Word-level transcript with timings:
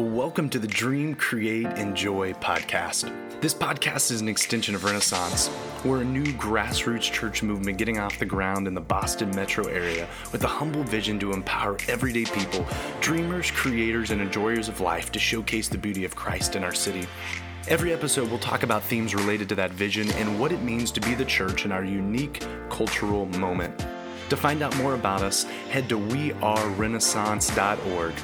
Well, 0.00 0.08
welcome 0.08 0.48
to 0.48 0.58
the 0.58 0.66
Dream, 0.66 1.14
Create, 1.14 1.66
Enjoy 1.76 2.32
podcast. 2.32 3.12
This 3.42 3.52
podcast 3.52 4.10
is 4.10 4.22
an 4.22 4.30
extension 4.30 4.74
of 4.74 4.84
Renaissance. 4.84 5.50
We're 5.84 6.00
a 6.00 6.04
new 6.04 6.24
grassroots 6.24 7.12
church 7.12 7.42
movement 7.42 7.76
getting 7.76 7.98
off 7.98 8.18
the 8.18 8.24
ground 8.24 8.66
in 8.66 8.72
the 8.72 8.80
Boston 8.80 9.28
metro 9.36 9.66
area 9.66 10.08
with 10.32 10.42
a 10.42 10.46
humble 10.46 10.84
vision 10.84 11.18
to 11.18 11.34
empower 11.34 11.76
everyday 11.86 12.24
people, 12.24 12.66
dreamers, 13.02 13.50
creators, 13.50 14.10
and 14.10 14.22
enjoyers 14.22 14.68
of 14.68 14.80
life 14.80 15.12
to 15.12 15.18
showcase 15.18 15.68
the 15.68 15.76
beauty 15.76 16.06
of 16.06 16.16
Christ 16.16 16.56
in 16.56 16.64
our 16.64 16.72
city. 16.72 17.06
Every 17.68 17.92
episode 17.92 18.30
we'll 18.30 18.38
talk 18.38 18.62
about 18.62 18.82
themes 18.82 19.14
related 19.14 19.50
to 19.50 19.54
that 19.56 19.72
vision 19.72 20.10
and 20.12 20.40
what 20.40 20.50
it 20.50 20.62
means 20.62 20.90
to 20.92 21.00
be 21.02 21.12
the 21.12 21.26
church 21.26 21.66
in 21.66 21.72
our 21.72 21.84
unique 21.84 22.42
cultural 22.70 23.26
moment. 23.26 23.84
To 24.30 24.36
find 24.36 24.62
out 24.62 24.74
more 24.78 24.94
about 24.94 25.20
us, 25.20 25.44
head 25.68 25.90
to 25.90 25.98
wearerenaissance.org. 25.98 28.14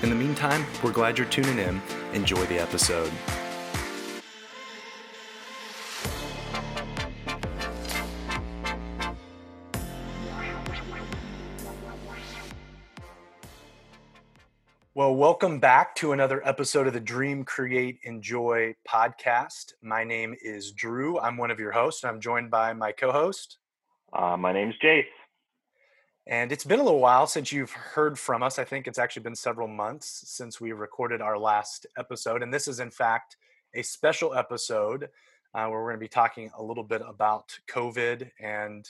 In 0.00 0.10
the 0.10 0.14
meantime, 0.14 0.64
we're 0.84 0.92
glad 0.92 1.18
you're 1.18 1.26
tuning 1.26 1.58
in. 1.58 1.82
Enjoy 2.12 2.44
the 2.46 2.60
episode. 2.60 3.10
Well, 14.94 15.16
welcome 15.16 15.58
back 15.58 15.96
to 15.96 16.12
another 16.12 16.46
episode 16.46 16.86
of 16.86 16.92
the 16.92 17.00
Dream, 17.00 17.44
Create, 17.44 17.98
Enjoy 18.04 18.76
podcast. 18.88 19.72
My 19.82 20.04
name 20.04 20.36
is 20.40 20.70
Drew. 20.70 21.18
I'm 21.18 21.36
one 21.36 21.50
of 21.50 21.58
your 21.58 21.72
hosts, 21.72 22.04
and 22.04 22.10
I'm 22.12 22.20
joined 22.20 22.52
by 22.52 22.72
my 22.72 22.92
co 22.92 23.10
host. 23.10 23.58
Uh, 24.12 24.36
my 24.36 24.52
name's 24.52 24.76
Jace. 24.80 25.06
And 26.28 26.52
it's 26.52 26.64
been 26.64 26.78
a 26.78 26.84
little 26.84 27.00
while 27.00 27.26
since 27.26 27.52
you've 27.52 27.72
heard 27.72 28.18
from 28.18 28.42
us. 28.42 28.58
I 28.58 28.64
think 28.64 28.86
it's 28.86 28.98
actually 28.98 29.22
been 29.22 29.34
several 29.34 29.66
months 29.66 30.24
since 30.26 30.60
we 30.60 30.72
recorded 30.72 31.22
our 31.22 31.38
last 31.38 31.86
episode. 31.96 32.42
And 32.42 32.52
this 32.52 32.68
is, 32.68 32.80
in 32.80 32.90
fact, 32.90 33.38
a 33.72 33.80
special 33.80 34.34
episode 34.34 35.08
uh, 35.54 35.66
where 35.68 35.80
we're 35.80 35.88
going 35.88 35.94
to 35.94 36.00
be 36.00 36.06
talking 36.06 36.50
a 36.58 36.62
little 36.62 36.84
bit 36.84 37.00
about 37.08 37.58
COVID 37.70 38.30
and 38.38 38.86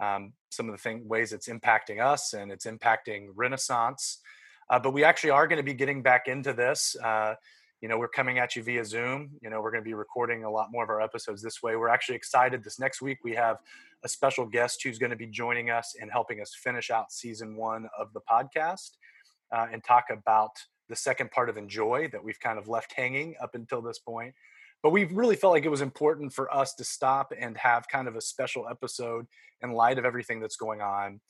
um, 0.00 0.34
some 0.50 0.68
of 0.68 0.72
the 0.72 0.78
thing, 0.78 1.08
ways 1.08 1.32
it's 1.32 1.48
impacting 1.48 2.00
us 2.00 2.32
and 2.32 2.52
it's 2.52 2.64
impacting 2.64 3.30
Renaissance. 3.34 4.18
Uh, 4.70 4.78
but 4.78 4.92
we 4.92 5.02
actually 5.02 5.30
are 5.30 5.48
going 5.48 5.56
to 5.56 5.64
be 5.64 5.74
getting 5.74 6.00
back 6.00 6.28
into 6.28 6.52
this. 6.52 6.94
Uh, 7.02 7.34
you 7.80 7.88
know, 7.88 7.98
we're 7.98 8.08
coming 8.08 8.38
at 8.38 8.56
you 8.56 8.62
via 8.62 8.84
Zoom. 8.84 9.30
You 9.40 9.50
know, 9.50 9.60
we're 9.60 9.70
going 9.70 9.82
to 9.82 9.88
be 9.88 9.94
recording 9.94 10.44
a 10.44 10.50
lot 10.50 10.72
more 10.72 10.82
of 10.82 10.90
our 10.90 11.00
episodes 11.00 11.42
this 11.42 11.62
way. 11.62 11.76
We're 11.76 11.88
actually 11.88 12.16
excited. 12.16 12.64
This 12.64 12.80
next 12.80 13.00
week, 13.00 13.18
we 13.22 13.34
have 13.34 13.58
a 14.02 14.08
special 14.08 14.46
guest 14.46 14.82
who's 14.82 14.98
going 14.98 15.10
to 15.10 15.16
be 15.16 15.26
joining 15.26 15.70
us 15.70 15.94
and 16.00 16.10
helping 16.10 16.40
us 16.40 16.54
finish 16.54 16.90
out 16.90 17.12
season 17.12 17.56
one 17.56 17.88
of 17.96 18.12
the 18.12 18.20
podcast 18.20 18.90
uh, 19.52 19.66
and 19.72 19.82
talk 19.84 20.06
about 20.10 20.50
the 20.88 20.96
second 20.96 21.30
part 21.30 21.48
of 21.48 21.56
Enjoy 21.56 22.08
that 22.12 22.22
we've 22.22 22.40
kind 22.40 22.58
of 22.58 22.68
left 22.68 22.92
hanging 22.92 23.34
up 23.40 23.54
until 23.54 23.80
this 23.80 23.98
point. 23.98 24.34
But 24.82 24.90
we 24.90 25.04
really 25.04 25.36
felt 25.36 25.52
like 25.52 25.64
it 25.64 25.70
was 25.70 25.80
important 25.80 26.32
for 26.32 26.52
us 26.54 26.74
to 26.74 26.84
stop 26.84 27.32
and 27.38 27.56
have 27.58 27.88
kind 27.88 28.08
of 28.08 28.16
a 28.16 28.20
special 28.20 28.68
episode 28.68 29.26
in 29.60 29.72
light 29.72 29.98
of 29.98 30.04
everything 30.04 30.40
that's 30.40 30.56
going 30.56 30.80
on 30.80 31.20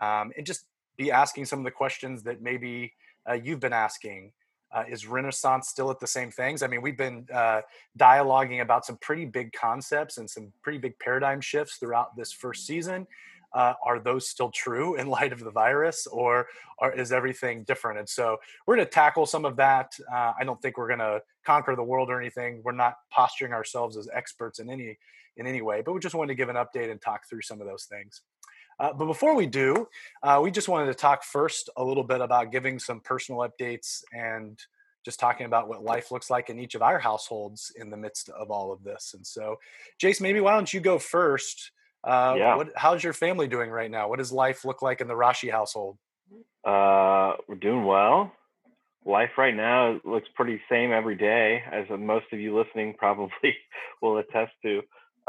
um, 0.00 0.32
and 0.36 0.46
just 0.46 0.66
be 0.96 1.10
asking 1.10 1.46
some 1.46 1.58
of 1.58 1.64
the 1.64 1.70
questions 1.70 2.22
that 2.22 2.42
maybe 2.42 2.92
uh, 3.28 3.34
you've 3.34 3.60
been 3.60 3.72
asking 3.72 4.32
uh, 4.72 4.84
is 4.88 5.06
Renaissance 5.06 5.68
still 5.68 5.90
at 5.90 6.00
the 6.00 6.06
same 6.06 6.30
things? 6.30 6.62
I 6.62 6.66
mean, 6.66 6.82
we've 6.82 6.96
been 6.96 7.26
uh, 7.32 7.62
dialoguing 7.98 8.62
about 8.62 8.86
some 8.86 8.96
pretty 8.98 9.24
big 9.24 9.52
concepts 9.52 10.18
and 10.18 10.28
some 10.28 10.52
pretty 10.62 10.78
big 10.78 10.98
paradigm 10.98 11.40
shifts 11.40 11.76
throughout 11.76 12.16
this 12.16 12.32
first 12.32 12.66
season. 12.66 13.06
Uh, 13.54 13.74
are 13.84 13.98
those 13.98 14.28
still 14.28 14.50
true 14.50 14.94
in 14.94 15.06
light 15.18 15.32
of 15.32 15.40
the 15.40 15.50
virus, 15.50 16.06
or, 16.06 16.46
is 16.96 17.12
everything 17.12 17.62
different? 17.62 17.98
And 18.00 18.08
so 18.08 18.38
we're 18.66 18.74
going 18.74 18.86
to 18.86 18.90
tackle 18.90 19.24
some 19.24 19.44
of 19.44 19.54
that. 19.56 19.92
Uh, 20.12 20.32
I 20.36 20.42
don't 20.42 20.60
think 20.60 20.76
we're 20.76 20.88
going 20.88 20.98
to 20.98 21.22
conquer 21.46 21.76
the 21.76 21.84
world 21.84 22.10
or 22.10 22.20
anything. 22.20 22.60
We're 22.64 22.72
not 22.72 22.94
posturing 23.08 23.52
ourselves 23.52 23.96
as 23.96 24.08
experts 24.12 24.58
in 24.58 24.68
any 24.68 24.98
in 25.36 25.46
any 25.46 25.62
way, 25.62 25.80
but 25.80 25.92
we 25.92 26.00
just 26.00 26.14
wanted 26.14 26.28
to 26.28 26.34
give 26.34 26.48
an 26.48 26.56
update 26.56 26.90
and 26.90 27.00
talk 27.00 27.28
through 27.28 27.42
some 27.42 27.60
of 27.60 27.66
those 27.66 27.84
things. 27.84 28.22
Uh, 28.82 28.92
but 28.92 29.06
before 29.06 29.36
we 29.36 29.46
do, 29.46 29.86
uh, 30.24 30.40
we 30.42 30.50
just 30.50 30.68
wanted 30.68 30.86
to 30.86 30.94
talk 30.94 31.22
first 31.22 31.70
a 31.76 31.84
little 31.84 32.02
bit 32.02 32.20
about 32.20 32.50
giving 32.50 32.80
some 32.80 32.98
personal 32.98 33.48
updates 33.48 34.02
and 34.12 34.58
just 35.04 35.20
talking 35.20 35.46
about 35.46 35.68
what 35.68 35.84
life 35.84 36.10
looks 36.10 36.28
like 36.28 36.50
in 36.50 36.58
each 36.58 36.74
of 36.74 36.82
our 36.82 36.98
households 36.98 37.70
in 37.76 37.90
the 37.90 37.96
midst 37.96 38.28
of 38.30 38.50
all 38.50 38.72
of 38.72 38.82
this. 38.82 39.14
And 39.14 39.24
so, 39.24 39.60
Jace, 40.02 40.20
maybe 40.20 40.40
why 40.40 40.54
don't 40.54 40.72
you 40.72 40.80
go 40.80 40.98
first? 40.98 41.70
Uh, 42.02 42.34
yeah. 42.36 42.56
What, 42.56 42.70
how's 42.74 43.04
your 43.04 43.12
family 43.12 43.46
doing 43.46 43.70
right 43.70 43.90
now? 43.90 44.08
What 44.08 44.18
does 44.18 44.32
life 44.32 44.64
look 44.64 44.82
like 44.82 45.00
in 45.00 45.06
the 45.06 45.14
Rashi 45.14 45.48
household? 45.48 45.96
Uh, 46.64 47.34
we're 47.48 47.54
doing 47.60 47.84
well. 47.84 48.32
Life 49.04 49.30
right 49.38 49.54
now 49.54 50.00
looks 50.04 50.28
pretty 50.34 50.60
same 50.68 50.90
every 50.90 51.14
day, 51.14 51.62
as 51.70 51.86
most 51.96 52.26
of 52.32 52.40
you 52.40 52.58
listening 52.58 52.94
probably 52.98 53.56
will 54.00 54.18
attest 54.18 54.52
to. 54.62 54.82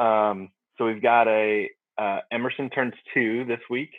Um, 0.04 0.50
so 0.80 0.88
we've 0.88 1.04
got 1.04 1.28
a 1.28 1.70
uh, 1.98 2.20
Emerson 2.32 2.70
turns 2.70 2.94
two 3.14 3.46
this 3.46 3.60
week, 3.70 3.92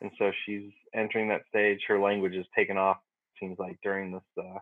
and 0.00 0.10
so 0.18 0.30
she's 0.44 0.70
entering 0.94 1.28
that 1.28 1.42
stage. 1.48 1.80
Her 1.88 1.98
language 1.98 2.34
has 2.34 2.46
taken 2.56 2.76
off. 2.76 2.98
Seems 3.40 3.58
like 3.58 3.78
during 3.82 4.12
this 4.12 4.22
uh, 4.38 4.58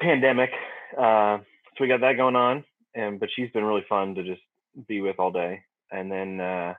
pandemic. 0.00 0.50
Uh, 0.96 1.38
so 1.38 1.80
we 1.80 1.88
got 1.88 2.00
that 2.00 2.16
going 2.16 2.36
on, 2.36 2.64
and 2.94 3.20
but 3.20 3.28
she's 3.34 3.50
been 3.50 3.64
really 3.64 3.84
fun 3.88 4.14
to 4.14 4.22
just 4.22 4.40
be 4.88 5.00
with 5.00 5.16
all 5.18 5.30
day. 5.30 5.60
And 5.90 6.10
then 6.10 6.40
uh, 6.40 6.74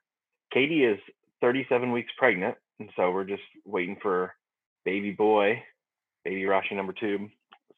Katie 0.51 0.83
is 0.83 0.99
37 1.41 1.91
weeks 1.91 2.11
pregnant, 2.17 2.55
and 2.79 2.89
so 2.95 3.11
we're 3.11 3.25
just 3.25 3.43
waiting 3.65 3.97
for 4.01 4.33
baby 4.83 5.11
boy, 5.11 5.61
baby 6.23 6.41
Rashi 6.41 6.73
number 6.73 6.93
two. 6.93 7.29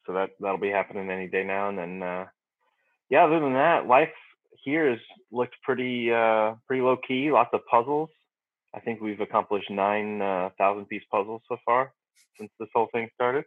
So 0.06 0.14
that 0.14 0.30
that'll 0.40 0.58
be 0.58 0.70
happening 0.70 1.10
any 1.10 1.26
day 1.26 1.44
now. 1.44 1.68
And 1.68 1.78
then 1.78 2.02
uh, 2.02 2.26
yeah, 3.10 3.24
other 3.24 3.40
than 3.40 3.54
that, 3.54 3.86
life 3.86 4.08
has 4.74 4.98
looked 5.30 5.56
pretty 5.62 6.12
uh, 6.12 6.54
pretty 6.66 6.82
low 6.82 6.96
key. 6.96 7.30
Lots 7.30 7.50
of 7.52 7.60
puzzles. 7.70 8.10
I 8.74 8.80
think 8.80 9.00
we've 9.00 9.20
accomplished 9.20 9.70
nine 9.70 10.20
uh, 10.20 10.50
thousand 10.58 10.86
piece 10.86 11.04
puzzles 11.10 11.42
so 11.48 11.56
far 11.64 11.92
since 12.38 12.50
this 12.60 12.68
whole 12.74 12.88
thing 12.92 13.08
started. 13.14 13.44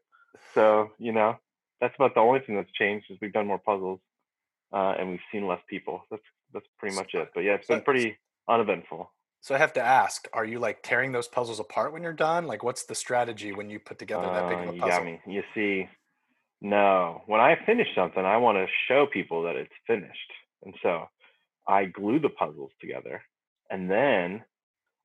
So 0.54 0.92
you 0.98 1.12
know, 1.12 1.38
that's 1.80 1.96
about 1.96 2.14
the 2.16 2.22
only 2.22 2.40
thing 2.40 2.56
that's 2.56 2.72
changed 2.72 3.08
is 3.10 3.18
we've 3.22 3.34
done 3.34 3.48
more 3.48 3.60
puzzles 3.60 4.00
uh, 4.74 4.96
and 4.98 5.10
we've 5.10 5.20
seen 5.32 5.48
less 5.48 5.62
people. 5.70 6.04
That's 6.10 6.24
that's 6.54 6.68
pretty 6.78 6.96
much 6.96 7.12
it. 7.14 7.30
But 7.34 7.42
yeah, 7.42 7.54
it's 7.54 7.68
been 7.68 7.82
pretty 7.82 8.18
uneventful. 8.50 9.12
So 9.42 9.56
I 9.56 9.58
have 9.58 9.74
to 9.74 9.82
ask: 9.82 10.28
Are 10.34 10.46
you 10.46 10.60
like 10.60 10.84
tearing 10.84 11.12
those 11.12 11.28
puzzles 11.28 11.60
apart 11.60 11.94
when 11.94 12.04
you're 12.04 12.14
done? 12.14 12.46
Like, 12.46 12.64
what's 12.64 12.84
the 12.84 12.96
strategy 12.96 13.52
when 13.52 13.70
you 13.70 13.80
put 13.80 14.00
together 14.00 14.28
that 14.28 14.50
big 14.50 14.58
of 14.60 14.76
a 14.76 14.80
puzzle? 14.80 14.84
Uh, 14.84 14.86
you 14.86 14.92
got 14.92 15.06
me. 15.06 15.20
You 15.26 15.44
see, 15.56 15.90
no. 16.62 17.24
When 17.26 17.42
I 17.42 17.58
finish 17.66 17.88
something, 17.96 18.24
I 18.24 18.38
want 18.38 18.58
to 18.58 18.68
show 18.88 19.08
people 19.12 19.44
that 19.44 19.56
it's 19.56 19.74
finished. 19.88 20.32
And 20.64 20.76
so 20.82 21.08
I 21.68 21.86
glue 21.86 22.20
the 22.20 22.30
puzzles 22.30 22.72
together. 22.80 23.22
And 23.70 23.90
then 23.90 24.44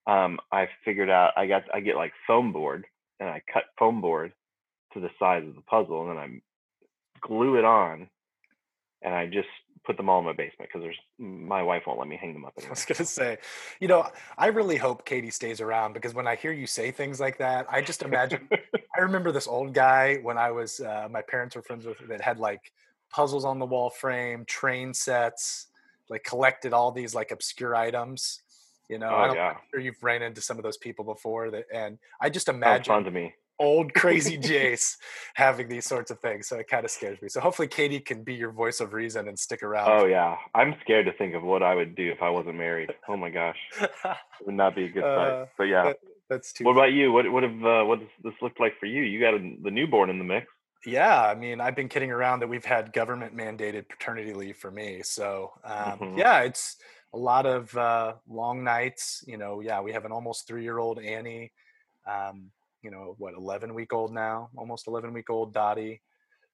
um, 0.06 0.38
I 0.52 0.68
figured 0.84 1.10
out 1.10 1.32
I 1.36 1.46
got 1.46 1.64
I 1.72 1.80
get 1.80 1.96
like 1.96 2.12
foam 2.26 2.52
board 2.52 2.84
and 3.20 3.28
I 3.28 3.42
cut 3.52 3.64
foam 3.78 4.00
board 4.00 4.32
to 4.94 5.00
the 5.00 5.10
size 5.18 5.46
of 5.46 5.54
the 5.54 5.62
puzzle 5.62 6.02
and 6.02 6.10
then 6.10 6.18
I 6.18 7.26
glue 7.26 7.56
it 7.56 7.64
on 7.64 8.08
and 9.02 9.14
I 9.14 9.26
just 9.26 9.48
put 9.84 9.96
them 9.96 10.08
all 10.08 10.18
in 10.18 10.24
my 10.24 10.32
basement 10.32 10.68
because 10.68 10.82
there's 10.82 10.98
my 11.18 11.62
wife 11.62 11.84
won't 11.86 11.98
let 11.98 12.08
me 12.08 12.16
hang 12.16 12.32
them 12.32 12.44
up 12.44 12.54
anymore. 12.58 12.70
I 12.70 12.72
was 12.72 12.84
gonna 12.84 13.06
say, 13.06 13.38
you 13.80 13.88
know, 13.88 14.06
I 14.36 14.48
really 14.48 14.76
hope 14.76 15.04
Katie 15.04 15.30
stays 15.30 15.60
around 15.60 15.92
because 15.92 16.14
when 16.14 16.26
I 16.26 16.34
hear 16.36 16.52
you 16.52 16.66
say 16.66 16.90
things 16.90 17.20
like 17.20 17.38
that, 17.38 17.66
I 17.70 17.82
just 17.82 18.02
imagine. 18.02 18.48
I 18.96 19.00
remember 19.00 19.32
this 19.32 19.46
old 19.46 19.74
guy 19.74 20.16
when 20.22 20.38
I 20.38 20.50
was 20.50 20.80
uh, 20.80 21.08
my 21.10 21.22
parents 21.22 21.54
were 21.54 21.62
friends 21.62 21.86
with 21.86 21.98
that 22.08 22.20
had 22.20 22.38
like 22.38 22.72
puzzles 23.10 23.44
on 23.44 23.58
the 23.58 23.66
wall 23.66 23.90
frame, 23.90 24.44
train 24.46 24.94
sets, 24.94 25.68
like 26.08 26.24
collected 26.24 26.72
all 26.72 26.92
these 26.92 27.14
like 27.14 27.30
obscure 27.30 27.74
items. 27.74 28.42
You 28.88 28.98
know, 28.98 29.08
oh, 29.08 29.16
I 29.16 29.28
am 29.28 29.34
yeah. 29.34 29.54
sure 29.70 29.80
you've 29.80 30.02
ran 30.02 30.22
into 30.22 30.40
some 30.40 30.58
of 30.58 30.62
those 30.62 30.76
people 30.76 31.04
before 31.04 31.50
that, 31.50 31.64
and 31.74 31.98
I 32.20 32.30
just 32.30 32.48
imagine 32.48 32.94
fun 32.94 33.04
to 33.04 33.10
me. 33.10 33.34
old 33.58 33.92
crazy 33.94 34.38
Jace 34.38 34.96
having 35.34 35.68
these 35.68 35.84
sorts 35.84 36.12
of 36.12 36.20
things. 36.20 36.46
So 36.46 36.56
it 36.58 36.68
kind 36.68 36.84
of 36.84 36.90
scares 36.92 37.20
me. 37.20 37.28
So 37.28 37.40
hopefully 37.40 37.66
Katie 37.66 37.98
can 37.98 38.22
be 38.22 38.34
your 38.34 38.52
voice 38.52 38.78
of 38.80 38.92
reason 38.92 39.26
and 39.26 39.36
stick 39.36 39.64
around. 39.64 39.90
Oh 39.90 40.06
yeah, 40.06 40.36
I'm 40.54 40.76
scared 40.82 41.06
to 41.06 41.12
think 41.12 41.34
of 41.34 41.42
what 41.42 41.64
I 41.64 41.74
would 41.74 41.96
do 41.96 42.12
if 42.12 42.22
I 42.22 42.30
wasn't 42.30 42.56
married. 42.56 42.92
Oh 43.08 43.16
my 43.16 43.30
gosh, 43.30 43.58
it 43.80 43.90
would 44.44 44.54
not 44.54 44.76
be 44.76 44.84
a 44.84 44.88
good 44.92 45.02
sight. 45.02 45.30
Uh, 45.30 45.46
but 45.58 45.64
yeah, 45.64 45.84
that, 45.86 45.96
that's 46.30 46.52
too. 46.52 46.64
What 46.64 46.72
about 46.72 46.92
you? 46.92 47.10
What 47.10 47.30
what 47.32 47.42
have 47.42 47.64
uh, 47.64 47.84
what 47.84 47.98
does 47.98 48.08
this 48.22 48.34
look 48.40 48.60
like 48.60 48.78
for 48.78 48.86
you? 48.86 49.02
You 49.02 49.18
got 49.18 49.34
a, 49.34 49.56
the 49.62 49.70
newborn 49.72 50.10
in 50.10 50.18
the 50.18 50.24
mix. 50.24 50.46
Yeah, 50.86 51.20
I 51.20 51.34
mean, 51.34 51.60
I've 51.60 51.74
been 51.74 51.88
kidding 51.88 52.12
around 52.12 52.40
that 52.40 52.48
we've 52.48 52.64
had 52.64 52.92
government 52.92 53.36
mandated 53.36 53.88
paternity 53.88 54.32
leave 54.32 54.56
for 54.56 54.70
me. 54.70 55.02
So, 55.02 55.52
um, 55.64 55.98
mm-hmm. 55.98 56.18
yeah, 56.18 56.42
it's 56.42 56.76
a 57.12 57.18
lot 57.18 57.44
of 57.44 57.76
uh, 57.76 58.14
long 58.28 58.62
nights. 58.62 59.24
You 59.26 59.36
know, 59.36 59.60
yeah, 59.60 59.80
we 59.80 59.92
have 59.92 60.04
an 60.04 60.12
almost 60.12 60.46
three 60.46 60.62
year 60.62 60.78
old 60.78 61.00
Annie, 61.00 61.50
um, 62.06 62.52
you 62.82 62.92
know, 62.92 63.16
what, 63.18 63.34
11 63.34 63.74
week 63.74 63.92
old 63.92 64.14
now, 64.14 64.48
almost 64.56 64.86
11 64.86 65.12
week 65.12 65.28
old 65.28 65.52
Dottie. 65.52 66.02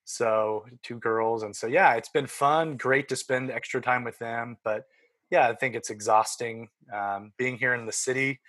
So, 0.04 0.64
two 0.82 0.98
girls. 0.98 1.42
And 1.42 1.54
so, 1.54 1.66
yeah, 1.66 1.92
it's 1.94 2.08
been 2.08 2.26
fun, 2.26 2.78
great 2.78 3.08
to 3.10 3.16
spend 3.16 3.50
extra 3.50 3.82
time 3.82 4.02
with 4.02 4.18
them. 4.18 4.56
But 4.64 4.86
yeah, 5.30 5.46
I 5.48 5.54
think 5.54 5.74
it's 5.74 5.90
exhausting 5.90 6.70
um, 6.92 7.32
being 7.36 7.58
here 7.58 7.74
in 7.74 7.84
the 7.84 7.92
city 7.92 8.40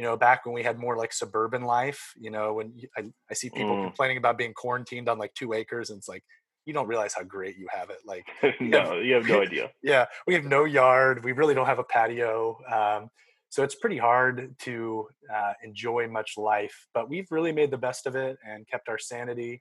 you 0.00 0.06
know, 0.06 0.16
back 0.16 0.46
when 0.46 0.54
we 0.54 0.62
had 0.62 0.78
more 0.78 0.96
like 0.96 1.12
suburban 1.12 1.60
life, 1.60 2.14
you 2.18 2.30
know, 2.30 2.54
when 2.54 2.72
I, 2.96 3.02
I 3.30 3.34
see 3.34 3.50
people 3.50 3.76
mm. 3.76 3.84
complaining 3.84 4.16
about 4.16 4.38
being 4.38 4.54
quarantined 4.54 5.10
on 5.10 5.18
like 5.18 5.34
two 5.34 5.52
acres 5.52 5.90
and 5.90 5.98
it's 5.98 6.08
like, 6.08 6.24
you 6.64 6.72
don't 6.72 6.86
realize 6.86 7.12
how 7.12 7.22
great 7.22 7.58
you 7.58 7.66
have 7.70 7.90
it. 7.90 7.98
Like, 8.06 8.24
no, 8.62 8.94
have, 8.94 9.04
you 9.04 9.12
have 9.12 9.26
no 9.26 9.42
idea. 9.42 9.70
yeah. 9.82 10.06
We 10.26 10.32
have 10.32 10.46
no 10.46 10.64
yard. 10.64 11.22
We 11.22 11.32
really 11.32 11.52
don't 11.52 11.66
have 11.66 11.78
a 11.78 11.84
patio. 11.84 12.56
Um, 12.72 13.10
so 13.50 13.62
it's 13.62 13.74
pretty 13.74 13.98
hard 13.98 14.54
to 14.60 15.06
uh, 15.30 15.52
enjoy 15.62 16.08
much 16.08 16.38
life, 16.38 16.86
but 16.94 17.10
we've 17.10 17.30
really 17.30 17.52
made 17.52 17.70
the 17.70 17.76
best 17.76 18.06
of 18.06 18.16
it 18.16 18.38
and 18.42 18.66
kept 18.66 18.88
our 18.88 18.98
sanity. 18.98 19.60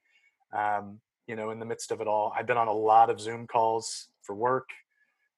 Um, 0.57 1.01
you 1.27 1.35
know, 1.35 1.51
in 1.51 1.59
the 1.59 1.65
midst 1.65 1.91
of 1.91 1.99
it 1.99 2.07
all, 2.07 2.31
I've 2.33 2.47
been 2.47 2.55
on 2.55 2.69
a 2.69 2.73
lot 2.73 3.09
of 3.09 3.19
Zoom 3.19 3.45
calls 3.45 4.07
for 4.21 4.35
work, 4.35 4.69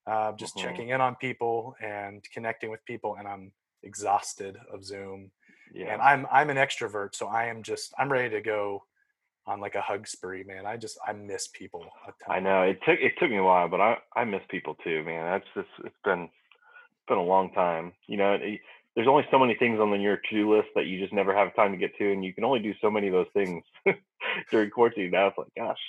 uh, 0.06 0.33
just 0.33 0.56
mm-hmm. 0.56 0.68
checking 0.68 0.89
in 0.89 1.01
on 1.01 1.15
people 1.15 1.74
and 1.83 2.24
connecting 2.31 2.69
with 2.69 2.86
people, 2.86 3.15
and 3.18 3.27
I'm 3.27 3.51
exhausted 3.83 4.57
of 4.71 4.83
Zoom. 4.83 5.31
Yeah. 5.73 5.93
And 5.93 6.01
I'm 6.01 6.27
I'm 6.31 6.49
an 6.49 6.57
extrovert, 6.57 7.15
so 7.15 7.27
I 7.27 7.45
am 7.45 7.63
just 7.63 7.93
I'm 7.97 8.11
ready 8.11 8.29
to 8.29 8.41
go 8.41 8.83
on 9.47 9.59
like 9.59 9.75
a 9.75 9.81
hug 9.81 10.07
spree, 10.07 10.43
man. 10.43 10.65
I 10.65 10.77
just 10.77 10.97
I 11.07 11.13
miss 11.13 11.47
people. 11.47 11.85
I 12.27 12.39
know 12.39 12.63
it 12.63 12.79
took 12.85 12.99
it 12.99 13.13
took 13.19 13.29
me 13.29 13.37
a 13.37 13.43
while, 13.43 13.69
but 13.69 13.81
I 13.81 13.97
I 14.15 14.25
miss 14.25 14.41
people 14.49 14.75
too, 14.83 15.03
man. 15.03 15.25
That's 15.25 15.47
just 15.55 15.85
it's 15.85 15.95
been 16.03 16.23
it's 16.23 17.07
been 17.07 17.17
a 17.17 17.23
long 17.23 17.51
time. 17.53 17.93
You 18.07 18.17
know, 18.17 18.33
it, 18.33 18.41
eh, 18.43 18.57
there's 18.95 19.07
only 19.07 19.25
so 19.31 19.39
many 19.39 19.55
things 19.55 19.79
on 19.79 19.89
the 19.89 19.97
your 19.97 20.17
to-do 20.17 20.53
list 20.53 20.67
that 20.75 20.85
you 20.85 20.99
just 20.99 21.13
never 21.13 21.33
have 21.33 21.55
time 21.55 21.71
to 21.71 21.77
get 21.77 21.97
to, 21.97 22.11
and 22.11 22.25
you 22.25 22.33
can 22.33 22.43
only 22.43 22.59
do 22.59 22.73
so 22.81 22.91
many 22.91 23.07
of 23.07 23.13
those 23.13 23.31
things 23.33 23.63
during 24.51 24.69
quarantine. 24.69 25.11
Now 25.11 25.27
it's 25.27 25.37
like, 25.37 25.47
gosh, 25.57 25.79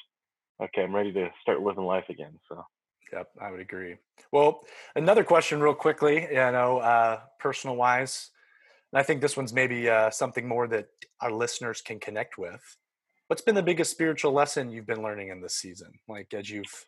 okay, 0.62 0.84
I'm 0.84 0.94
ready 0.94 1.12
to 1.12 1.30
start 1.42 1.60
living 1.60 1.84
life 1.84 2.08
again. 2.08 2.38
So. 2.48 2.64
Yep, 3.12 3.30
I 3.40 3.50
would 3.50 3.60
agree. 3.60 3.96
Well, 4.30 4.64
another 4.96 5.24
question, 5.24 5.60
real 5.60 5.74
quickly. 5.74 6.22
You 6.22 6.34
know, 6.52 6.78
uh, 6.78 7.20
personal 7.38 7.76
wise, 7.76 8.30
and 8.92 9.00
I 9.00 9.02
think 9.02 9.20
this 9.20 9.36
one's 9.36 9.52
maybe 9.52 9.88
uh, 9.88 10.10
something 10.10 10.48
more 10.48 10.66
that 10.68 10.88
our 11.20 11.30
listeners 11.30 11.82
can 11.82 12.00
connect 12.00 12.38
with. 12.38 12.76
What's 13.26 13.42
been 13.42 13.54
the 13.54 13.62
biggest 13.62 13.90
spiritual 13.90 14.32
lesson 14.32 14.70
you've 14.70 14.86
been 14.86 15.02
learning 15.02 15.28
in 15.28 15.40
this 15.40 15.54
season, 15.54 15.92
like 16.08 16.32
as 16.34 16.50
you've 16.50 16.86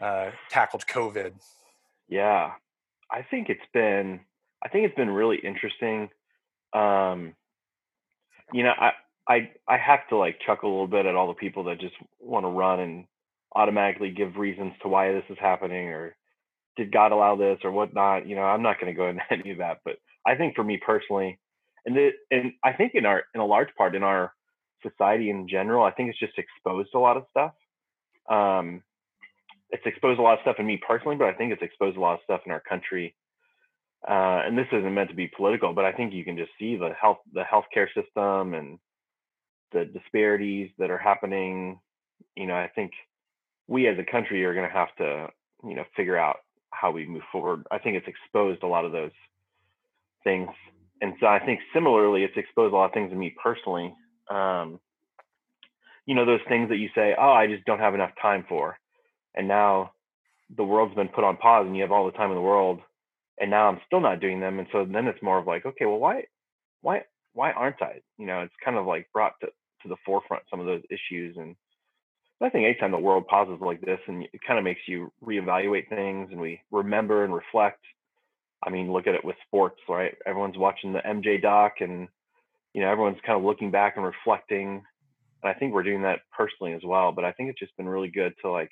uh, 0.00 0.30
tackled 0.50 0.84
COVID? 0.86 1.32
Yeah, 2.08 2.52
I 3.10 3.22
think 3.22 3.48
it's 3.48 3.60
been 3.72 4.20
I 4.64 4.68
think 4.68 4.86
it's 4.86 4.96
been 4.96 5.10
really 5.10 5.38
interesting. 5.38 6.08
Um, 6.72 7.34
you 8.52 8.62
know, 8.62 8.72
I 8.78 8.92
I 9.28 9.50
I 9.68 9.76
have 9.76 10.06
to 10.08 10.16
like 10.16 10.40
chuckle 10.44 10.70
a 10.70 10.72
little 10.72 10.86
bit 10.86 11.06
at 11.06 11.14
all 11.14 11.28
the 11.28 11.34
people 11.34 11.64
that 11.64 11.80
just 11.80 11.94
want 12.20 12.44
to 12.44 12.48
run 12.48 12.80
and 12.80 13.04
automatically 13.54 14.10
give 14.10 14.36
reasons 14.36 14.72
to 14.82 14.88
why 14.88 15.12
this 15.12 15.24
is 15.28 15.38
happening 15.40 15.88
or 15.88 16.16
did 16.76 16.92
God 16.92 17.12
allow 17.12 17.36
this 17.36 17.58
or 17.64 17.70
whatnot. 17.70 18.26
You 18.26 18.36
know, 18.36 18.42
I'm 18.42 18.62
not 18.62 18.80
going 18.80 18.92
to 18.92 18.96
go 18.96 19.08
into 19.10 19.22
any 19.30 19.50
of 19.50 19.58
that, 19.58 19.78
but 19.84 19.96
I 20.26 20.34
think 20.36 20.54
for 20.54 20.64
me 20.64 20.80
personally, 20.84 21.38
and 21.84 21.96
and 22.30 22.52
I 22.64 22.72
think 22.72 22.92
in 22.94 23.06
our 23.06 23.24
in 23.34 23.40
a 23.40 23.46
large 23.46 23.74
part 23.76 23.96
in 23.96 24.02
our 24.02 24.32
society 24.82 25.30
in 25.30 25.48
general, 25.48 25.84
I 25.84 25.90
think 25.90 26.10
it's 26.10 26.18
just 26.18 26.38
exposed 26.38 26.90
a 26.94 26.98
lot 26.98 27.16
of 27.16 27.24
stuff. 27.30 27.52
Um, 28.30 28.82
it's 29.70 29.82
exposed 29.86 30.20
a 30.20 30.22
lot 30.22 30.34
of 30.34 30.42
stuff 30.42 30.56
in 30.58 30.66
me 30.66 30.80
personally, 30.86 31.16
but 31.16 31.28
I 31.28 31.32
think 31.32 31.52
it's 31.52 31.62
exposed 31.62 31.96
a 31.96 32.00
lot 32.00 32.14
of 32.14 32.20
stuff 32.24 32.42
in 32.46 32.52
our 32.52 32.60
country. 32.60 33.14
Uh, 34.06 34.42
and 34.44 34.58
this 34.58 34.66
isn't 34.72 34.94
meant 34.94 35.10
to 35.10 35.16
be 35.16 35.28
political, 35.28 35.72
but 35.72 35.84
I 35.84 35.92
think 35.92 36.12
you 36.12 36.24
can 36.24 36.36
just 36.36 36.50
see 36.58 36.76
the 36.76 36.90
health 37.00 37.18
the 37.32 37.42
healthcare 37.42 37.86
system 37.94 38.54
and 38.54 38.78
the 39.72 39.84
disparities 39.86 40.70
that 40.78 40.90
are 40.90 40.98
happening. 40.98 41.80
You 42.36 42.46
know, 42.46 42.54
I 42.54 42.68
think 42.74 42.92
we 43.72 43.88
as 43.88 43.98
a 43.98 44.04
country 44.04 44.44
are 44.44 44.52
going 44.52 44.68
to 44.68 44.74
have 44.74 44.94
to, 44.96 45.28
you 45.64 45.74
know, 45.74 45.84
figure 45.96 46.18
out 46.18 46.40
how 46.70 46.90
we 46.90 47.06
move 47.06 47.22
forward. 47.32 47.66
I 47.70 47.78
think 47.78 47.96
it's 47.96 48.06
exposed 48.06 48.62
a 48.62 48.66
lot 48.66 48.84
of 48.84 48.92
those 48.92 49.12
things. 50.22 50.50
And 51.00 51.14
so 51.18 51.26
I 51.26 51.38
think 51.38 51.60
similarly, 51.72 52.22
it's 52.22 52.36
exposed 52.36 52.74
a 52.74 52.76
lot 52.76 52.86
of 52.86 52.92
things 52.92 53.10
to 53.10 53.16
me 53.16 53.34
personally. 53.42 53.94
Um, 54.30 54.78
you 56.04 56.14
know, 56.14 56.26
those 56.26 56.40
things 56.48 56.68
that 56.68 56.76
you 56.76 56.90
say, 56.94 57.14
oh, 57.18 57.32
I 57.32 57.46
just 57.46 57.64
don't 57.64 57.78
have 57.78 57.94
enough 57.94 58.12
time 58.20 58.44
for. 58.46 58.78
And 59.34 59.48
now 59.48 59.92
the 60.54 60.64
world's 60.64 60.94
been 60.94 61.08
put 61.08 61.24
on 61.24 61.38
pause 61.38 61.66
and 61.66 61.74
you 61.74 61.82
have 61.82 61.92
all 61.92 62.04
the 62.04 62.12
time 62.12 62.30
in 62.30 62.36
the 62.36 62.42
world. 62.42 62.80
And 63.40 63.50
now 63.50 63.68
I'm 63.68 63.80
still 63.86 64.00
not 64.00 64.20
doing 64.20 64.40
them. 64.40 64.58
And 64.58 64.68
so 64.70 64.84
then 64.84 65.06
it's 65.06 65.22
more 65.22 65.38
of 65.38 65.46
like, 65.46 65.64
okay, 65.64 65.86
well, 65.86 65.98
why, 65.98 66.24
why, 66.82 67.02
why 67.32 67.52
aren't 67.52 67.80
I? 67.80 68.02
You 68.18 68.26
know, 68.26 68.40
it's 68.42 68.52
kind 68.62 68.76
of 68.76 68.86
like 68.86 69.08
brought 69.14 69.40
to, 69.40 69.46
to 69.46 69.88
the 69.88 69.96
forefront 70.04 70.42
some 70.50 70.60
of 70.60 70.66
those 70.66 70.82
issues. 70.90 71.36
And 71.38 71.56
I 72.42 72.50
think 72.50 72.64
anytime 72.64 72.90
the 72.90 72.98
world 72.98 73.26
pauses 73.28 73.60
like 73.60 73.80
this 73.80 74.00
and 74.08 74.24
it 74.24 74.40
kind 74.46 74.58
of 74.58 74.64
makes 74.64 74.80
you 74.86 75.12
reevaluate 75.24 75.88
things 75.88 76.28
and 76.30 76.40
we 76.40 76.60
remember 76.70 77.24
and 77.24 77.32
reflect. 77.32 77.80
I 78.64 78.70
mean, 78.70 78.92
look 78.92 79.06
at 79.06 79.14
it 79.14 79.24
with 79.24 79.36
sports, 79.46 79.80
right? 79.88 80.14
Everyone's 80.26 80.58
watching 80.58 80.92
the 80.92 81.00
MJ 81.00 81.40
doc 81.40 81.74
and, 81.80 82.08
you 82.74 82.80
know, 82.80 82.90
everyone's 82.90 83.20
kind 83.24 83.38
of 83.38 83.44
looking 83.44 83.70
back 83.70 83.94
and 83.96 84.04
reflecting. 84.04 84.82
And 85.42 85.50
I 85.50 85.54
think 85.54 85.72
we're 85.72 85.82
doing 85.82 86.02
that 86.02 86.20
personally 86.36 86.72
as 86.72 86.82
well. 86.84 87.12
But 87.12 87.24
I 87.24 87.32
think 87.32 87.50
it's 87.50 87.58
just 87.58 87.76
been 87.76 87.88
really 87.88 88.08
good 88.08 88.34
to 88.42 88.50
like, 88.50 88.70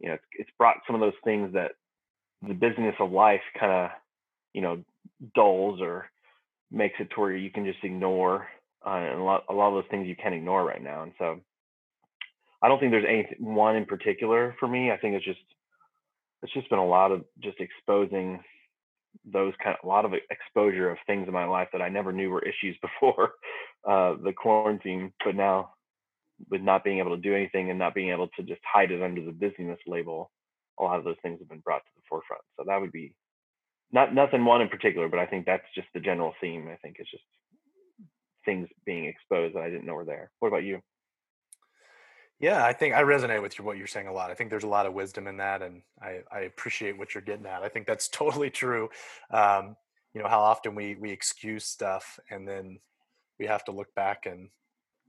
you 0.00 0.08
know, 0.08 0.16
it's, 0.32 0.50
brought 0.58 0.76
some 0.86 0.94
of 0.94 1.00
those 1.00 1.18
things 1.24 1.52
that 1.54 1.72
the 2.46 2.54
business 2.54 2.94
of 3.00 3.10
life 3.10 3.40
kind 3.58 3.72
of, 3.72 3.90
you 4.52 4.62
know, 4.62 4.84
dulls 5.34 5.80
or 5.80 6.06
makes 6.70 6.94
it 7.00 7.08
to 7.10 7.20
where 7.20 7.36
you 7.36 7.50
can 7.50 7.64
just 7.64 7.82
ignore. 7.82 8.46
Uh, 8.86 8.90
and 8.90 9.20
a 9.20 9.24
lot, 9.24 9.44
a 9.48 9.52
lot 9.52 9.68
of 9.68 9.74
those 9.74 9.90
things 9.90 10.06
you 10.06 10.16
can't 10.16 10.34
ignore 10.34 10.64
right 10.64 10.82
now. 10.82 11.02
And 11.02 11.12
so 11.18 11.40
I 12.62 12.68
don't 12.68 12.80
think 12.80 12.92
there's 12.92 13.04
any 13.08 13.28
one 13.38 13.76
in 13.76 13.86
particular 13.86 14.56
for 14.58 14.68
me. 14.68 14.90
I 14.90 14.96
think 14.96 15.14
it's 15.14 15.24
just 15.24 15.40
it's 16.42 16.52
just 16.52 16.70
been 16.70 16.78
a 16.78 16.86
lot 16.86 17.12
of 17.12 17.24
just 17.42 17.58
exposing 17.60 18.40
those 19.24 19.52
kind 19.62 19.76
of 19.80 19.84
a 19.84 19.88
lot 19.88 20.04
of 20.04 20.12
exposure 20.30 20.90
of 20.90 20.98
things 21.06 21.26
in 21.26 21.34
my 21.34 21.44
life 21.44 21.68
that 21.72 21.82
I 21.82 21.88
never 21.88 22.12
knew 22.12 22.30
were 22.30 22.42
issues 22.42 22.76
before 22.82 23.32
uh, 23.88 24.14
the 24.22 24.32
quarantine, 24.32 25.12
but 25.24 25.34
now 25.34 25.70
with 26.50 26.60
not 26.60 26.84
being 26.84 26.98
able 26.98 27.16
to 27.16 27.22
do 27.22 27.34
anything 27.34 27.70
and 27.70 27.78
not 27.78 27.94
being 27.94 28.10
able 28.10 28.28
to 28.36 28.42
just 28.42 28.60
hide 28.64 28.92
it 28.92 29.02
under 29.02 29.24
the 29.24 29.32
busyness 29.32 29.78
label, 29.86 30.30
a 30.78 30.84
lot 30.84 30.98
of 30.98 31.04
those 31.04 31.16
things 31.22 31.40
have 31.40 31.48
been 31.48 31.58
brought 31.60 31.84
to 31.84 31.90
the 31.96 32.02
forefront. 32.08 32.42
So 32.56 32.64
that 32.66 32.80
would 32.80 32.92
be 32.92 33.12
not 33.90 34.14
nothing 34.14 34.44
one 34.44 34.60
in 34.60 34.68
particular, 34.68 35.08
but 35.08 35.18
I 35.18 35.26
think 35.26 35.46
that's 35.46 35.64
just 35.74 35.88
the 35.94 36.00
general 36.00 36.34
theme. 36.40 36.68
I 36.70 36.76
think 36.76 36.96
it's 36.98 37.10
just 37.10 37.24
things 38.44 38.68
being 38.86 39.06
exposed 39.06 39.56
that 39.56 39.62
I 39.62 39.70
didn't 39.70 39.86
know 39.86 39.94
were 39.94 40.04
there. 40.04 40.30
What 40.38 40.48
about 40.48 40.64
you? 40.64 40.80
Yeah, 42.40 42.64
I 42.64 42.72
think 42.72 42.94
I 42.94 43.02
resonate 43.02 43.42
with 43.42 43.58
what 43.58 43.78
you're 43.78 43.88
saying 43.88 44.06
a 44.06 44.12
lot. 44.12 44.30
I 44.30 44.34
think 44.34 44.50
there's 44.50 44.64
a 44.64 44.68
lot 44.68 44.86
of 44.86 44.94
wisdom 44.94 45.26
in 45.26 45.38
that, 45.38 45.60
and 45.60 45.82
I, 46.00 46.20
I 46.30 46.40
appreciate 46.40 46.96
what 46.96 47.14
you're 47.14 47.22
getting 47.22 47.46
at. 47.46 47.62
I 47.62 47.68
think 47.68 47.86
that's 47.86 48.08
totally 48.08 48.50
true. 48.50 48.88
Um, 49.30 49.76
you 50.14 50.22
know 50.22 50.28
how 50.28 50.40
often 50.40 50.74
we 50.74 50.96
we 50.96 51.10
excuse 51.10 51.64
stuff, 51.64 52.18
and 52.30 52.46
then 52.46 52.78
we 53.38 53.46
have 53.46 53.64
to 53.64 53.72
look 53.72 53.92
back 53.94 54.26
and 54.26 54.48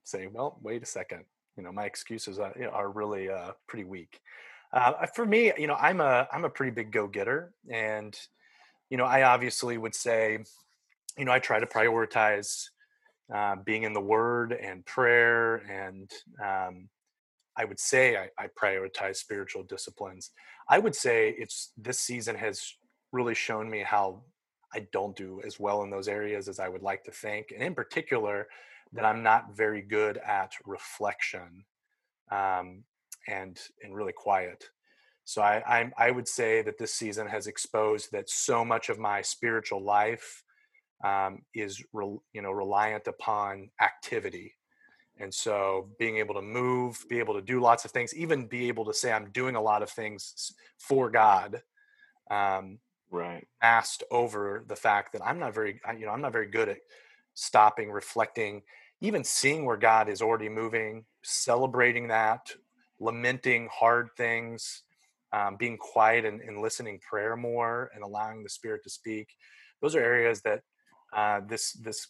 say, 0.04 0.28
"Well, 0.28 0.60
wait 0.62 0.82
a 0.84 0.86
second. 0.88 1.26
You 1.56 1.64
know, 1.64 1.72
my 1.72 1.86
excuses 1.86 2.40
are, 2.40 2.54
are 2.72 2.90
really 2.90 3.30
uh, 3.30 3.52
pretty 3.68 3.86
weak." 3.86 4.20
Uh, 4.74 5.06
for 5.08 5.26
me, 5.26 5.52
you 5.58 5.68
know, 5.68 5.76
I'm 5.76 6.02
a 6.02 6.28
I'm 6.32 6.46
a 6.46 6.50
pretty 6.50 6.72
big 6.72 6.92
go 6.92 7.08
getter, 7.08 7.54
and 7.70 8.18
you 8.90 8.98
know, 8.98 9.06
I 9.06 9.24
obviously 9.24 9.78
would 9.78 9.96
say, 9.96 10.40
you 11.18 11.26
know, 11.26 11.32
I 11.32 11.40
try 11.40 11.60
to 11.60 11.66
prioritize 11.68 12.70
uh, 13.34 13.56
being 13.64 13.84
in 13.84 13.94
the 13.94 14.02
Word 14.02 14.52
and 14.54 14.86
prayer 14.86 15.58
and 15.70 16.12
um, 16.44 16.90
I 17.60 17.66
would 17.66 17.80
say 17.80 18.16
I, 18.16 18.30
I 18.42 18.48
prioritize 18.48 19.18
spiritual 19.18 19.64
disciplines. 19.64 20.32
I 20.70 20.80
would 20.80 20.96
say 20.96 21.36
it's 21.38 21.74
this 21.78 22.00
season 22.00 22.36
has 22.38 22.76
really 23.12 23.36
shown 23.36 23.70
me 23.70 23.84
how 23.86 24.24
I 24.74 24.88
don't 24.94 25.16
do 25.16 25.42
as 25.46 25.60
well 25.60 25.84
in 25.84 25.90
those 25.90 26.08
areas 26.08 26.48
as 26.48 26.60
I 26.60 26.70
would 26.70 26.84
like 26.84 27.04
to 27.04 27.12
think, 27.12 27.48
and 27.54 27.62
in 27.62 27.76
particular, 27.76 28.48
that 28.94 29.04
I'm 29.04 29.24
not 29.24 29.58
very 29.58 29.82
good 29.82 30.18
at 30.18 30.54
reflection 30.66 31.66
um, 32.32 32.84
and 33.28 33.60
and 33.84 33.94
really 33.94 34.14
quiet. 34.14 34.64
So 35.26 35.42
I, 35.42 35.62
I 35.68 35.92
I 36.08 36.12
would 36.12 36.30
say 36.30 36.62
that 36.62 36.78
this 36.78 36.94
season 36.94 37.28
has 37.28 37.46
exposed 37.46 38.14
that 38.14 38.30
so 38.30 38.64
much 38.64 38.88
of 38.88 39.00
my 39.00 39.22
spiritual 39.22 39.84
life 39.84 40.44
um, 41.04 41.40
is 41.54 41.84
re, 41.92 42.06
you 42.32 42.42
know 42.42 42.52
reliant 42.52 43.08
upon 43.08 43.70
activity 43.82 44.54
and 45.20 45.34
so 45.34 45.90
being 46.00 46.18
able 46.18 46.36
to 46.36 46.42
move, 46.42 47.06
be 47.10 47.20
able 47.20 47.34
to 47.34 47.42
do 47.42 47.60
lots 47.60 47.86
of 47.86 47.92
things, 47.92 48.16
even 48.16 48.48
be 48.48 48.68
able 48.70 48.86
to 48.86 48.94
say 48.94 49.12
I'm 49.12 49.30
doing 49.32 49.56
a 49.56 49.62
lot 49.62 49.84
of 49.84 49.90
things 49.90 50.54
for 50.78 51.10
God, 51.10 51.62
um, 52.32 52.80
right, 53.12 53.46
asked 53.62 54.04
over 54.12 54.64
the 54.68 54.76
fact 54.76 55.14
that 55.14 55.26
I'm 55.26 55.40
not 55.40 55.54
very, 55.54 55.82
you 55.98 56.06
know, 56.06 56.12
I'm 56.12 56.22
not 56.22 56.32
very 56.32 56.48
good 56.48 56.70
at 56.70 56.78
stopping, 57.34 57.92
reflecting, 57.92 58.62
even 59.02 59.24
seeing 59.24 59.66
where 59.66 59.78
God 59.78 60.10
is 60.10 60.22
already 60.22 60.50
moving, 60.50 61.06
celebrating 61.22 62.08
that, 62.08 62.52
lamenting 63.00 63.68
hard 63.72 64.10
things, 64.16 64.84
um, 65.32 65.58
being 65.58 65.78
quiet 65.78 66.26
and, 66.26 66.42
and, 66.42 66.60
listening 66.60 67.00
prayer 67.08 67.36
more, 67.36 67.92
and 67.94 68.04
allowing 68.04 68.42
the 68.44 68.50
Spirit 68.50 68.84
to 68.84 68.90
speak. 68.90 69.30
Those 69.82 69.96
are 69.96 70.02
areas 70.02 70.42
that 70.42 70.64
uh, 71.14 71.42
this 71.48 71.74
this 71.74 72.08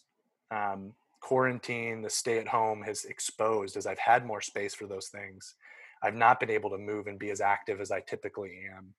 um, 0.50 0.94
quarantine, 1.20 2.02
the 2.02 2.10
stay 2.10 2.38
at 2.38 2.48
home 2.48 2.82
has 2.82 3.04
exposed 3.04 3.76
as 3.76 3.86
I've 3.86 3.98
had 3.98 4.26
more 4.26 4.40
space 4.40 4.74
for 4.74 4.86
those 4.86 5.08
things. 5.08 5.54
I've 6.02 6.14
not 6.14 6.40
been 6.40 6.50
able 6.50 6.70
to 6.70 6.78
move 6.78 7.06
and 7.06 7.18
be 7.18 7.30
as 7.30 7.40
active 7.40 7.80
as 7.80 7.90
I 7.90 8.00
typically 8.00 8.62
am. 8.74 8.94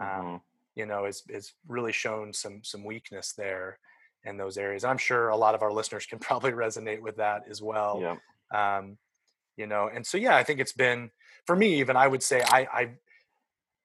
Um, 0.00 0.06
mm-hmm. 0.06 0.28
Um, 0.28 0.40
you 0.76 0.86
know, 0.86 1.04
it's, 1.04 1.22
has 1.32 1.52
really 1.68 1.92
shown 1.92 2.32
some 2.32 2.60
some 2.62 2.84
weakness 2.84 3.34
there. 3.36 3.78
in 4.24 4.36
those 4.36 4.58
areas. 4.58 4.84
I'm 4.84 4.98
sure 4.98 5.28
a 5.28 5.36
lot 5.36 5.54
of 5.54 5.62
our 5.62 5.72
listeners 5.72 6.06
can 6.06 6.18
probably 6.28 6.52
resonate 6.52 7.00
with 7.00 7.16
that 7.16 7.44
as 7.48 7.62
well. 7.62 8.00
Yeah. 8.00 8.78
Um, 8.78 8.98
you 9.56 9.66
know, 9.66 9.90
and 9.92 10.06
so 10.06 10.16
yeah, 10.16 10.36
I 10.36 10.42
think 10.42 10.60
it's 10.60 10.72
been 10.72 11.10
for 11.46 11.56
me 11.56 11.80
even. 11.80 11.96
I 11.96 12.06
would 12.06 12.22
say 12.22 12.42
I, 12.42 12.60
I 12.72 12.90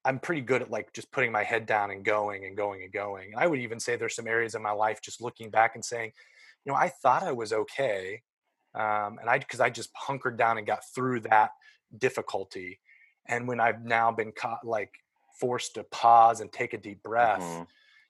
I'm 0.05 0.19
pretty 0.19 0.41
good 0.41 0.61
at 0.61 0.69
like 0.69 0.93
just 0.93 1.11
putting 1.11 1.31
my 1.31 1.43
head 1.43 1.65
down 1.65 1.91
and 1.91 2.05
going 2.05 2.45
and 2.45 2.55
going 2.55 2.83
and 2.83 2.93
going. 2.93 3.33
And 3.33 3.41
I 3.41 3.47
would 3.47 3.59
even 3.59 3.79
say 3.79 3.95
there's 3.95 4.15
some 4.15 4.27
areas 4.27 4.55
in 4.55 4.61
my 4.61 4.71
life 4.71 5.01
just 5.01 5.21
looking 5.21 5.49
back 5.49 5.75
and 5.75 5.83
saying, 5.83 6.11
you 6.65 6.71
know, 6.71 6.77
I 6.77 6.89
thought 6.89 7.23
I 7.23 7.31
was 7.31 7.53
okay, 7.53 8.21
um, 8.73 9.17
and 9.19 9.29
I 9.29 9.39
because 9.39 9.59
I 9.59 9.69
just 9.69 9.89
hunkered 9.95 10.37
down 10.37 10.57
and 10.57 10.67
got 10.67 10.81
through 10.93 11.21
that 11.21 11.51
difficulty. 11.97 12.79
And 13.27 13.47
when 13.47 13.59
I've 13.59 13.83
now 13.83 14.11
been 14.11 14.31
caught 14.31 14.65
like 14.65 14.91
forced 15.39 15.75
to 15.75 15.83
pause 15.85 16.41
and 16.41 16.51
take 16.51 16.73
a 16.73 16.77
deep 16.77 17.03
breath. 17.03 17.41
Mm-hmm 17.41 17.63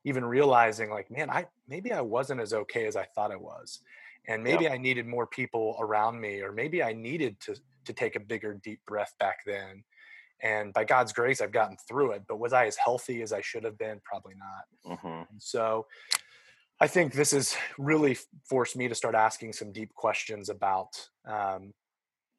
even 0.06 0.24
realizing 0.24 0.90
like 0.90 1.12
man 1.12 1.30
i 1.30 1.46
maybe 1.68 1.92
i 1.92 2.00
wasn't 2.00 2.40
as 2.40 2.54
okay 2.54 2.86
as 2.86 2.96
i 2.96 3.04
thought 3.04 3.32
i 3.32 3.36
was 3.36 3.82
and 4.28 4.42
maybe 4.42 4.64
yep. 4.64 4.74
i 4.74 4.78
needed 4.78 5.06
more 5.06 5.28
people 5.28 5.76
around 5.80 6.20
me 6.20 6.42
or 6.42 6.52
maybe 6.52 6.82
i 6.82 6.94
needed 6.94 7.38
to 7.40 7.56
to 7.84 7.92
take 7.92 8.16
a 8.16 8.20
bigger 8.20 8.54
deep 8.64 8.80
breath 8.88 9.14
back 9.20 9.40
then 9.46 9.84
and 10.42 10.72
by 10.74 10.84
god's 10.84 11.12
grace 11.12 11.42
i've 11.42 11.52
gotten 11.52 11.76
through 11.88 12.12
it 12.12 12.24
but 12.28 12.40
was 12.40 12.54
i 12.54 12.66
as 12.66 12.78
healthy 12.78 13.22
as 13.22 13.34
i 13.34 13.42
should 13.42 13.64
have 13.64 13.78
been 13.78 14.00
probably 14.04 14.36
not 14.38 14.98
mm-hmm. 14.98 15.24
so 15.38 15.86
i 16.80 16.88
think 16.88 17.14
this 17.14 17.32
has 17.32 17.56
really 17.78 18.18
forced 18.44 18.76
me 18.76 18.88
to 18.88 18.96
start 18.96 19.16
asking 19.16 19.54
some 19.54 19.72
deep 19.72 19.94
questions 19.94 20.50
about 20.50 20.90
um, 21.28 21.74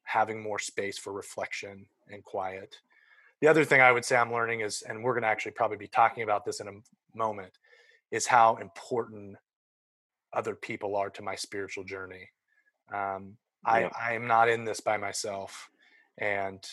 having 0.03 0.41
more 0.41 0.59
space 0.59 0.97
for 0.97 1.13
reflection 1.13 1.85
and 2.09 2.23
quiet 2.23 2.75
the 3.41 3.47
other 3.47 3.65
thing 3.65 3.81
i 3.81 3.91
would 3.91 4.05
say 4.05 4.15
i'm 4.15 4.31
learning 4.31 4.61
is 4.61 4.83
and 4.87 5.03
we're 5.03 5.13
going 5.13 5.23
to 5.23 5.27
actually 5.27 5.51
probably 5.51 5.77
be 5.77 5.87
talking 5.87 6.23
about 6.23 6.45
this 6.45 6.59
in 6.59 6.67
a 6.67 7.17
moment 7.17 7.53
is 8.11 8.27
how 8.27 8.55
important 8.57 9.35
other 10.33 10.55
people 10.55 10.95
are 10.95 11.09
to 11.09 11.21
my 11.21 11.35
spiritual 11.35 11.83
journey. 11.83 12.29
Um, 12.93 13.37
I, 13.65 13.89
I 13.99 14.13
am 14.13 14.27
not 14.27 14.49
in 14.49 14.63
this 14.63 14.79
by 14.79 14.97
myself, 14.97 15.69
and 16.17 16.63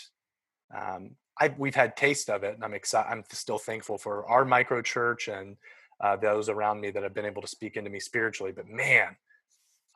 um, 0.76 1.16
I, 1.40 1.52
we've 1.56 1.74
had 1.74 1.96
taste 1.96 2.30
of 2.30 2.44
it, 2.44 2.54
and 2.54 2.64
I'm 2.64 2.74
excited. 2.74 3.10
I'm 3.10 3.24
still 3.32 3.58
thankful 3.58 3.98
for 3.98 4.26
our 4.28 4.44
micro 4.44 4.80
church 4.80 5.28
and 5.28 5.56
uh, 6.00 6.16
those 6.16 6.48
around 6.48 6.80
me 6.80 6.90
that 6.90 7.02
have 7.02 7.14
been 7.14 7.24
able 7.24 7.42
to 7.42 7.48
speak 7.48 7.76
into 7.76 7.90
me 7.90 8.00
spiritually. 8.00 8.52
But 8.52 8.68
man, 8.68 9.16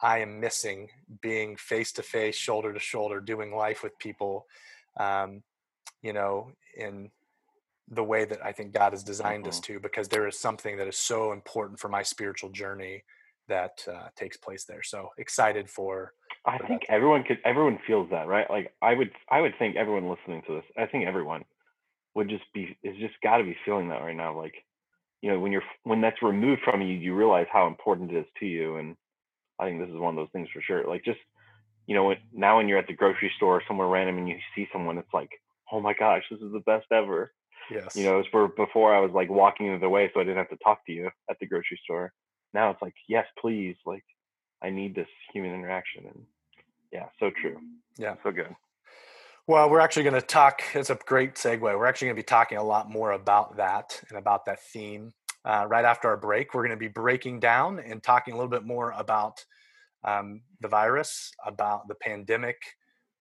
I 0.00 0.18
am 0.18 0.40
missing 0.40 0.88
being 1.20 1.56
face 1.56 1.92
to 1.92 2.02
face, 2.02 2.36
shoulder 2.36 2.72
to 2.72 2.78
shoulder, 2.78 3.20
doing 3.20 3.54
life 3.54 3.82
with 3.82 3.98
people. 3.98 4.46
Um, 4.98 5.42
you 6.02 6.12
know, 6.12 6.52
in 6.76 7.10
the 7.90 8.04
way 8.04 8.24
that 8.24 8.44
I 8.44 8.52
think 8.52 8.72
God 8.72 8.92
has 8.92 9.02
designed 9.02 9.44
mm-hmm. 9.44 9.50
us 9.50 9.60
to, 9.60 9.80
because 9.80 10.08
there 10.08 10.26
is 10.28 10.38
something 10.38 10.76
that 10.76 10.86
is 10.86 10.98
so 10.98 11.32
important 11.32 11.80
for 11.80 11.88
my 11.88 12.02
spiritual 12.02 12.50
journey 12.50 13.02
that 13.48 13.84
uh, 13.90 14.08
takes 14.14 14.36
place 14.36 14.64
there. 14.64 14.82
So 14.82 15.10
excited 15.18 15.68
for. 15.68 16.12
I 16.44 16.58
think 16.58 16.82
that. 16.82 16.92
everyone 16.92 17.24
could. 17.24 17.38
Everyone 17.44 17.78
feels 17.86 18.08
that, 18.10 18.26
right? 18.28 18.48
Like 18.48 18.72
I 18.80 18.94
would. 18.94 19.10
I 19.28 19.40
would 19.40 19.54
think 19.58 19.76
everyone 19.76 20.08
listening 20.08 20.42
to 20.46 20.54
this. 20.54 20.64
I 20.76 20.86
think 20.86 21.06
everyone 21.06 21.44
would 22.14 22.28
just 22.28 22.44
be. 22.54 22.76
Is 22.82 22.96
just 22.98 23.14
got 23.22 23.38
to 23.38 23.44
be 23.44 23.56
feeling 23.64 23.88
that 23.88 24.02
right 24.02 24.16
now. 24.16 24.36
Like, 24.36 24.54
you 25.22 25.30
know, 25.30 25.40
when 25.40 25.52
you're 25.52 25.62
when 25.84 26.00
that's 26.00 26.22
removed 26.22 26.62
from 26.64 26.82
you, 26.82 26.94
you 26.94 27.14
realize 27.14 27.46
how 27.52 27.66
important 27.66 28.12
it 28.12 28.18
is 28.18 28.26
to 28.40 28.46
you. 28.46 28.76
And 28.76 28.96
I 29.58 29.66
think 29.66 29.80
this 29.80 29.90
is 29.90 29.98
one 29.98 30.16
of 30.16 30.16
those 30.16 30.32
things 30.32 30.48
for 30.52 30.62
sure. 30.62 30.86
Like 30.86 31.04
just, 31.04 31.18
you 31.86 31.94
know, 31.94 32.04
when, 32.04 32.16
now 32.32 32.58
when 32.58 32.68
you're 32.68 32.78
at 32.78 32.86
the 32.86 32.94
grocery 32.94 33.32
store 33.36 33.62
somewhere 33.66 33.88
random 33.88 34.18
and 34.18 34.28
you 34.28 34.36
see 34.54 34.68
someone, 34.72 34.98
it's 34.98 35.12
like, 35.12 35.30
oh 35.72 35.80
my 35.80 35.94
gosh, 35.94 36.22
this 36.30 36.40
is 36.40 36.52
the 36.52 36.60
best 36.60 36.86
ever 36.92 37.32
Yes. 37.70 37.96
You 37.96 38.04
know, 38.04 38.14
it 38.14 38.18
was 38.18 38.26
for 38.30 38.48
before 38.48 38.94
I 38.94 39.00
was 39.00 39.10
like 39.12 39.28
walking 39.28 39.68
the 39.68 39.76
other 39.76 39.88
way 39.88 40.10
so 40.12 40.20
I 40.20 40.24
didn't 40.24 40.38
have 40.38 40.50
to 40.50 40.64
talk 40.64 40.84
to 40.86 40.92
you 40.92 41.10
at 41.30 41.38
the 41.38 41.46
grocery 41.46 41.80
store. 41.84 42.12
Now 42.54 42.70
it's 42.70 42.82
like, 42.82 42.94
yes, 43.08 43.26
please. 43.40 43.76
Like 43.84 44.04
I 44.62 44.70
need 44.70 44.94
this 44.94 45.08
human 45.32 45.52
interaction. 45.52 46.04
And 46.06 46.22
yeah, 46.92 47.06
so 47.20 47.30
true. 47.40 47.58
Yeah. 47.98 48.14
So 48.22 48.30
good. 48.30 48.54
Well, 49.48 49.70
we're 49.70 49.80
actually 49.80 50.02
going 50.02 50.12
to 50.12 50.20
talk. 50.20 50.60
It's 50.74 50.90
a 50.90 50.98
great 51.06 51.36
segue. 51.36 51.62
We're 51.62 51.86
actually 51.86 52.08
going 52.08 52.16
to 52.16 52.22
be 52.22 52.26
talking 52.26 52.58
a 52.58 52.62
lot 52.62 52.90
more 52.90 53.12
about 53.12 53.56
that 53.56 53.98
and 54.10 54.18
about 54.18 54.44
that 54.44 54.62
theme 54.62 55.14
uh, 55.42 55.64
right 55.66 55.86
after 55.86 56.06
our 56.08 56.18
break. 56.18 56.52
We're 56.52 56.64
going 56.64 56.76
to 56.76 56.76
be 56.76 56.88
breaking 56.88 57.40
down 57.40 57.78
and 57.78 58.02
talking 58.02 58.34
a 58.34 58.36
little 58.36 58.50
bit 58.50 58.66
more 58.66 58.90
about 58.94 59.42
um, 60.04 60.42
the 60.60 60.68
virus, 60.68 61.32
about 61.46 61.88
the 61.88 61.94
pandemic. 61.94 62.58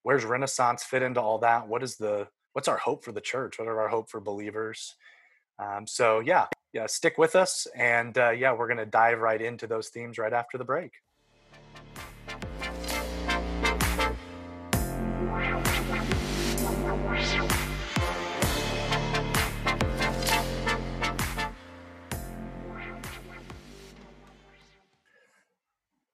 Where's 0.03 0.25
Renaissance 0.25 0.83
fit 0.83 1.01
into 1.01 1.21
all 1.21 1.39
that? 1.39 1.65
What 1.65 1.81
is 1.81 1.95
the 1.95 2.27
what's 2.51 2.67
our 2.67 2.75
hope 2.75 3.05
for 3.05 3.13
the 3.13 3.21
church? 3.21 3.57
What 3.57 3.69
are 3.69 3.79
our 3.79 3.87
hope 3.87 4.09
for 4.09 4.19
believers? 4.19 4.95
Um, 5.59 5.87
so 5.87 6.19
yeah, 6.19 6.47
yeah, 6.73 6.87
stick 6.87 7.17
with 7.17 7.37
us, 7.37 7.67
and 7.73 8.17
uh, 8.17 8.31
yeah, 8.31 8.51
we're 8.51 8.67
going 8.67 8.79
to 8.79 8.85
dive 8.85 9.19
right 9.19 9.41
into 9.41 9.65
those 9.65 9.87
themes 9.87 10.17
right 10.17 10.33
after 10.33 10.57
the 10.57 10.65
break. 10.65 10.91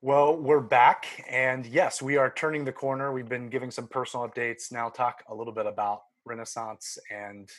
Well, 0.05 0.35
we're 0.35 0.59
back. 0.59 1.05
And 1.29 1.65
yes, 1.65 2.01
we 2.01 2.17
are 2.17 2.29
turning 2.29 2.65
the 2.65 2.73
corner. 2.73 3.13
We've 3.13 3.29
been 3.29 3.47
giving 3.47 3.71
some 3.71 3.87
personal 3.87 4.27
updates. 4.27 4.69
Now, 4.69 4.89
talk 4.89 5.23
a 5.29 5.33
little 5.33 5.53
bit 5.53 5.65
about 5.65 6.01
Renaissance 6.25 6.97
and 7.09 7.49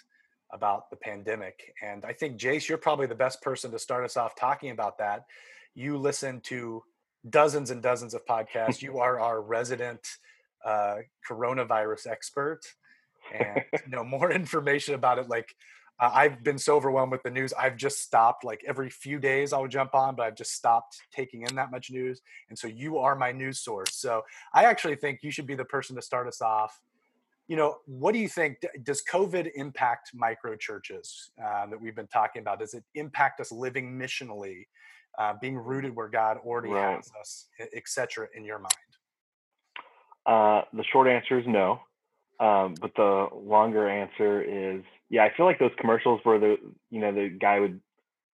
about 0.52 0.90
the 0.90 0.96
pandemic. 0.96 1.72
And 1.82 2.04
I 2.04 2.12
think, 2.12 2.38
Jace, 2.38 2.68
you're 2.68 2.76
probably 2.76 3.06
the 3.06 3.14
best 3.14 3.40
person 3.40 3.70
to 3.70 3.78
start 3.78 4.04
us 4.04 4.18
off 4.18 4.36
talking 4.36 4.72
about 4.72 4.98
that. 4.98 5.24
You 5.74 5.96
listen 5.96 6.42
to 6.42 6.82
dozens 7.30 7.70
and 7.70 7.82
dozens 7.82 8.12
of 8.12 8.26
podcasts. 8.26 8.82
you 8.82 8.98
are 8.98 9.18
our 9.18 9.40
resident 9.40 10.06
uh, 10.66 10.96
coronavirus 11.26 12.08
expert 12.08 12.60
and 13.32 13.62
know 13.88 14.04
more 14.04 14.30
information 14.40 14.94
about 14.94 15.18
it. 15.18 15.30
Like, 15.30 15.54
uh, 16.00 16.10
I've 16.12 16.42
been 16.42 16.58
so 16.58 16.76
overwhelmed 16.76 17.12
with 17.12 17.22
the 17.22 17.30
news. 17.30 17.52
I've 17.52 17.76
just 17.76 18.00
stopped. 18.00 18.44
Like 18.44 18.62
every 18.66 18.90
few 18.90 19.18
days, 19.18 19.52
I'll 19.52 19.68
jump 19.68 19.94
on, 19.94 20.16
but 20.16 20.26
I've 20.26 20.36
just 20.36 20.52
stopped 20.52 20.96
taking 21.12 21.42
in 21.42 21.54
that 21.56 21.70
much 21.70 21.90
news. 21.90 22.20
And 22.48 22.58
so 22.58 22.66
you 22.66 22.98
are 22.98 23.14
my 23.14 23.32
news 23.32 23.60
source. 23.60 23.94
So 23.94 24.22
I 24.52 24.64
actually 24.64 24.96
think 24.96 25.20
you 25.22 25.30
should 25.30 25.46
be 25.46 25.54
the 25.54 25.64
person 25.64 25.94
to 25.96 26.02
start 26.02 26.26
us 26.26 26.40
off 26.40 26.80
you 27.48 27.56
know, 27.56 27.76
what 27.86 28.12
do 28.12 28.18
you 28.18 28.28
think? 28.28 28.64
Does 28.82 29.02
COVID 29.10 29.50
impact 29.54 30.12
micro 30.14 30.56
churches 30.56 31.30
uh, 31.42 31.66
that 31.66 31.80
we've 31.80 31.94
been 31.94 32.06
talking 32.06 32.40
about? 32.40 32.58
Does 32.58 32.74
it 32.74 32.84
impact 32.94 33.40
us 33.40 33.52
living 33.52 33.98
missionally, 33.98 34.66
uh, 35.18 35.34
being 35.40 35.56
rooted 35.56 35.94
where 35.94 36.08
God 36.08 36.38
already 36.44 36.70
right. 36.70 36.96
has 36.96 37.10
us, 37.20 37.48
etc. 37.74 38.28
In 38.34 38.44
your 38.44 38.58
mind? 38.58 38.72
Uh, 40.26 40.62
the 40.72 40.84
short 40.90 41.06
answer 41.06 41.38
is 41.38 41.44
no, 41.46 41.80
um, 42.40 42.74
but 42.80 42.92
the 42.96 43.28
longer 43.34 43.88
answer 43.88 44.42
is 44.42 44.82
yeah. 45.14 45.24
I 45.24 45.32
feel 45.36 45.46
like 45.46 45.58
those 45.58 45.70
commercials 45.78 46.20
where 46.24 46.38
the 46.38 46.56
you 46.90 47.00
know 47.00 47.12
the 47.12 47.28
guy 47.28 47.60
would 47.60 47.80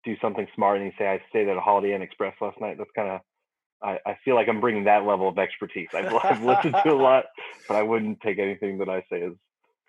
do 0.06 0.16
something 0.22 0.48
smart 0.56 0.78
and 0.78 0.86
he'd 0.86 0.98
say 0.98 1.08
I 1.08 1.22
stayed 1.30 1.50
at 1.50 1.58
a 1.58 1.62
Holiday 1.62 1.94
Inn 1.94 2.02
Express 2.02 2.34
last 2.42 2.60
night. 2.62 2.78
That's 2.78 2.90
kind 2.96 3.10
of 3.10 3.22
I, 3.82 3.98
I 4.06 4.18
feel 4.24 4.36
like 4.36 4.48
I'm 4.48 4.62
bringing 4.62 4.86
that 4.86 5.06
level 5.06 5.28
of 5.28 5.38
expertise. 5.38 5.90
I've, 5.94 6.14
I've 6.24 6.44
listened 6.44 6.76
to 6.84 6.94
a 6.94 6.96
lot, 6.96 7.26
but 7.68 7.76
I 7.78 7.84
wouldn't 7.84 8.20
take 8.22 8.40
anything 8.40 8.78
that 8.80 8.90
I 8.90 9.04
say 9.12 9.22
as 9.24 9.34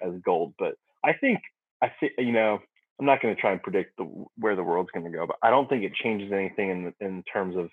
as 0.03 0.13
gold. 0.25 0.55
But 0.59 0.75
I 1.05 1.13
think 1.13 1.41
I 1.83 1.93
think 2.01 2.13
you 2.19 2.33
know 2.33 2.59
I'm 2.99 3.07
not 3.07 3.23
going 3.23 3.35
to 3.35 3.41
try 3.41 3.53
and 3.53 3.63
predict 3.63 3.97
the, 3.97 4.05
where 4.37 4.57
the 4.57 4.63
world's 4.63 4.91
going 4.93 5.11
to 5.11 5.17
go, 5.17 5.27
but 5.27 5.37
I 5.43 5.51
don't 5.51 5.69
think 5.69 5.85
it 5.85 5.95
changes 5.95 6.33
anything 6.33 6.71
in 6.71 7.07
in 7.07 7.23
terms 7.33 7.57
of. 7.57 7.71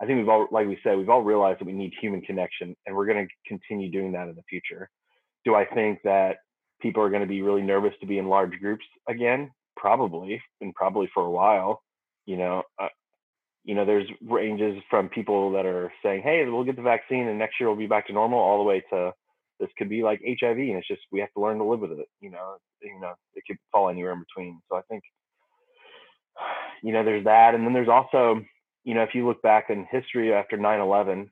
I 0.00 0.06
think 0.06 0.18
we've 0.18 0.28
all, 0.28 0.46
like 0.52 0.68
we 0.68 0.78
said, 0.84 0.96
we've 0.96 1.08
all 1.08 1.22
realized 1.22 1.58
that 1.58 1.64
we 1.66 1.72
need 1.72 1.92
human 2.00 2.20
connection, 2.20 2.76
and 2.86 2.94
we're 2.94 3.06
going 3.06 3.26
to 3.26 3.34
continue 3.48 3.90
doing 3.90 4.12
that 4.12 4.28
in 4.28 4.36
the 4.36 4.44
future. 4.48 4.88
Do 5.44 5.56
I 5.56 5.64
think 5.64 5.98
that 6.04 6.36
people 6.80 7.02
are 7.02 7.10
going 7.10 7.22
to 7.22 7.28
be 7.28 7.42
really 7.42 7.62
nervous 7.62 7.94
to 8.00 8.06
be 8.06 8.18
in 8.18 8.28
large 8.28 8.58
groups 8.60 8.84
again? 9.08 9.50
Probably, 9.76 10.42
and 10.60 10.74
probably 10.74 11.08
for 11.14 11.24
a 11.24 11.30
while. 11.30 11.82
You 12.26 12.36
know, 12.36 12.62
uh, 12.80 12.88
you 13.64 13.74
know, 13.74 13.84
there's 13.84 14.08
ranges 14.26 14.82
from 14.90 15.08
people 15.08 15.52
that 15.52 15.66
are 15.66 15.92
saying, 16.02 16.22
"Hey, 16.22 16.44
we'll 16.46 16.64
get 16.64 16.76
the 16.76 16.82
vaccine 16.82 17.28
and 17.28 17.38
next 17.38 17.60
year 17.60 17.68
we'll 17.68 17.78
be 17.78 17.86
back 17.86 18.06
to 18.08 18.12
normal," 18.12 18.38
all 18.38 18.58
the 18.58 18.64
way 18.64 18.82
to 18.90 19.12
this 19.60 19.70
could 19.76 19.88
be 19.88 20.02
like 20.02 20.20
HIV, 20.24 20.58
and 20.58 20.76
it's 20.76 20.88
just 20.88 21.02
we 21.10 21.20
have 21.20 21.32
to 21.32 21.40
learn 21.40 21.58
to 21.58 21.64
live 21.64 21.80
with 21.80 21.92
it. 21.92 22.08
You 22.20 22.30
know, 22.30 22.56
you 22.82 23.00
know, 23.00 23.12
it 23.34 23.44
could 23.46 23.58
fall 23.72 23.88
anywhere 23.88 24.12
in 24.12 24.20
between. 24.20 24.60
So 24.70 24.76
I 24.76 24.82
think, 24.88 25.02
you 26.82 26.92
know, 26.92 27.04
there's 27.04 27.24
that, 27.24 27.54
and 27.54 27.64
then 27.64 27.72
there's 27.72 27.88
also, 27.88 28.42
you 28.84 28.94
know, 28.94 29.02
if 29.02 29.14
you 29.14 29.26
look 29.26 29.42
back 29.42 29.70
in 29.70 29.86
history 29.90 30.32
after 30.32 30.56
9/11, 30.56 31.28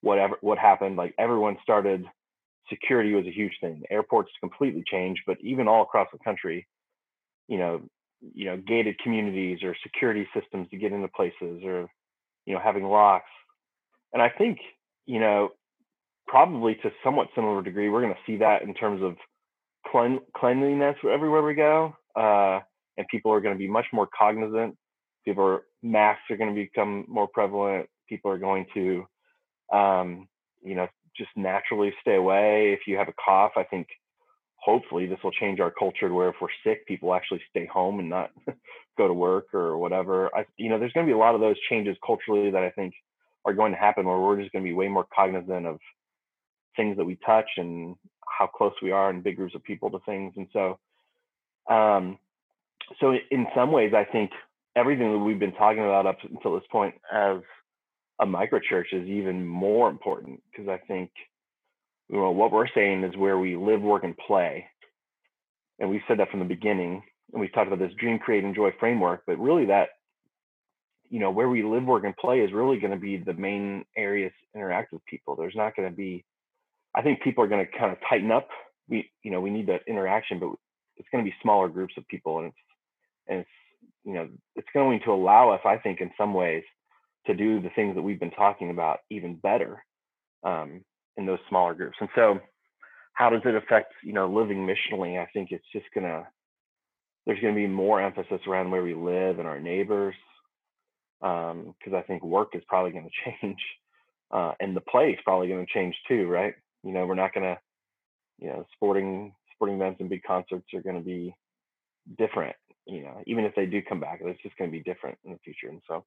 whatever 0.00 0.36
what 0.40 0.58
happened, 0.58 0.96
like 0.96 1.14
everyone 1.18 1.58
started. 1.62 2.04
Security 2.70 3.12
was 3.12 3.26
a 3.26 3.32
huge 3.32 3.52
thing. 3.60 3.82
Airports 3.90 4.30
completely 4.40 4.82
changed, 4.86 5.22
but 5.26 5.36
even 5.42 5.68
all 5.68 5.82
across 5.82 6.08
the 6.12 6.18
country, 6.18 6.66
you 7.48 7.58
know, 7.58 7.82
you 8.34 8.44
know 8.46 8.56
gated 8.58 8.98
communities 8.98 9.58
or 9.62 9.74
security 9.82 10.26
systems 10.34 10.68
to 10.70 10.76
get 10.76 10.92
into 10.92 11.08
places 11.08 11.62
or 11.64 11.88
you 12.44 12.52
know 12.52 12.60
having 12.62 12.84
locks 12.84 13.30
and 14.12 14.20
i 14.20 14.28
think 14.28 14.58
you 15.06 15.18
know 15.18 15.48
probably 16.28 16.74
to 16.74 16.90
somewhat 17.02 17.28
similar 17.34 17.62
degree 17.62 17.88
we're 17.88 18.02
going 18.02 18.12
to 18.12 18.20
see 18.26 18.36
that 18.36 18.60
in 18.60 18.74
terms 18.74 19.02
of 19.02 19.16
clean, 19.90 20.20
cleanliness 20.36 20.96
everywhere 21.10 21.42
we 21.42 21.54
go 21.54 21.94
uh, 22.14 22.60
and 22.98 23.06
people 23.10 23.32
are 23.32 23.40
going 23.40 23.54
to 23.54 23.58
be 23.58 23.66
much 23.66 23.86
more 23.90 24.06
cognizant 24.18 24.76
people 25.24 25.44
are 25.44 25.62
masks 25.82 26.22
are 26.30 26.36
going 26.36 26.54
to 26.54 26.60
become 26.60 27.04
more 27.08 27.28
prevalent. 27.28 27.88
People 28.08 28.30
are 28.30 28.38
going 28.38 28.66
to, 28.74 29.04
um, 29.72 30.28
you 30.62 30.74
know, 30.74 30.88
just 31.20 31.30
naturally 31.36 31.92
stay 32.00 32.16
away. 32.16 32.72
If 32.72 32.80
you 32.86 32.96
have 32.96 33.08
a 33.08 33.14
cough, 33.24 33.52
I 33.56 33.64
think 33.64 33.86
hopefully 34.56 35.06
this 35.06 35.18
will 35.22 35.32
change 35.32 35.60
our 35.60 35.70
culture 35.70 36.08
to 36.08 36.14
where 36.14 36.30
if 36.30 36.36
we're 36.40 36.48
sick, 36.64 36.86
people 36.86 37.14
actually 37.14 37.42
stay 37.50 37.66
home 37.66 38.00
and 38.00 38.08
not 38.08 38.30
go 38.98 39.06
to 39.06 39.14
work 39.14 39.52
or 39.54 39.78
whatever. 39.78 40.34
I, 40.34 40.46
you 40.56 40.70
know, 40.70 40.78
there's 40.78 40.92
going 40.92 41.06
to 41.06 41.10
be 41.10 41.14
a 41.14 41.18
lot 41.18 41.34
of 41.34 41.40
those 41.40 41.56
changes 41.68 41.96
culturally 42.04 42.50
that 42.50 42.62
I 42.62 42.70
think 42.70 42.94
are 43.44 43.54
going 43.54 43.72
to 43.72 43.78
happen 43.78 44.06
where 44.06 44.18
we're 44.18 44.40
just 44.40 44.52
going 44.52 44.64
to 44.64 44.68
be 44.68 44.74
way 44.74 44.88
more 44.88 45.06
cognizant 45.14 45.66
of 45.66 45.78
things 46.76 46.96
that 46.96 47.04
we 47.04 47.18
touch 47.26 47.48
and 47.56 47.96
how 48.38 48.46
close 48.46 48.72
we 48.82 48.90
are 48.90 49.10
in 49.10 49.22
big 49.22 49.36
groups 49.36 49.54
of 49.54 49.62
people 49.62 49.90
to 49.90 49.98
things. 50.06 50.32
And 50.36 50.46
so, 50.52 50.78
um, 51.70 52.18
so 53.00 53.14
in 53.30 53.46
some 53.54 53.72
ways, 53.72 53.92
I 53.94 54.04
think 54.04 54.30
everything 54.76 55.12
that 55.12 55.18
we've 55.18 55.38
been 55.38 55.52
talking 55.52 55.84
about 55.84 56.06
up 56.06 56.18
until 56.22 56.54
this 56.54 56.68
point 56.70 56.94
as 57.12 57.38
a 58.20 58.26
microchurch 58.26 58.92
is 58.92 59.08
even 59.08 59.46
more 59.46 59.88
important 59.88 60.42
because 60.50 60.68
I 60.68 60.78
think 60.86 61.10
you 62.08 62.18
know 62.18 62.30
what 62.30 62.52
we're 62.52 62.68
saying 62.74 63.04
is 63.04 63.16
where 63.16 63.38
we 63.38 63.56
live, 63.56 63.80
work, 63.80 64.04
and 64.04 64.16
play. 64.16 64.66
And 65.78 65.88
we 65.88 66.02
said 66.06 66.18
that 66.18 66.30
from 66.30 66.40
the 66.40 66.46
beginning, 66.46 67.02
and 67.32 67.40
we've 67.40 67.52
talked 67.52 67.68
about 67.68 67.78
this 67.78 67.96
dream, 67.98 68.18
create, 68.18 68.44
and 68.44 68.48
enjoy 68.48 68.72
framework. 68.78 69.22
But 69.26 69.38
really, 69.38 69.66
that 69.66 69.90
you 71.08 71.18
know 71.20 71.30
where 71.30 71.48
we 71.48 71.62
live, 71.62 71.84
work, 71.84 72.04
and 72.04 72.16
play 72.16 72.40
is 72.40 72.52
really 72.52 72.78
going 72.78 72.92
to 72.92 72.98
be 72.98 73.16
the 73.16 73.34
main 73.34 73.84
areas 73.96 74.32
interact 74.54 74.92
with 74.92 75.04
people. 75.06 75.36
There's 75.36 75.56
not 75.56 75.74
going 75.74 75.88
to 75.88 75.96
be. 75.96 76.24
I 76.94 77.02
think 77.02 77.22
people 77.22 77.44
are 77.44 77.48
going 77.48 77.64
to 77.64 77.78
kind 77.78 77.92
of 77.92 77.98
tighten 78.08 78.30
up. 78.30 78.48
We 78.88 79.10
you 79.22 79.30
know 79.30 79.40
we 79.40 79.50
need 79.50 79.68
that 79.68 79.82
interaction, 79.86 80.38
but 80.38 80.50
it's 80.96 81.08
going 81.10 81.24
to 81.24 81.30
be 81.30 81.36
smaller 81.42 81.68
groups 81.68 81.94
of 81.96 82.06
people, 82.08 82.38
and 82.38 82.48
it's 82.48 82.56
and 83.28 83.38
it's 83.40 83.48
you 84.04 84.14
know 84.14 84.28
it's 84.56 84.68
going 84.74 85.00
to 85.04 85.12
allow 85.12 85.50
us, 85.50 85.60
I 85.64 85.78
think, 85.78 86.00
in 86.00 86.10
some 86.18 86.34
ways, 86.34 86.64
to 87.26 87.34
do 87.34 87.60
the 87.60 87.70
things 87.70 87.94
that 87.94 88.02
we've 88.02 88.20
been 88.20 88.30
talking 88.30 88.70
about 88.70 89.00
even 89.10 89.36
better. 89.36 89.84
Um, 90.42 90.84
in 91.20 91.26
those 91.26 91.38
smaller 91.48 91.74
groups. 91.74 91.96
And 92.00 92.08
so 92.14 92.40
how 93.12 93.30
does 93.30 93.42
it 93.44 93.54
affect, 93.54 93.92
you 94.02 94.12
know, 94.12 94.28
living 94.28 94.66
missionally? 94.66 95.20
I 95.20 95.26
think 95.32 95.52
it's 95.52 95.64
just 95.72 95.86
gonna 95.94 96.26
there's 97.26 97.40
gonna 97.40 97.54
be 97.54 97.66
more 97.66 98.00
emphasis 98.00 98.40
around 98.46 98.70
where 98.70 98.82
we 98.82 98.94
live 98.94 99.38
and 99.38 99.46
our 99.46 99.60
neighbors. 99.60 100.14
Um, 101.22 101.74
because 101.78 101.92
I 101.92 102.02
think 102.06 102.24
work 102.24 102.54
is 102.54 102.62
probably 102.66 102.92
gonna 102.92 103.08
change. 103.40 103.60
Uh, 104.30 104.52
and 104.60 104.74
the 104.74 104.80
play 104.80 105.10
is 105.10 105.18
probably 105.24 105.48
gonna 105.48 105.66
change 105.72 105.94
too, 106.08 106.26
right? 106.26 106.54
You 106.82 106.92
know, 106.92 107.06
we're 107.06 107.14
not 107.14 107.34
gonna, 107.34 107.58
you 108.38 108.48
know, 108.48 108.64
sporting 108.74 109.34
sporting 109.54 109.76
events 109.76 110.00
and 110.00 110.08
big 110.08 110.22
concerts 110.22 110.66
are 110.72 110.82
gonna 110.82 111.00
be 111.00 111.34
different, 112.16 112.56
you 112.86 113.02
know, 113.02 113.22
even 113.26 113.44
if 113.44 113.54
they 113.54 113.66
do 113.66 113.82
come 113.82 114.00
back, 114.00 114.20
it's 114.22 114.42
just 114.42 114.56
gonna 114.56 114.70
be 114.70 114.80
different 114.80 115.18
in 115.24 115.32
the 115.32 115.38
future. 115.44 115.68
And 115.68 115.82
so 115.86 116.04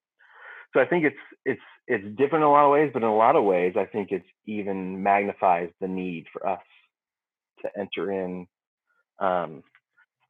so 0.73 0.79
I 0.79 0.85
think 0.85 1.05
it's 1.05 1.15
it's 1.45 1.61
it's 1.87 2.03
different 2.17 2.43
in 2.43 2.49
a 2.49 2.51
lot 2.51 2.65
of 2.65 2.71
ways, 2.71 2.91
but 2.93 3.03
in 3.03 3.07
a 3.09 3.15
lot 3.15 3.35
of 3.35 3.43
ways, 3.43 3.73
I 3.77 3.85
think 3.85 4.11
it's 4.11 4.25
even 4.45 5.03
magnifies 5.03 5.69
the 5.79 5.87
need 5.87 6.25
for 6.31 6.47
us 6.47 6.61
to 7.61 7.69
enter 7.77 8.11
in, 8.11 8.47
um, 9.19 9.63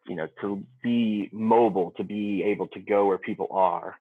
you 0.08 0.16
know, 0.16 0.28
to 0.42 0.64
be 0.84 1.30
mobile, 1.32 1.94
to 1.98 2.04
be 2.04 2.44
able 2.44 2.68
to 2.70 2.80
go 2.80 3.06
where 3.06 3.18
people 3.18 3.48
are, 3.52 3.96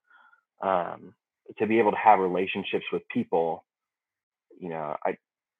um, 0.61 1.13
to 1.59 1.67
be 1.67 1.79
able 1.79 1.91
to 1.91 1.97
have 1.97 2.19
relationships 2.19 2.85
with 2.91 3.03
people. 3.09 3.63
You 4.59 4.69
know, 4.69 4.95
I 5.05 5.17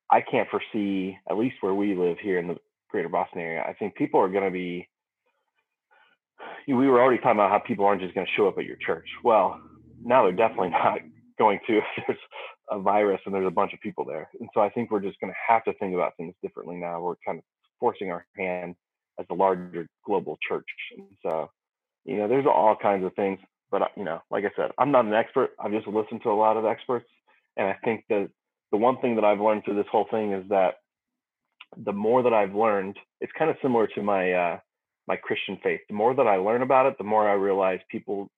I 0.09 0.21
can't 0.21 0.49
foresee 0.49 1.17
at 1.29 1.37
least 1.37 1.55
where 1.61 1.73
we 1.73 1.95
live 1.95 2.17
here 2.21 2.39
in 2.39 2.47
the 2.47 2.57
greater 2.89 3.09
Boston 3.09 3.41
area. 3.41 3.63
I 3.67 3.73
think 3.73 3.95
people 3.95 4.19
are 4.19 4.29
going 4.29 4.43
to 4.45 4.51
be. 4.51 4.87
We 6.67 6.87
were 6.87 7.01
already 7.01 7.17
talking 7.17 7.37
about 7.37 7.51
how 7.51 7.59
people 7.59 7.85
aren't 7.85 8.01
just 8.01 8.13
going 8.13 8.25
to 8.27 8.33
show 8.35 8.47
up 8.47 8.57
at 8.57 8.65
your 8.65 8.77
church. 8.77 9.07
Well, 9.23 9.59
now 10.03 10.23
they're 10.23 10.31
definitely 10.31 10.69
not 10.71 10.99
going 11.37 11.59
to 11.67 11.77
if 11.77 11.83
there's 12.07 12.19
a 12.69 12.79
virus 12.79 13.19
and 13.25 13.33
there's 13.33 13.47
a 13.47 13.51
bunch 13.51 13.73
of 13.73 13.79
people 13.81 14.05
there. 14.05 14.29
And 14.39 14.49
so 14.53 14.61
I 14.61 14.69
think 14.69 14.91
we're 14.91 15.01
just 15.01 15.19
going 15.19 15.31
to 15.31 15.53
have 15.53 15.63
to 15.65 15.73
think 15.73 15.93
about 15.93 16.15
things 16.17 16.33
differently 16.41 16.75
now. 16.75 17.01
We're 17.01 17.15
kind 17.25 17.39
of 17.39 17.43
forcing 17.79 18.11
our 18.11 18.25
hand 18.37 18.75
as 19.19 19.25
a 19.29 19.33
larger 19.33 19.87
global 20.05 20.37
church. 20.47 20.67
And 20.97 21.07
so, 21.21 21.49
you 22.05 22.17
know, 22.17 22.27
there's 22.27 22.45
all 22.45 22.75
kinds 22.81 23.05
of 23.05 23.13
things. 23.15 23.39
But 23.73 23.81
uh, 23.81 23.87
you 23.97 24.03
know, 24.03 24.21
like 24.29 24.45
I 24.45 24.51
said, 24.55 24.71
I'm 24.77 24.91
not 24.91 25.05
an 25.05 25.13
expert. 25.13 25.51
I've 25.59 25.71
just 25.71 25.87
listened 25.87 26.21
to 26.23 26.29
a 26.29 26.37
lot 26.37 26.57
of 26.57 26.65
experts, 26.65 27.07
and 27.57 27.67
I 27.67 27.75
think 27.83 28.05
that 28.09 28.29
the 28.71 28.77
one 28.77 28.99
thing 28.99 29.15
that 29.15 29.23
I've 29.23 29.39
learned 29.39 29.65
through 29.65 29.77
this 29.77 29.87
whole 29.91 30.05
thing 30.11 30.31
is 30.31 30.47
that 30.49 30.75
the 31.83 31.91
more 31.91 32.21
that 32.21 32.33
I've 32.33 32.53
learned, 32.53 32.97
it's 33.19 33.31
kind 33.37 33.49
of 33.49 33.57
similar 33.63 33.87
to 33.87 34.03
my 34.03 34.31
uh, 34.31 34.59
my 35.07 35.15
Christian 35.15 35.57
faith. 35.63 35.81
The 35.89 35.95
more 35.95 36.13
that 36.13 36.27
I 36.27 36.35
learn 36.35 36.61
about 36.61 36.85
it, 36.85 36.99
the 36.99 37.03
more 37.03 37.27
I 37.27 37.33
realize 37.33 37.79
people 37.89 38.29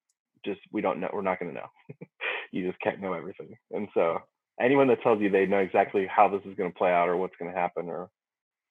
just 0.46 0.62
we 0.72 0.82
don't 0.82 1.00
know 1.00 1.10
we're 1.12 1.22
not 1.22 1.40
going 1.40 1.54
to 1.54 1.60
know. 1.60 1.70
You 2.52 2.66
just 2.66 2.80
can't 2.80 3.02
know 3.02 3.12
everything. 3.12 3.58
And 3.72 3.90
so 3.94 4.20
anyone 4.62 4.88
that 4.88 5.02
tells 5.02 5.20
you 5.20 5.30
they 5.30 5.46
know 5.46 5.60
exactly 5.60 6.08
how 6.08 6.30
this 6.30 6.42
is 6.46 6.56
going 6.56 6.72
to 6.72 6.78
play 6.78 6.92
out 6.92 7.10
or 7.10 7.18
what's 7.18 7.36
going 7.38 7.52
to 7.52 7.60
happen 7.60 7.90
or 7.90 8.10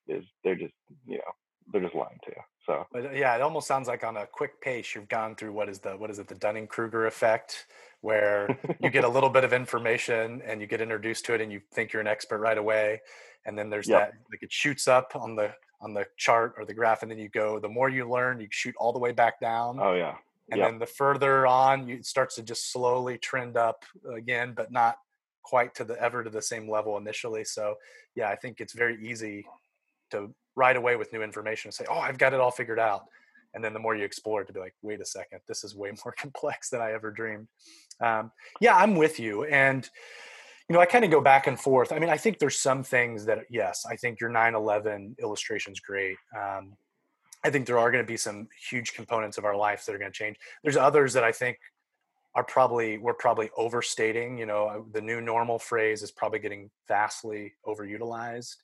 is 0.09 0.25
they're 0.43 0.55
just 0.55 0.73
you 1.07 1.17
know 1.17 1.33
they're 1.71 1.83
just 1.83 1.95
lying 1.95 2.19
to 2.25 2.31
you. 2.31 2.43
So 2.67 2.87
but 2.93 3.07
uh, 3.07 3.11
yeah 3.11 3.35
it 3.35 3.43
almost 3.43 3.67
sounds 3.67 3.89
like 3.89 4.05
on 4.05 4.17
a 4.17 4.27
quick 4.27 4.61
pace 4.61 4.95
you've 4.95 5.09
gone 5.09 5.35
through 5.35 5.53
what 5.53 5.69
is 5.69 5.81
the 5.81 5.91
what 5.91 6.11
is 6.11 6.19
it 6.19 6.29
the 6.29 6.35
dunning-kruger 6.35 7.07
effect 7.07 7.67
where 8.01 8.59
you 8.81 8.91
get 8.91 9.05
a 9.05 9.09
little 9.09 9.31
bit 9.31 9.45
of 9.45 9.53
information 9.53 10.41
and 10.47 10.61
you 10.61 10.67
get 10.67 10.81
introduced 10.81 11.27
to 11.27 11.35
it 11.35 11.41
and 11.41 11.53
you 11.53 11.61
think 11.73 11.93
you're 11.93 12.03
an 12.03 12.09
expert 12.09 12.39
right 12.39 12.59
away 12.59 13.01
and 13.45 13.59
then 13.59 13.69
there's 13.69 13.89
yep. 13.89 14.01
that 14.01 14.13
like 14.31 14.43
it 14.43 14.53
shoots 14.53 14.89
up 14.89 15.13
on 15.15 15.37
the 15.37 15.53
on 15.81 15.93
the 15.93 16.07
chart 16.17 16.55
or 16.57 16.65
the 16.65 16.73
graph 16.73 17.03
and 17.03 17.11
then 17.11 17.19
you 17.19 17.29
go 17.29 17.59
the 17.59 17.69
more 17.69 17.91
you 17.91 18.09
learn 18.09 18.41
you 18.41 18.49
shoot 18.51 18.75
all 18.79 18.93
the 18.93 18.99
way 18.99 19.13
back 19.13 19.41
down. 19.41 19.79
Oh 19.81 19.95
yeah 19.95 20.15
and 20.51 20.59
yep. 20.59 20.71
then 20.71 20.79
the 20.79 20.87
further 20.87 21.47
on 21.47 21.89
you, 21.89 21.97
it 21.97 22.07
starts 22.07 22.35
to 22.35 22.43
just 22.43 22.73
slowly 22.73 23.19
trend 23.19 23.57
up 23.57 23.85
again 24.15 24.53
but 24.57 24.73
not 24.73 24.97
quite 25.43 25.75
to 25.75 25.85
the 25.85 26.01
ever 26.01 26.25
to 26.25 26.31
the 26.31 26.43
same 26.43 26.69
level 26.69 26.97
initially 26.97 27.45
so 27.45 27.75
yeah 28.15 28.29
i 28.29 28.37
think 28.37 28.61
it's 28.61 28.73
very 28.73 28.99
easy 29.07 29.45
to 30.11 30.35
right 30.57 30.77
away 30.77 30.97
with 30.97 31.13
new 31.13 31.23
information 31.23 31.69
and 31.69 31.75
say 31.75 31.85
oh 31.91 31.99
i've 31.99 32.19
got 32.19 32.33
it 32.33 32.41
all 32.41 32.51
figured 32.51 32.79
out 32.79 33.03
and 33.55 33.63
then 33.63 33.73
the 33.73 33.79
more 33.79 33.95
you 33.95 34.05
explore 34.05 34.43
it 34.43 34.47
to 34.47 34.53
be 34.53 34.61
like 34.61 34.75
wait 34.83 35.01
a 35.01 35.05
second 35.05 35.41
this 35.49 35.65
is 35.65 35.75
way 35.75 35.91
more 36.05 36.15
complex 36.19 36.71
than 36.71 36.81
i 36.81 36.93
ever 36.93 37.11
dreamed 37.11 37.49
um, 38.01 38.31
yeah 38.61 38.77
i'm 38.77 38.97
with 38.97 39.19
you 39.19 39.45
and 39.45 39.89
you 40.69 40.75
know 40.75 40.81
i 40.81 40.87
kind 40.87 41.05
of 41.05 41.11
go 41.11 41.21
back 41.21 41.47
and 41.47 41.61
forth 41.61 41.93
i 41.93 41.99
mean 41.99 42.11
i 42.11 42.17
think 42.17 42.39
there's 42.39 42.59
some 42.59 42.83
things 42.83 43.25
that 43.25 43.41
yes 43.51 43.85
i 43.91 43.97
think 43.97 44.21
your 44.21 44.31
9-11 44.31 45.19
illustration 45.21 45.73
is 45.73 45.81
great 45.81 46.17
um, 46.39 46.75
I 47.45 47.51
think 47.51 47.67
there 47.67 47.79
are 47.79 47.91
going 47.91 48.03
to 48.03 48.09
be 48.09 48.17
some 48.17 48.49
huge 48.71 48.95
components 48.95 49.37
of 49.37 49.45
our 49.45 49.55
lives 49.57 49.85
that 49.85 49.95
are 49.95 49.99
going 49.99 50.11
to 50.11 50.17
change. 50.17 50.37
There's 50.63 50.79
others 50.79 51.13
that 51.13 51.25
I 51.25 51.33
think 51.33 51.59
are 52.35 52.45
probably 52.45 52.99
we're 52.99 53.15
probably 53.15 53.51
overstating. 53.57 54.39
You 54.39 54.47
know, 54.47 54.67
uh, 54.67 54.81
the 54.93 55.01
new 55.01 55.21
normal 55.21 55.59
phrase 55.59 56.03
is 56.03 56.11
probably 56.11 56.39
getting 56.39 56.71
vastly 56.89 57.53
overutilized. 57.67 58.57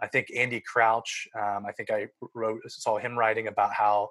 I 0.00 0.06
think 0.08 0.28
Andy 0.34 0.60
Crouch. 0.60 1.28
Um, 1.34 1.64
I 1.66 1.72
think 1.72 1.90
I 1.90 2.08
wrote 2.34 2.60
saw 2.68 2.98
him 2.98 3.16
writing 3.16 3.46
about 3.46 3.72
how 3.72 4.10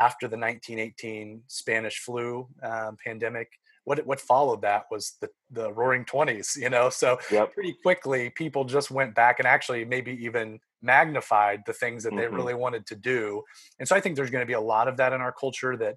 after 0.00 0.28
the 0.28 0.36
1918 0.36 1.42
Spanish 1.48 1.98
flu 1.98 2.46
um, 2.62 2.96
pandemic, 3.04 3.48
what 3.84 4.04
what 4.06 4.20
followed 4.20 4.62
that 4.62 4.84
was 4.90 5.16
the 5.20 5.28
the 5.50 5.72
Roaring 5.72 6.04
Twenties. 6.04 6.56
You 6.60 6.70
know, 6.70 6.90
so 6.90 7.18
yep. 7.30 7.52
pretty 7.54 7.74
quickly 7.82 8.30
people 8.30 8.64
just 8.64 8.90
went 8.90 9.14
back 9.14 9.40
and 9.40 9.48
actually 9.48 9.84
maybe 9.84 10.12
even 10.24 10.60
magnified 10.82 11.62
the 11.66 11.72
things 11.72 12.02
that 12.04 12.10
mm-hmm. 12.10 12.18
they 12.18 12.28
really 12.28 12.54
wanted 12.54 12.86
to 12.86 12.94
do. 12.94 13.42
And 13.78 13.88
so 13.88 13.96
I 13.96 14.00
think 14.00 14.16
there's 14.16 14.30
going 14.30 14.42
to 14.42 14.46
be 14.46 14.52
a 14.52 14.60
lot 14.60 14.88
of 14.88 14.96
that 14.98 15.12
in 15.12 15.20
our 15.20 15.32
culture 15.32 15.76
that 15.76 15.96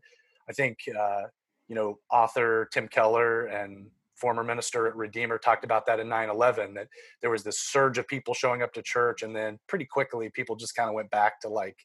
I 0.49 0.53
think, 0.53 0.79
uh, 0.97 1.23
you 1.67 1.75
know, 1.75 1.99
author 2.11 2.67
Tim 2.73 2.87
Keller 2.87 3.45
and 3.45 3.87
former 4.15 4.43
minister 4.43 4.87
at 4.87 4.95
Redeemer 4.95 5.37
talked 5.37 5.63
about 5.63 5.87
that 5.87 5.99
in 5.99 6.07
9-11, 6.07 6.75
that 6.75 6.87
there 7.21 7.31
was 7.31 7.43
this 7.43 7.59
surge 7.59 7.97
of 7.97 8.07
people 8.07 8.33
showing 8.33 8.61
up 8.61 8.71
to 8.73 8.81
church. 8.81 9.23
And 9.23 9.35
then 9.35 9.59
pretty 9.67 9.85
quickly 9.85 10.29
people 10.33 10.55
just 10.55 10.75
kind 10.75 10.89
of 10.89 10.95
went 10.95 11.09
back 11.09 11.41
to 11.41 11.49
like, 11.49 11.77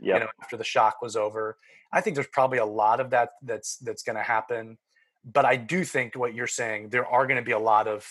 yep. 0.00 0.14
you 0.14 0.20
know, 0.20 0.30
after 0.42 0.56
the 0.56 0.64
shock 0.64 1.02
was 1.02 1.16
over. 1.16 1.58
I 1.92 2.00
think 2.00 2.14
there's 2.14 2.28
probably 2.32 2.58
a 2.58 2.64
lot 2.64 3.00
of 3.00 3.10
that 3.10 3.30
that's, 3.42 3.76
that's 3.76 4.02
going 4.02 4.16
to 4.16 4.22
happen. 4.22 4.78
But 5.24 5.44
I 5.44 5.56
do 5.56 5.84
think 5.84 6.16
what 6.16 6.34
you're 6.34 6.46
saying, 6.46 6.88
there 6.88 7.06
are 7.06 7.26
going 7.26 7.36
to 7.36 7.44
be 7.44 7.52
a 7.52 7.58
lot 7.58 7.86
of 7.86 8.06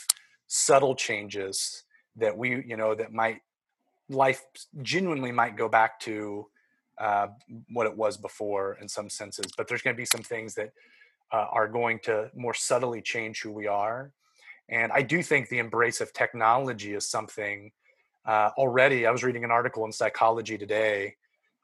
subtle 0.48 0.96
changes 0.96 1.84
that 2.18 2.38
we, 2.38 2.64
you 2.66 2.78
know, 2.78 2.94
that 2.94 3.12
might 3.12 3.40
life 4.12 4.44
genuinely 4.82 5.32
might 5.32 5.58
go 5.58 5.68
back 5.68 6.00
to 6.02 6.48
uh, 6.98 7.28
what 7.72 7.88
it 7.88 7.96
was 7.96 8.18
before 8.18 8.78
in 8.82 8.88
some 8.88 9.10
senses, 9.10 9.46
but 9.58 9.68
there's 9.68 9.82
going 9.82 9.96
to 9.96 9.98
be 9.98 10.06
some 10.06 10.22
things 10.22 10.54
that 10.56 10.72
uh, 11.32 11.48
are 11.52 11.68
going 11.68 12.00
to 12.04 12.30
more 12.36 12.54
subtly 12.54 13.02
change 13.02 13.42
who 13.42 13.52
we 13.52 13.68
are. 13.68 14.12
And 14.70 14.92
I 14.92 15.02
do 15.02 15.24
think 15.24 15.50
the 15.50 15.60
embrace 15.60 16.02
of 16.02 16.14
technology 16.14 16.94
is 16.94 17.08
something 17.10 17.72
uh, 18.26 18.52
already. 18.58 19.06
I 19.06 19.12
was 19.12 19.24
reading 19.24 19.44
an 19.44 19.52
article 19.52 19.86
in 19.86 19.92
Psychology 19.92 20.58
Today 20.58 21.16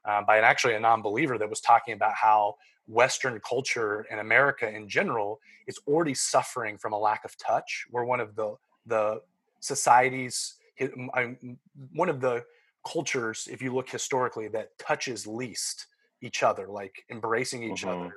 uh, 0.04 0.22
by 0.22 0.38
an, 0.38 0.44
actually 0.44 0.74
a 0.74 0.80
non-believer 0.80 1.38
that 1.38 1.48
was 1.48 1.60
talking 1.60 1.94
about 1.94 2.14
how 2.14 2.56
Western 2.86 3.40
culture 3.40 4.06
and 4.10 4.20
America 4.20 4.68
in 4.68 4.88
general 4.88 5.40
is 5.66 5.78
already 5.86 6.14
suffering 6.14 6.78
from 6.78 6.92
a 6.92 6.98
lack 6.98 7.24
of 7.24 7.36
touch. 7.38 7.86
We're 7.90 8.04
one 8.04 8.20
of 8.20 8.34
the 8.34 8.56
the 8.86 9.20
societies 9.60 10.54
one 11.92 12.08
of 12.08 12.20
the 12.20 12.44
cultures, 12.86 13.48
if 13.50 13.60
you 13.60 13.74
look 13.74 13.88
historically, 13.88 14.48
that 14.48 14.78
touches 14.78 15.26
least 15.26 15.86
each 16.22 16.42
other, 16.42 16.66
like 16.68 17.04
embracing 17.10 17.62
each 17.62 17.82
mm-hmm. 17.84 18.02
other, 18.02 18.14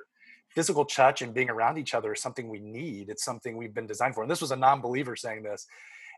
physical 0.48 0.84
touch 0.84 1.22
and 1.22 1.34
being 1.34 1.50
around 1.50 1.78
each 1.78 1.94
other 1.94 2.12
is 2.12 2.20
something 2.20 2.48
we 2.48 2.60
need. 2.60 3.08
It's 3.08 3.24
something 3.24 3.56
we've 3.56 3.74
been 3.74 3.86
designed 3.86 4.14
for. 4.14 4.22
And 4.22 4.30
this 4.30 4.40
was 4.40 4.50
a 4.50 4.56
non-believer 4.56 5.16
saying 5.16 5.42
this, 5.42 5.66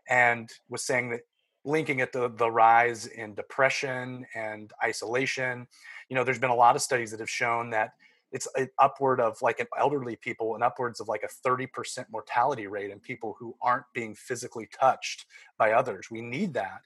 and 0.09 0.49
was 0.69 0.83
saying 0.83 1.11
that 1.11 1.21
linking 1.63 1.99
it 1.99 2.13
to 2.13 2.31
the 2.35 2.49
rise 2.49 3.07
in 3.07 3.33
depression 3.33 4.25
and 4.35 4.71
isolation. 4.83 5.67
You 6.09 6.15
know, 6.15 6.23
there's 6.23 6.39
been 6.39 6.51
a 6.51 6.55
lot 6.55 6.75
of 6.75 6.81
studies 6.81 7.11
that 7.11 7.19
have 7.19 7.29
shown 7.29 7.71
that 7.71 7.93
it's 8.35 8.49
upward 8.77 9.21
of 9.21 9.41
like 9.41 9.61
an 9.61 9.67
elderly 9.79 10.17
people 10.17 10.55
and 10.55 10.63
upwards 10.63 10.99
of 10.99 11.07
like 11.07 11.23
a 11.23 11.47
30% 11.47 12.05
mortality 12.11 12.67
rate 12.67 12.91
in 12.91 12.99
people 12.99 13.37
who 13.39 13.55
aren't 13.61 13.85
being 13.93 14.13
physically 14.13 14.67
touched 14.77 15.25
by 15.57 15.71
others. 15.71 16.11
We 16.11 16.19
need 16.19 16.53
that. 16.55 16.81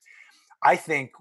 I 0.64 0.76
think 0.76 1.12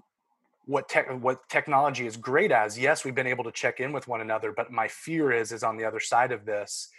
what 0.65 0.87
tech 0.87 1.09
what 1.23 1.49
technology 1.49 2.05
is 2.05 2.15
great 2.15 2.51
as 2.51 2.77
yes 2.77 3.03
we've 3.03 3.15
been 3.15 3.25
able 3.25 3.43
to 3.43 3.51
check 3.51 3.79
in 3.79 3.91
with 3.91 4.07
one 4.07 4.21
another 4.21 4.51
but 4.51 4.71
my 4.71 4.87
fear 4.87 5.31
is 5.31 5.51
is 5.51 5.63
on 5.63 5.77
the 5.77 5.83
other 5.83 5.99
side 5.99 6.31
of 6.31 6.45
this 6.45 6.89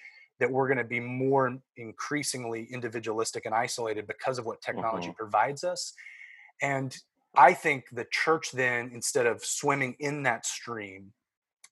that 0.40 0.50
we're 0.50 0.66
going 0.66 0.78
to 0.78 0.82
be 0.82 0.98
more 0.98 1.56
increasingly 1.76 2.66
individualistic 2.72 3.46
and 3.46 3.54
isolated 3.54 4.08
because 4.08 4.38
of 4.40 4.46
what 4.46 4.60
technology 4.60 5.08
mm-hmm. 5.08 5.16
provides 5.16 5.62
us 5.62 5.92
and 6.60 6.96
i 7.36 7.52
think 7.52 7.84
the 7.92 8.06
church 8.10 8.50
then 8.50 8.90
instead 8.92 9.26
of 9.26 9.44
swimming 9.44 9.94
in 10.00 10.24
that 10.24 10.44
stream 10.44 11.12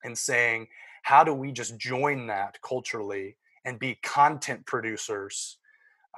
and 0.04 0.16
saying 0.16 0.68
how 1.08 1.24
do 1.24 1.32
we 1.32 1.50
just 1.52 1.78
join 1.78 2.26
that 2.26 2.58
culturally 2.62 3.36
and 3.64 3.78
be 3.78 3.98
content 4.02 4.64
producers 4.66 5.58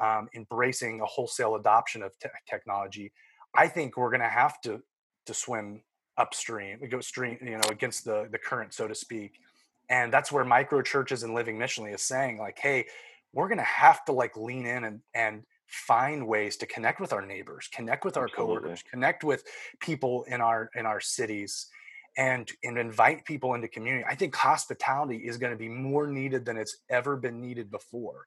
um, 0.00 0.28
embracing 0.34 1.00
a 1.00 1.06
wholesale 1.06 1.54
adoption 1.56 2.02
of 2.02 2.18
te- 2.18 2.28
technology 2.48 3.12
i 3.54 3.66
think 3.66 3.96
we're 3.96 4.10
going 4.10 4.28
to 4.30 4.36
have 4.42 4.60
to 4.60 4.82
to 5.26 5.34
swim 5.34 5.82
upstream, 6.20 6.78
we 6.80 6.88
go 6.88 7.00
stream, 7.00 7.38
you 7.42 7.52
know, 7.52 7.68
against 7.70 8.04
the 8.04 8.28
the 8.30 8.38
current, 8.38 8.74
so 8.74 8.86
to 8.86 8.94
speak. 8.94 9.40
And 9.88 10.12
that's 10.12 10.30
where 10.30 10.44
micro 10.44 10.82
churches 10.82 11.22
and 11.24 11.34
living 11.34 11.58
missionally 11.58 11.94
is 11.94 12.02
saying, 12.02 12.38
like, 12.38 12.58
hey, 12.60 12.86
we're 13.32 13.48
gonna 13.48 13.62
have 13.62 14.04
to 14.04 14.12
like 14.12 14.36
lean 14.36 14.66
in 14.66 14.84
and 14.84 15.00
and 15.14 15.42
find 15.66 16.26
ways 16.26 16.56
to 16.58 16.66
connect 16.66 17.00
with 17.00 17.12
our 17.12 17.24
neighbors, 17.24 17.68
connect 17.72 18.04
with 18.04 18.16
our 18.16 18.24
Absolutely. 18.24 18.56
coworkers, 18.56 18.82
connect 18.88 19.24
with 19.24 19.44
people 19.80 20.24
in 20.24 20.40
our 20.40 20.70
in 20.74 20.86
our 20.86 21.00
cities 21.00 21.68
and 22.16 22.50
and 22.64 22.78
invite 22.78 23.24
people 23.24 23.54
into 23.54 23.68
community. 23.68 24.04
I 24.08 24.14
think 24.14 24.34
hospitality 24.34 25.16
is 25.18 25.36
going 25.36 25.52
to 25.52 25.58
be 25.58 25.68
more 25.68 26.06
needed 26.06 26.44
than 26.44 26.56
it's 26.56 26.78
ever 26.88 27.16
been 27.16 27.40
needed 27.40 27.70
before 27.70 28.26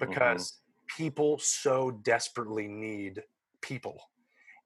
mm-hmm. 0.00 0.10
because 0.10 0.52
mm-hmm. 0.52 1.02
people 1.02 1.38
so 1.38 1.90
desperately 2.02 2.68
need 2.68 3.22
people. 3.60 4.00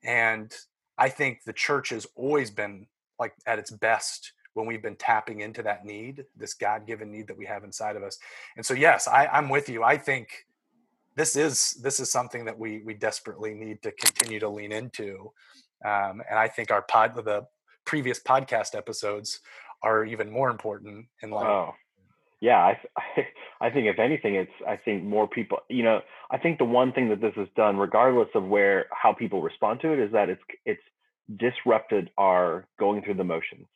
And 0.04 0.52
I 0.98 1.08
think 1.08 1.42
the 1.44 1.52
church 1.52 1.90
has 1.90 2.06
always 2.16 2.50
been 2.50 2.86
like 3.18 3.34
at 3.46 3.58
its 3.58 3.70
best 3.70 4.32
when 4.54 4.66
we've 4.66 4.82
been 4.82 4.96
tapping 4.96 5.40
into 5.40 5.62
that 5.62 5.84
need, 5.84 6.24
this 6.36 6.54
God 6.54 6.86
given 6.86 7.10
need 7.10 7.26
that 7.28 7.38
we 7.38 7.46
have 7.46 7.64
inside 7.64 7.96
of 7.96 8.02
us. 8.02 8.18
And 8.56 8.64
so, 8.64 8.74
yes, 8.74 9.08
I, 9.08 9.26
I'm 9.26 9.48
with 9.48 9.68
you. 9.68 9.82
I 9.82 9.96
think 9.96 10.28
this 11.14 11.36
is 11.36 11.72
this 11.82 12.00
is 12.00 12.10
something 12.10 12.44
that 12.46 12.58
we 12.58 12.82
we 12.84 12.94
desperately 12.94 13.54
need 13.54 13.82
to 13.82 13.92
continue 13.92 14.40
to 14.40 14.48
lean 14.48 14.72
into. 14.72 15.32
Um, 15.84 16.22
and 16.28 16.38
I 16.38 16.48
think 16.48 16.70
our 16.70 16.82
pod 16.82 17.14
the 17.14 17.46
previous 17.84 18.20
podcast 18.20 18.74
episodes 18.74 19.40
are 19.82 20.04
even 20.04 20.30
more 20.30 20.50
important 20.50 21.06
in 21.22 21.30
life. 21.30 21.46
Oh, 21.46 21.74
yeah. 22.40 22.58
I, 22.58 22.78
I 22.98 23.26
I 23.62 23.70
think 23.70 23.86
if 23.86 24.00
anything, 24.00 24.34
it's 24.34 24.52
I 24.66 24.76
think 24.76 25.04
more 25.04 25.28
people. 25.28 25.58
You 25.68 25.84
know, 25.84 26.00
I 26.30 26.38
think 26.38 26.58
the 26.58 26.64
one 26.64 26.92
thing 26.92 27.08
that 27.10 27.20
this 27.20 27.34
has 27.36 27.46
done, 27.54 27.76
regardless 27.76 28.28
of 28.34 28.44
where 28.44 28.86
how 28.90 29.12
people 29.12 29.40
respond 29.40 29.80
to 29.82 29.92
it, 29.92 30.00
is 30.00 30.10
that 30.12 30.28
it's 30.28 30.42
it's 30.66 30.82
disrupted 31.38 32.10
our 32.18 32.66
going 32.80 33.02
through 33.02 33.14
the 33.14 33.24
motions. 33.24 33.66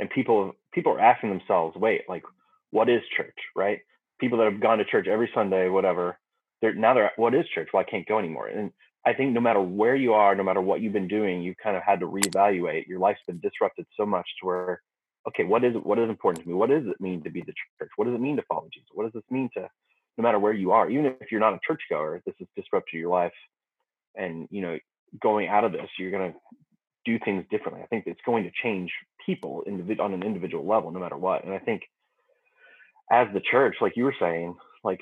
And 0.00 0.08
people 0.08 0.54
people 0.72 0.92
are 0.92 1.00
asking 1.00 1.28
themselves, 1.28 1.76
wait, 1.76 2.02
like 2.08 2.22
what 2.70 2.88
is 2.88 3.02
church, 3.16 3.36
right? 3.54 3.80
People 4.18 4.38
that 4.38 4.50
have 4.50 4.62
gone 4.62 4.78
to 4.78 4.84
church 4.86 5.06
every 5.08 5.30
Sunday, 5.34 5.68
whatever, 5.68 6.18
they're 6.62 6.74
now 6.74 6.94
they're 6.94 7.12
what 7.16 7.34
is 7.34 7.44
church? 7.54 7.68
Well, 7.72 7.84
I 7.86 7.90
can't 7.90 8.08
go 8.08 8.18
anymore. 8.18 8.48
And 8.48 8.72
I 9.06 9.12
think 9.12 9.32
no 9.32 9.40
matter 9.40 9.60
where 9.60 9.94
you 9.94 10.14
are, 10.14 10.34
no 10.34 10.42
matter 10.42 10.62
what 10.62 10.80
you've 10.80 10.92
been 10.92 11.08
doing, 11.08 11.42
you've 11.42 11.58
kind 11.62 11.76
of 11.76 11.82
had 11.82 12.00
to 12.00 12.06
reevaluate. 12.06 12.86
Your 12.86 12.98
life's 12.98 13.20
been 13.26 13.40
disrupted 13.40 13.86
so 13.96 14.06
much 14.06 14.26
to 14.40 14.46
where, 14.46 14.82
okay, 15.28 15.44
what 15.44 15.62
is 15.62 15.74
what 15.82 15.98
is 15.98 16.08
important 16.08 16.42
to 16.42 16.48
me? 16.48 16.54
What 16.54 16.70
does 16.70 16.86
it 16.86 17.00
mean 17.00 17.22
to 17.24 17.30
be 17.30 17.40
the 17.40 17.54
church? 17.78 17.90
What 17.96 18.06
does 18.06 18.14
it 18.14 18.20
mean 18.20 18.36
to 18.36 18.42
follow 18.48 18.68
Jesus? 18.72 18.88
What 18.92 19.04
does 19.04 19.12
this 19.12 19.30
mean 19.30 19.50
to 19.54 19.68
no 20.16 20.22
matter 20.22 20.38
where 20.38 20.52
you 20.52 20.70
are, 20.72 20.88
even 20.88 21.06
if 21.06 21.30
you're 21.30 21.40
not 21.40 21.54
a 21.54 21.60
churchgoer, 21.66 22.22
this 22.24 22.34
has 22.38 22.48
disrupted 22.56 22.98
your 22.98 23.10
life. 23.10 23.32
And 24.14 24.46
you 24.50 24.62
know, 24.62 24.78
going 25.20 25.48
out 25.48 25.64
of 25.64 25.72
this, 25.72 25.88
you're 25.98 26.10
gonna 26.10 26.34
do 27.04 27.18
things 27.24 27.44
differently. 27.50 27.82
I 27.82 27.86
think 27.86 28.04
it's 28.06 28.20
going 28.24 28.44
to 28.44 28.50
change 28.62 28.90
people 29.26 29.64
on 30.00 30.14
an 30.14 30.22
individual 30.22 30.66
level, 30.66 30.90
no 30.90 31.00
matter 31.00 31.16
what. 31.16 31.44
And 31.44 31.52
I 31.52 31.58
think 31.58 31.82
as 33.10 33.28
the 33.34 33.40
church, 33.40 33.76
like 33.80 33.96
you 33.96 34.04
were 34.04 34.14
saying, 34.18 34.54
like 34.82 35.00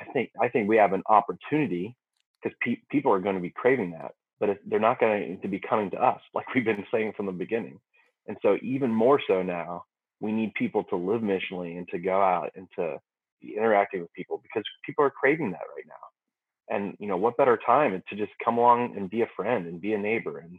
I 0.00 0.10
think 0.12 0.30
I 0.40 0.48
think 0.48 0.68
we 0.68 0.76
have 0.76 0.92
an 0.92 1.02
opportunity 1.06 1.96
because 2.44 2.56
pe- 2.62 2.82
people 2.90 3.12
are 3.12 3.20
going 3.20 3.36
to 3.36 3.42
be 3.42 3.50
craving 3.50 3.92
that, 3.92 4.12
but 4.40 4.50
they're 4.66 4.80
not 4.80 5.00
going 5.00 5.38
eh, 5.38 5.42
to 5.42 5.48
be 5.48 5.60
coming 5.60 5.90
to 5.92 5.98
us, 5.98 6.20
like 6.34 6.46
we've 6.54 6.66
been 6.66 6.86
saying 6.92 7.14
from 7.16 7.26
the 7.26 7.32
beginning. 7.32 7.80
And 8.28 8.36
so 8.42 8.58
even 8.62 8.90
more 8.92 9.20
so 9.26 9.42
now, 9.42 9.84
we 10.20 10.32
need 10.32 10.54
people 10.54 10.84
to 10.84 10.96
live 10.96 11.22
missionally 11.22 11.78
and 11.78 11.88
to 11.90 11.98
go 11.98 12.22
out 12.22 12.50
and 12.56 12.68
to 12.78 12.98
be 13.42 13.54
interacting 13.56 14.02
with 14.02 14.12
people 14.14 14.40
because 14.42 14.64
people 14.86 15.04
are 15.04 15.10
craving 15.10 15.52
that 15.52 15.60
right 15.76 15.86
now. 15.88 16.74
And 16.76 16.96
you 17.00 17.08
know, 17.08 17.18
what 17.18 17.36
better 17.36 17.58
time 17.66 18.02
to 18.08 18.16
just 18.16 18.32
come 18.44 18.58
along 18.58 18.96
and 18.96 19.10
be 19.10 19.22
a 19.22 19.30
friend 19.36 19.66
and 19.66 19.80
be 19.80 19.94
a 19.94 19.98
neighbor 19.98 20.38
and 20.38 20.58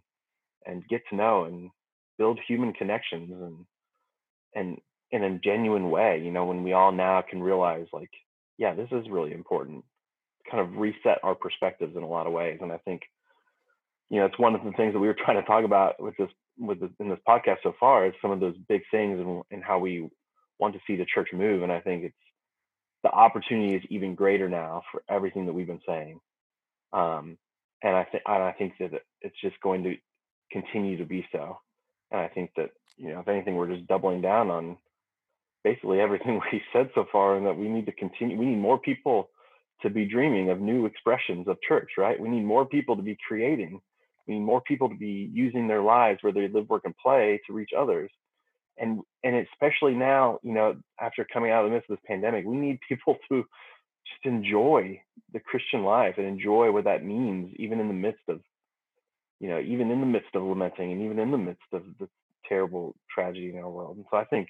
and 0.65 0.87
get 0.87 1.01
to 1.09 1.15
know 1.15 1.45
and 1.45 1.71
build 2.17 2.39
human 2.47 2.73
connections 2.73 3.31
and 3.31 3.65
and 4.55 4.77
in 5.11 5.23
a 5.23 5.39
genuine 5.39 5.89
way 5.89 6.21
you 6.23 6.31
know 6.31 6.45
when 6.45 6.63
we 6.63 6.73
all 6.73 6.91
now 6.91 7.23
can 7.27 7.41
realize 7.41 7.87
like 7.93 8.09
yeah 8.57 8.73
this 8.73 8.89
is 8.91 9.09
really 9.09 9.33
important 9.33 9.83
kind 10.49 10.61
of 10.61 10.77
reset 10.77 11.19
our 11.23 11.35
perspectives 11.35 11.95
in 11.95 12.03
a 12.03 12.07
lot 12.07 12.27
of 12.27 12.33
ways 12.33 12.59
and 12.61 12.71
i 12.71 12.77
think 12.79 13.01
you 14.09 14.19
know 14.19 14.25
it's 14.25 14.39
one 14.39 14.55
of 14.55 14.63
the 14.63 14.71
things 14.73 14.93
that 14.93 14.99
we 14.99 15.07
were 15.07 15.17
trying 15.25 15.39
to 15.39 15.47
talk 15.47 15.63
about 15.63 16.01
with 16.01 16.15
this 16.17 16.29
with 16.57 16.79
this, 16.79 16.89
in 16.99 17.09
this 17.09 17.19
podcast 17.27 17.57
so 17.63 17.73
far 17.79 18.05
is 18.05 18.13
some 18.21 18.31
of 18.31 18.39
those 18.39 18.55
big 18.69 18.81
things 18.89 19.19
and, 19.19 19.43
and 19.51 19.63
how 19.63 19.77
we 19.77 20.07
want 20.59 20.73
to 20.73 20.79
see 20.87 20.95
the 20.95 21.05
church 21.13 21.29
move 21.33 21.63
and 21.63 21.71
i 21.71 21.79
think 21.79 22.03
it's 22.03 22.15
the 23.03 23.11
opportunity 23.11 23.75
is 23.75 23.83
even 23.89 24.15
greater 24.15 24.49
now 24.49 24.81
for 24.91 25.03
everything 25.09 25.45
that 25.45 25.53
we've 25.53 25.67
been 25.67 25.81
saying 25.87 26.19
um, 26.93 27.37
and 27.83 27.95
i 27.95 28.03
think 28.03 28.23
and 28.25 28.43
i 28.43 28.51
think 28.51 28.73
that 28.79 28.91
it's 29.21 29.39
just 29.41 29.59
going 29.61 29.83
to 29.83 29.95
continue 30.51 30.97
to 30.97 31.05
be 31.05 31.25
so. 31.31 31.59
And 32.11 32.21
I 32.21 32.27
think 32.27 32.51
that, 32.57 32.69
you 32.97 33.09
know, 33.09 33.19
if 33.19 33.27
anything, 33.27 33.55
we're 33.55 33.73
just 33.73 33.87
doubling 33.87 34.21
down 34.21 34.49
on 34.49 34.77
basically 35.63 35.99
everything 35.99 36.39
we 36.51 36.61
said 36.71 36.89
so 36.95 37.05
far 37.11 37.37
and 37.37 37.45
that 37.45 37.57
we 37.57 37.67
need 37.67 37.85
to 37.87 37.91
continue. 37.91 38.37
We 38.37 38.45
need 38.45 38.59
more 38.59 38.79
people 38.79 39.29
to 39.81 39.89
be 39.89 40.05
dreaming 40.05 40.49
of 40.49 40.59
new 40.59 40.85
expressions 40.85 41.47
of 41.47 41.57
church, 41.61 41.91
right? 41.97 42.19
We 42.19 42.29
need 42.29 42.43
more 42.43 42.65
people 42.65 42.95
to 42.95 43.01
be 43.01 43.17
creating. 43.27 43.81
We 44.27 44.35
need 44.35 44.45
more 44.45 44.61
people 44.61 44.89
to 44.89 44.95
be 44.95 45.29
using 45.33 45.67
their 45.67 45.81
lives 45.81 46.19
where 46.21 46.33
they 46.33 46.47
live, 46.47 46.69
work, 46.69 46.83
and 46.85 46.97
play 46.97 47.39
to 47.47 47.53
reach 47.53 47.71
others. 47.77 48.11
And 48.77 49.01
and 49.23 49.35
especially 49.35 49.93
now, 49.93 50.39
you 50.43 50.53
know, 50.53 50.75
after 50.99 51.25
coming 51.31 51.51
out 51.51 51.63
of 51.63 51.69
the 51.69 51.75
midst 51.75 51.89
of 51.89 51.97
this 51.97 52.05
pandemic, 52.07 52.45
we 52.45 52.57
need 52.57 52.79
people 52.89 53.17
to 53.29 53.45
just 54.05 54.25
enjoy 54.25 55.01
the 55.33 55.39
Christian 55.39 55.83
life 55.83 56.15
and 56.17 56.27
enjoy 56.27 56.71
what 56.71 56.85
that 56.85 57.05
means, 57.05 57.53
even 57.57 57.79
in 57.79 57.87
the 57.87 57.93
midst 57.93 58.23
of 58.27 58.41
you 59.39 59.49
know, 59.49 59.59
even 59.59 59.91
in 59.91 59.99
the 59.99 60.05
midst 60.05 60.33
of 60.33 60.43
lamenting 60.43 60.91
and 60.91 61.01
even 61.01 61.19
in 61.19 61.31
the 61.31 61.37
midst 61.37 61.67
of 61.73 61.83
the 61.99 62.07
terrible 62.47 62.95
tragedy 63.13 63.49
in 63.49 63.57
our 63.57 63.69
world. 63.69 63.97
And 63.97 64.05
so 64.09 64.17
I 64.17 64.23
think 64.25 64.47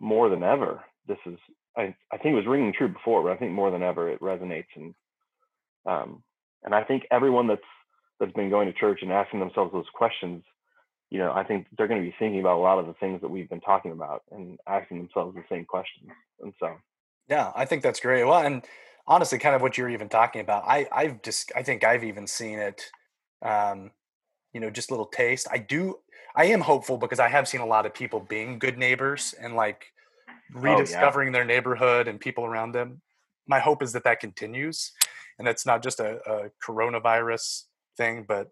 more 0.00 0.28
than 0.28 0.42
ever, 0.42 0.82
this 1.08 1.18
is 1.26 1.38
I, 1.76 1.94
I 2.12 2.16
think 2.18 2.32
it 2.32 2.36
was 2.36 2.46
ringing 2.46 2.72
true 2.72 2.88
before, 2.88 3.22
but 3.22 3.32
I 3.32 3.36
think 3.36 3.52
more 3.52 3.70
than 3.70 3.82
ever 3.82 4.10
it 4.10 4.20
resonates 4.20 4.66
and 4.76 4.94
um 5.86 6.22
and 6.62 6.74
I 6.74 6.84
think 6.84 7.04
everyone 7.10 7.46
that's 7.46 7.60
that's 8.20 8.32
been 8.32 8.50
going 8.50 8.66
to 8.66 8.78
church 8.78 9.00
and 9.02 9.12
asking 9.12 9.40
themselves 9.40 9.72
those 9.72 9.86
questions, 9.94 10.42
you 11.08 11.18
know, 11.18 11.32
I 11.32 11.44
think 11.44 11.66
they're 11.76 11.86
going 11.86 12.02
to 12.02 12.06
be 12.06 12.14
thinking 12.18 12.40
about 12.40 12.58
a 12.58 12.60
lot 12.60 12.78
of 12.78 12.86
the 12.86 12.94
things 12.94 13.20
that 13.20 13.30
we've 13.30 13.48
been 13.48 13.60
talking 13.60 13.92
about 13.92 14.22
and 14.32 14.58
asking 14.66 14.98
themselves 14.98 15.34
the 15.34 15.44
same 15.48 15.64
questions. 15.64 16.10
And 16.40 16.52
so 16.60 16.74
yeah, 17.28 17.52
I 17.54 17.64
think 17.64 17.82
that's 17.82 18.00
great. 18.00 18.24
Well, 18.24 18.44
and 18.44 18.64
honestly, 19.06 19.38
kind 19.38 19.54
of 19.54 19.62
what 19.62 19.76
you're 19.76 19.90
even 19.90 20.08
talking 20.08 20.40
about, 20.40 20.64
I 20.66 20.88
I've 20.92 21.22
just 21.22 21.52
I 21.56 21.62
think 21.62 21.84
I've 21.84 22.04
even 22.04 22.26
seen 22.26 22.58
it 22.58 22.90
um 23.42 23.90
you 24.52 24.60
know 24.60 24.70
just 24.70 24.90
little 24.90 25.06
taste 25.06 25.46
i 25.52 25.58
do 25.58 25.98
i 26.34 26.44
am 26.44 26.60
hopeful 26.60 26.96
because 26.96 27.20
i 27.20 27.28
have 27.28 27.46
seen 27.46 27.60
a 27.60 27.66
lot 27.66 27.86
of 27.86 27.94
people 27.94 28.20
being 28.20 28.58
good 28.58 28.78
neighbors 28.78 29.34
and 29.40 29.54
like 29.54 29.92
rediscovering 30.54 31.28
oh, 31.28 31.30
yeah. 31.30 31.32
their 31.32 31.44
neighborhood 31.44 32.08
and 32.08 32.20
people 32.20 32.44
around 32.44 32.72
them 32.72 33.00
my 33.46 33.58
hope 33.58 33.82
is 33.82 33.92
that 33.92 34.04
that 34.04 34.20
continues 34.20 34.92
and 35.38 35.46
that's 35.46 35.66
not 35.66 35.82
just 35.82 36.00
a, 36.00 36.18
a 36.30 36.50
coronavirus 36.64 37.64
thing 37.96 38.24
but 38.26 38.50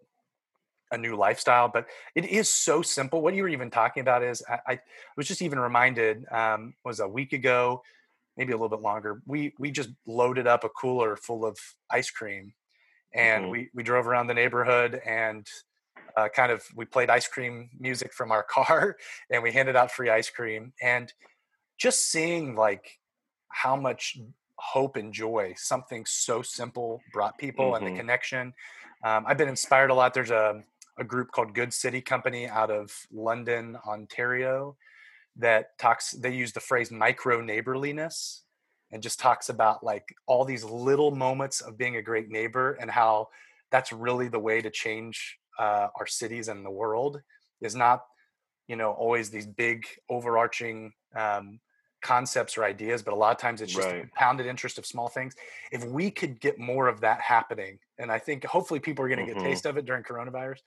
a 0.91 0.97
new 0.97 1.15
lifestyle 1.15 1.67
but 1.67 1.85
it 2.15 2.25
is 2.25 2.49
so 2.49 2.81
simple 2.81 3.21
what 3.21 3.33
you 3.33 3.43
were 3.43 3.49
even 3.49 3.69
talking 3.69 4.01
about 4.01 4.23
is 4.23 4.41
i, 4.49 4.59
I 4.73 4.79
was 5.15 5.27
just 5.27 5.41
even 5.41 5.59
reminded 5.59 6.25
um, 6.31 6.73
was 6.83 6.99
a 6.99 7.07
week 7.07 7.33
ago 7.33 7.81
maybe 8.37 8.53
a 8.53 8.55
little 8.55 8.69
bit 8.69 8.81
longer 8.81 9.21
we 9.25 9.53
we 9.59 9.71
just 9.71 9.89
loaded 10.05 10.47
up 10.47 10.63
a 10.63 10.69
cooler 10.69 11.15
full 11.15 11.45
of 11.45 11.57
ice 11.91 12.09
cream 12.09 12.53
and 13.13 13.43
mm-hmm. 13.43 13.51
we 13.51 13.69
we 13.73 13.83
drove 13.83 14.07
around 14.07 14.27
the 14.27 14.33
neighborhood 14.33 15.01
and 15.05 15.47
uh, 16.15 16.27
kind 16.29 16.51
of 16.51 16.63
we 16.75 16.85
played 16.85 17.09
ice 17.09 17.27
cream 17.27 17.69
music 17.79 18.13
from 18.13 18.31
our 18.31 18.43
car 18.49 18.95
and 19.29 19.43
we 19.43 19.51
handed 19.51 19.75
out 19.75 19.91
free 19.91 20.09
ice 20.09 20.29
cream 20.29 20.71
and 20.81 21.13
just 21.77 22.11
seeing 22.11 22.55
like 22.55 22.99
how 23.49 23.75
much 23.75 24.17
hope 24.55 24.95
and 24.95 25.13
joy 25.13 25.53
something 25.55 26.05
so 26.05 26.41
simple 26.41 27.01
brought 27.13 27.37
people 27.37 27.67
mm-hmm. 27.67 27.75
and 27.75 27.85
the 27.85 27.89
mm-hmm. 27.91 27.99
connection. 27.99 28.53
Um, 29.03 29.25
I've 29.27 29.37
been 29.37 29.49
inspired 29.49 29.91
a 29.91 29.93
lot. 29.93 30.13
There's 30.13 30.31
a, 30.31 30.63
a 30.97 31.03
group 31.03 31.31
called 31.31 31.53
Good 31.53 31.73
City 31.73 32.01
Company 32.01 32.47
out 32.47 32.71
of 32.71 32.91
London, 33.11 33.77
Ontario, 33.87 34.75
that 35.37 35.77
talks, 35.77 36.11
they 36.11 36.33
use 36.33 36.51
the 36.51 36.59
phrase 36.59 36.91
micro 36.91 37.41
neighborliness 37.41 38.43
and 38.91 39.03
just 39.03 39.19
talks 39.19 39.49
about 39.49 39.83
like 39.83 40.15
all 40.25 40.45
these 40.45 40.63
little 40.63 41.11
moments 41.11 41.61
of 41.61 41.77
being 41.77 41.97
a 41.97 42.01
great 42.01 42.29
neighbor 42.29 42.73
and 42.81 42.89
how 42.89 43.27
that's 43.71 43.91
really 43.91 44.27
the 44.27 44.39
way 44.39 44.61
to 44.61 44.69
change 44.69 45.37
uh, 45.59 45.87
our 45.99 46.07
cities 46.07 46.47
and 46.47 46.65
the 46.65 46.71
world 46.71 47.21
is 47.61 47.75
not 47.75 48.03
you 48.67 48.75
know 48.75 48.91
always 48.91 49.29
these 49.29 49.45
big 49.45 49.85
overarching 50.09 50.91
um, 51.15 51.59
concepts 52.01 52.57
or 52.57 52.63
ideas 52.63 53.01
but 53.01 53.13
a 53.13 53.15
lot 53.15 53.31
of 53.31 53.37
times 53.37 53.61
it's 53.61 53.73
just 53.73 53.87
right. 53.87 54.01
compounded 54.01 54.45
interest 54.45 54.77
of 54.77 54.85
small 54.85 55.07
things 55.07 55.35
if 55.71 55.83
we 55.85 56.11
could 56.11 56.39
get 56.39 56.59
more 56.59 56.87
of 56.87 57.01
that 57.01 57.19
happening 57.21 57.79
and 57.97 58.11
i 58.11 58.19
think 58.19 58.45
hopefully 58.45 58.79
people 58.79 59.03
are 59.03 59.09
going 59.09 59.19
to 59.19 59.25
mm-hmm. 59.25 59.39
get 59.39 59.49
taste 59.49 59.65
of 59.65 59.77
it 59.77 59.85
during 59.85 60.03
coronavirus 60.03 60.59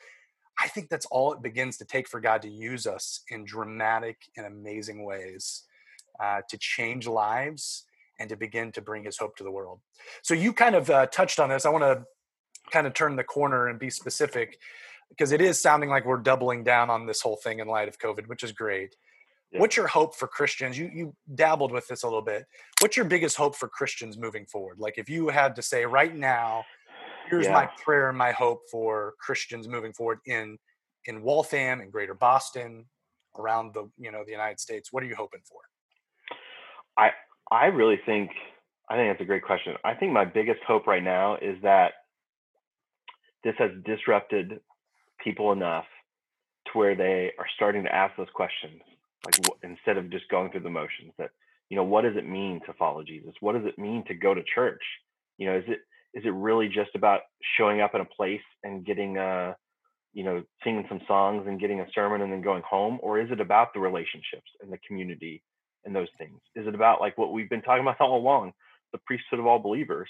i 0.59 0.67
think 0.69 0.89
that's 0.89 1.07
all 1.07 1.33
it 1.33 1.43
begins 1.43 1.77
to 1.77 1.85
take 1.85 2.09
for 2.09 2.21
god 2.21 2.43
to 2.43 2.51
use 2.51 2.87
us 2.87 3.23
in 3.31 3.45
dramatic 3.45 4.19
and 4.37 4.47
amazing 4.47 5.05
ways 5.05 5.65
uh, 6.19 6.41
to 6.51 6.59
change 6.59 7.07
lives 7.07 7.85
and 8.19 8.29
to 8.29 8.37
begin 8.37 8.71
to 8.73 8.83
bring 8.83 9.05
his 9.05 9.17
hope 9.17 9.37
to 9.37 9.45
the 9.45 9.51
world 9.51 9.81
so 10.23 10.35
you 10.35 10.53
kind 10.53 10.75
of 10.75 10.91
uh, 10.91 11.07
touched 11.07 11.39
on 11.39 11.49
this 11.49 11.65
i 11.65 11.71
want 11.71 11.85
to 11.85 12.05
kind 12.71 12.87
of 12.87 12.95
turn 12.95 13.17
the 13.17 13.25
corner 13.25 13.69
and 13.69 13.79
be 13.79 13.91
specific 13.91 14.59
because 15.11 15.33
it 15.33 15.41
is 15.41 15.61
sounding 15.61 15.91
like 15.91 16.07
we're 16.07 16.17
doubling 16.17 16.65
down 16.65 16.89
on 16.89 17.05
this 17.05 17.21
whole 17.21 17.37
thing 17.37 17.59
in 17.59 17.67
light 17.69 17.89
of 17.89 17.99
COVID, 17.99 18.29
which 18.29 18.43
is 18.43 18.53
great. 18.53 18.97
Yeah. 19.53 19.61
What's 19.61 19.77
your 19.77 19.89
hope 19.89 20.15
for 20.15 20.29
Christians? 20.29 20.79
You 20.79 20.91
you 20.93 21.15
dabbled 21.35 21.73
with 21.73 21.87
this 21.89 22.05
a 22.05 22.07
little 22.07 22.23
bit. 22.23 22.45
What's 22.81 22.97
your 22.97 23.07
biggest 23.07 23.37
hope 23.37 23.57
for 23.57 23.69
Christians 23.69 24.17
moving 24.17 24.47
forward? 24.47 24.79
Like 24.79 24.97
if 24.97 25.09
you 25.09 25.29
had 25.29 25.57
to 25.57 25.63
say 25.63 25.85
right 25.85 26.15
now, 26.15 26.65
here's 27.29 27.47
yeah. 27.47 27.53
my 27.53 27.69
prayer 27.83 28.09
and 28.09 28.19
my 28.19 28.31
hope 28.31 28.61
for 28.71 29.15
Christians 29.19 29.67
moving 29.67 29.93
forward 29.93 30.19
in 30.27 30.57
in 31.07 31.23
Waltham 31.23 31.81
and 31.81 31.91
Greater 31.91 32.15
Boston, 32.15 32.85
around 33.39 33.75
the 33.75 33.91
you 33.99 34.13
know 34.13 34.23
the 34.25 34.33
United 34.33 34.61
States. 34.61 34.93
What 34.93 35.03
are 35.03 35.07
you 35.07 35.17
hoping 35.17 35.41
for? 35.45 35.61
I 36.97 37.11
I 37.51 37.67
really 37.67 37.99
think 38.07 38.31
I 38.89 38.97
think 38.97 39.13
that's 39.13 39.23
a 39.23 39.27
great 39.27 39.43
question. 39.43 39.75
I 39.85 39.95
think 39.95 40.13
my 40.13 40.25
biggest 40.25 40.61
hope 40.67 40.87
right 40.87 41.03
now 41.03 41.37
is 41.37 41.57
that 41.63 41.93
this 43.43 43.55
has 43.59 43.71
disrupted 43.85 44.61
people 45.23 45.53
enough 45.53 45.87
to 46.67 46.79
where 46.79 46.95
they 46.95 47.33
are 47.39 47.47
starting 47.57 47.83
to 47.85 47.95
ask 47.95 48.17
those 48.17 48.29
questions 48.35 48.81
like 49.25 49.37
instead 49.63 49.97
of 49.99 50.11
just 50.11 50.29
going 50.29 50.51
through 50.51 50.63
the 50.63 50.71
motions 50.71 51.13
that 51.19 51.31
you 51.69 51.77
know 51.77 51.85
what 51.85 52.03
does 52.03 52.17
it 52.17 52.29
mean 52.29 52.61
to 52.67 52.73
follow 52.75 53.03
jesus? 53.03 53.35
What 53.41 53.55
does 53.55 53.67
it 53.67 53.79
mean 53.79 54.05
to 54.09 54.15
go 54.15 54.35
to 54.35 54.43
church? 54.55 54.83
You 55.39 55.47
know 55.47 55.59
is 55.59 55.65
it 55.69 55.81
is 56.15 56.25
it 56.25 56.35
really 56.35 56.69
just 56.69 56.91
about 56.95 57.21
showing 57.59 57.81
up 57.81 57.95
in 57.95 58.01
a 58.01 58.05
place 58.05 58.41
and 58.65 58.85
getting 58.85 59.19
uh 59.19 59.55
you 60.13 60.25
know 60.25 60.43
singing 60.65 60.87
some 60.89 61.01
songs 61.07 61.47
and 61.47 61.61
getting 61.61 61.81
a 61.81 61.87
sermon 61.95 62.23
and 62.23 62.33
then 62.33 62.43
going 62.43 62.63
home? 62.69 62.99
Or 63.03 63.21
is 63.21 63.31
it 63.31 63.41
about 63.41 63.73
the 63.75 63.81
relationships 63.81 64.51
and 64.61 64.73
the 64.73 64.79
community 64.87 65.43
and 65.85 65.95
those 65.95 66.09
things? 66.19 66.41
Is 66.57 66.67
it 66.67 66.75
about 66.75 67.01
like 67.01 67.17
what 67.19 67.33
we've 67.33 67.51
been 67.51 67.63
talking 67.63 67.83
about 67.83 68.01
all 68.01 68.19
along 68.19 68.53
the 68.93 68.99
priesthood 69.07 69.39
of 69.39 69.47
all 69.47 69.59
believers 69.59 70.09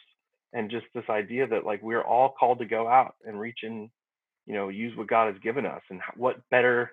and 0.53 0.70
just 0.70 0.87
this 0.94 1.05
idea 1.11 1.46
that 1.46 1.66
like 1.66 1.83
we're 1.83 2.03
all 2.03 2.35
called 2.38 2.59
to 2.61 2.64
go 2.64 2.88
out 2.88 3.14
and 3.25 3.38
reach 3.38 3.59
and 3.62 3.90
you 4.46 4.55
know 4.55 4.68
use 4.68 4.96
what 4.96 5.09
god 5.09 5.33
has 5.33 5.42
given 5.42 5.66
us? 5.66 5.83
And 5.90 6.01
what 6.16 6.37
better 6.51 6.90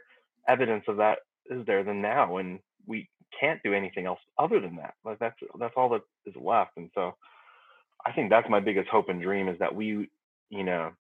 evidence 0.48 0.84
of 0.88 0.98
that 0.98 1.20
is 1.50 1.66
there 1.66 1.84
than 1.84 2.02
now 2.02 2.38
And 2.38 2.60
we 2.86 3.10
can't 3.40 3.62
do 3.64 3.74
anything 3.74 4.06
else 4.06 4.20
other 4.38 4.60
than 4.60 4.78
that 4.78 4.94
like 5.04 5.20
that's 5.20 5.36
that's 5.60 5.74
all 5.76 5.90
that 5.90 6.02
is 6.26 6.34
left 6.40 6.72
and 6.78 6.90
so 6.96 7.16
i 8.06 8.12
think 8.12 8.30
that's 8.30 8.50
my 8.50 8.60
biggest 8.60 8.88
hope 8.90 9.10
and 9.10 9.22
dream 9.22 9.48
is 9.48 9.60
that 9.60 9.76
we 9.76 10.10
you 10.50 10.64
know 10.64 10.92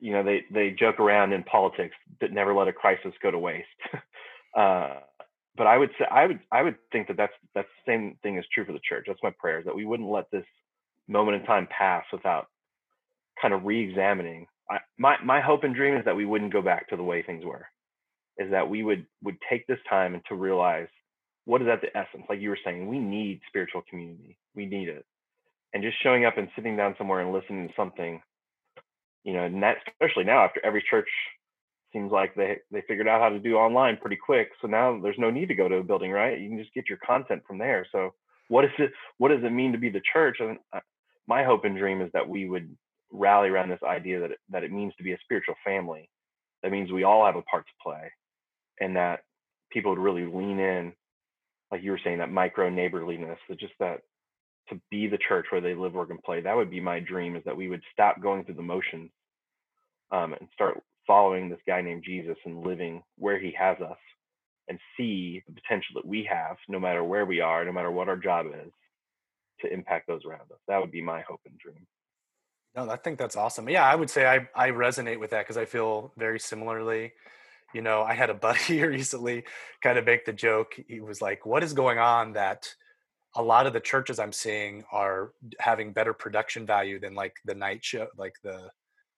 you 0.00 0.12
know 0.12 0.22
they 0.22 0.42
they 0.50 0.70
joke 0.70 0.98
around 0.98 1.32
in 1.32 1.42
politics 1.44 1.94
that 2.20 2.32
never 2.32 2.54
let 2.54 2.68
a 2.68 2.72
crisis 2.72 3.12
go 3.22 3.30
to 3.30 3.38
waste 3.38 3.66
uh, 4.56 4.94
but 5.56 5.66
i 5.66 5.76
would 5.76 5.90
say 5.98 6.06
i 6.10 6.26
would 6.26 6.40
i 6.50 6.62
would 6.62 6.76
think 6.90 7.08
that 7.08 7.16
that's 7.16 7.32
that's 7.54 7.68
the 7.86 7.92
same 7.92 8.16
thing 8.22 8.36
is 8.38 8.44
true 8.52 8.64
for 8.64 8.72
the 8.72 8.80
church 8.88 9.04
that's 9.06 9.22
my 9.22 9.32
prayer 9.38 9.58
is 9.60 9.64
that 9.64 9.76
we 9.76 9.84
wouldn't 9.84 10.10
let 10.10 10.30
this 10.30 10.46
moment 11.06 11.40
in 11.40 11.46
time 11.46 11.68
pass 11.70 12.04
without 12.12 12.46
kind 13.40 13.54
of 13.54 13.64
re-examining 13.64 14.46
I, 14.70 14.78
my 14.98 15.16
my 15.22 15.40
hope 15.40 15.64
and 15.64 15.74
dream 15.74 15.96
is 15.96 16.04
that 16.06 16.16
we 16.16 16.24
wouldn't 16.24 16.52
go 16.52 16.62
back 16.62 16.88
to 16.88 16.96
the 16.96 17.02
way 17.02 17.22
things 17.22 17.44
were 17.44 17.66
is 18.38 18.50
that 18.50 18.68
we 18.68 18.82
would 18.82 19.06
would 19.22 19.36
take 19.48 19.66
this 19.66 19.78
time 19.88 20.14
and 20.14 20.22
to 20.28 20.34
realize 20.34 20.88
what 21.44 21.62
is 21.62 21.68
at 21.68 21.80
the 21.80 21.96
essence? 21.96 22.24
Like 22.28 22.40
you 22.40 22.50
were 22.50 22.58
saying 22.64 22.88
we 22.88 22.98
need 22.98 23.40
spiritual 23.48 23.82
community. 23.88 24.38
We 24.54 24.66
need 24.66 24.88
it. 24.88 25.04
And 25.72 25.82
just 25.82 26.02
showing 26.02 26.24
up 26.24 26.38
and 26.38 26.48
sitting 26.56 26.76
down 26.76 26.94
somewhere 26.96 27.20
and 27.20 27.32
listening 27.32 27.68
to 27.68 27.74
something 27.76 28.20
you 29.24 29.32
know 29.32 29.44
and 29.44 29.62
that 29.62 29.78
especially 29.88 30.24
now 30.24 30.44
after 30.44 30.64
every 30.64 30.84
church 30.88 31.08
seems 31.92 32.12
like 32.12 32.34
they 32.34 32.58
they 32.70 32.82
figured 32.86 33.08
out 33.08 33.20
how 33.20 33.28
to 33.28 33.40
do 33.40 33.56
online 33.56 33.96
pretty 33.96 34.16
quick 34.16 34.50
so 34.60 34.68
now 34.68 34.98
there's 35.02 35.18
no 35.18 35.30
need 35.30 35.48
to 35.48 35.54
go 35.54 35.68
to 35.68 35.76
a 35.76 35.82
building 35.82 36.10
right? 36.10 36.40
You 36.40 36.48
can 36.48 36.58
just 36.58 36.74
get 36.74 36.88
your 36.88 36.98
content 37.04 37.42
from 37.46 37.58
there. 37.58 37.86
So 37.90 38.14
what 38.48 38.64
is 38.64 38.70
it 38.78 38.92
what 39.18 39.30
does 39.30 39.42
it 39.42 39.50
mean 39.50 39.72
to 39.72 39.78
be 39.78 39.90
the 39.90 40.02
church? 40.12 40.38
And 40.40 40.58
my 41.26 41.42
hope 41.44 41.64
and 41.64 41.76
dream 41.76 42.00
is 42.00 42.10
that 42.12 42.28
we 42.28 42.48
would 42.48 42.76
rally 43.10 43.48
around 43.48 43.70
this 43.70 43.82
idea 43.84 44.20
that 44.20 44.32
it, 44.32 44.38
that 44.50 44.64
it 44.64 44.72
means 44.72 44.92
to 44.96 45.04
be 45.04 45.12
a 45.12 45.18
spiritual 45.24 45.54
family. 45.64 46.08
That 46.62 46.72
means 46.72 46.90
we 46.90 47.04
all 47.04 47.24
have 47.24 47.36
a 47.36 47.42
part 47.42 47.66
to 47.66 47.72
play 47.82 48.10
and 48.80 48.96
that 48.96 49.20
people 49.70 49.90
would 49.90 50.00
really 50.00 50.26
lean 50.26 50.58
in 50.58 50.92
like 51.70 51.82
you 51.82 51.90
were 51.90 52.00
saying 52.04 52.18
that 52.18 52.30
micro 52.30 52.68
neighborliness 52.68 53.38
that 53.48 53.58
just 53.58 53.72
that 53.80 54.00
to 54.68 54.80
be 54.90 55.06
the 55.06 55.18
church 55.28 55.46
where 55.50 55.60
they 55.60 55.74
live 55.74 55.94
work 55.94 56.10
and 56.10 56.22
play 56.22 56.40
that 56.40 56.56
would 56.56 56.70
be 56.70 56.80
my 56.80 57.00
dream 57.00 57.36
is 57.36 57.42
that 57.44 57.56
we 57.56 57.68
would 57.68 57.82
stop 57.92 58.20
going 58.20 58.44
through 58.44 58.54
the 58.54 58.62
motions 58.62 59.10
um, 60.10 60.32
and 60.34 60.48
start 60.52 60.80
following 61.06 61.48
this 61.48 61.60
guy 61.66 61.80
named 61.80 62.04
jesus 62.06 62.36
and 62.44 62.66
living 62.66 63.02
where 63.18 63.38
he 63.38 63.54
has 63.58 63.76
us 63.80 63.98
and 64.68 64.78
see 64.96 65.42
the 65.46 65.52
potential 65.52 65.94
that 65.94 66.06
we 66.06 66.26
have 66.30 66.56
no 66.68 66.80
matter 66.80 67.04
where 67.04 67.26
we 67.26 67.40
are 67.40 67.64
no 67.64 67.72
matter 67.72 67.90
what 67.90 68.08
our 68.08 68.16
job 68.16 68.46
is 68.46 68.72
to 69.60 69.72
impact 69.72 70.06
those 70.06 70.24
around 70.24 70.50
us. 70.52 70.58
That 70.68 70.80
would 70.80 70.90
be 70.90 71.02
my 71.02 71.22
hope 71.22 71.40
and 71.46 71.58
dream. 71.58 71.86
No 72.74 72.90
i 72.90 72.96
think 72.96 73.18
that's 73.18 73.36
awesome. 73.36 73.68
Yeah 73.68 73.84
i 73.84 73.94
would 73.94 74.10
say 74.10 74.26
i, 74.26 74.48
I 74.54 74.70
resonate 74.70 75.20
with 75.20 75.30
that 75.30 75.42
because 75.42 75.56
i 75.56 75.64
feel 75.64 76.12
very 76.16 76.40
similarly 76.40 77.12
you 77.74 77.82
know, 77.82 78.02
I 78.02 78.14
had 78.14 78.30
a 78.30 78.34
buddy 78.34 78.82
recently 78.82 79.44
kind 79.82 79.98
of 79.98 80.06
make 80.06 80.24
the 80.24 80.32
joke. 80.32 80.74
He 80.88 81.00
was 81.00 81.20
like, 81.20 81.44
"What 81.44 81.62
is 81.62 81.72
going 81.72 81.98
on 81.98 82.32
that 82.34 82.72
a 83.36 83.42
lot 83.42 83.66
of 83.66 83.72
the 83.72 83.80
churches 83.80 84.18
I'm 84.18 84.32
seeing 84.32 84.84
are 84.92 85.32
having 85.58 85.92
better 85.92 86.14
production 86.14 86.64
value 86.66 87.00
than 87.00 87.14
like 87.14 87.34
the 87.44 87.54
night 87.54 87.84
show, 87.84 88.06
like 88.16 88.34
the 88.42 88.70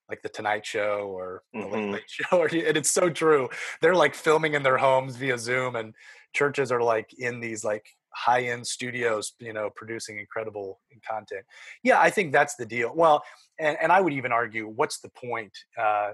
like 0.09 0.23
the 0.23 0.29
Tonight 0.29 0.65
Show 0.65 1.11
or 1.13 1.43
the 1.53 1.61
mm-hmm. 1.61 1.73
Late 1.73 1.93
Late 1.93 2.03
Show?" 2.09 2.45
and 2.45 2.77
it's 2.77 2.91
so 2.91 3.11
true. 3.11 3.49
They're 3.81 3.95
like 3.95 4.15
filming 4.15 4.55
in 4.55 4.63
their 4.63 4.79
homes 4.79 5.17
via 5.17 5.39
Zoom, 5.39 5.77
and 5.77 5.95
churches 6.35 6.73
are 6.73 6.83
like 6.83 7.13
in 7.19 7.41
these 7.41 7.65
like 7.65 7.87
high 8.17 8.45
end 8.45 8.67
studios, 8.67 9.35
you 9.39 9.53
know, 9.53 9.71
producing 9.77 10.19
incredible 10.19 10.81
content. 11.09 11.45
Yeah, 11.83 12.01
I 12.01 12.09
think 12.09 12.33
that's 12.33 12.57
the 12.57 12.65
deal. 12.65 12.93
Well, 12.95 13.23
and, 13.59 13.77
and 13.81 13.93
I 13.93 14.01
would 14.01 14.15
even 14.15 14.33
argue, 14.33 14.67
what's 14.67 15.01
the 15.01 15.11
point? 15.11 15.53
Uh, 15.79 16.13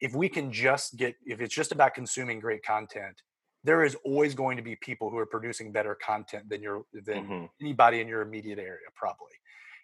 if 0.00 0.14
we 0.14 0.28
can 0.28 0.50
just 0.52 0.96
get 0.96 1.14
if 1.24 1.40
it's 1.40 1.54
just 1.54 1.72
about 1.72 1.94
consuming 1.94 2.40
great 2.40 2.62
content 2.64 3.22
there 3.62 3.84
is 3.84 3.94
always 4.04 4.34
going 4.34 4.56
to 4.56 4.62
be 4.62 4.76
people 4.76 5.10
who 5.10 5.18
are 5.18 5.26
producing 5.26 5.70
better 5.70 5.96
content 6.04 6.48
than 6.48 6.62
your 6.62 6.82
than 6.92 7.24
mm-hmm. 7.24 7.44
anybody 7.60 8.00
in 8.00 8.08
your 8.08 8.22
immediate 8.22 8.58
area 8.58 8.88
probably 8.96 9.32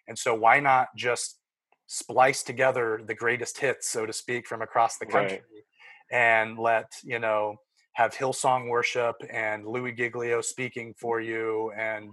and 0.07 0.17
so 0.17 0.33
why 0.33 0.59
not 0.59 0.87
just 0.95 1.39
splice 1.87 2.43
together 2.43 3.01
the 3.05 3.13
greatest 3.13 3.59
hits 3.59 3.89
so 3.89 4.05
to 4.05 4.13
speak 4.13 4.47
from 4.47 4.61
across 4.61 4.97
the 4.97 5.05
country 5.05 5.41
right. 6.11 6.11
and 6.11 6.59
let 6.59 6.91
you 7.03 7.19
know 7.19 7.55
have 7.93 8.13
hillsong 8.13 8.69
worship 8.69 9.15
and 9.31 9.65
louie 9.65 9.93
giglio 9.93 10.41
speaking 10.41 10.93
for 10.97 11.21
you 11.21 11.71
and 11.77 12.11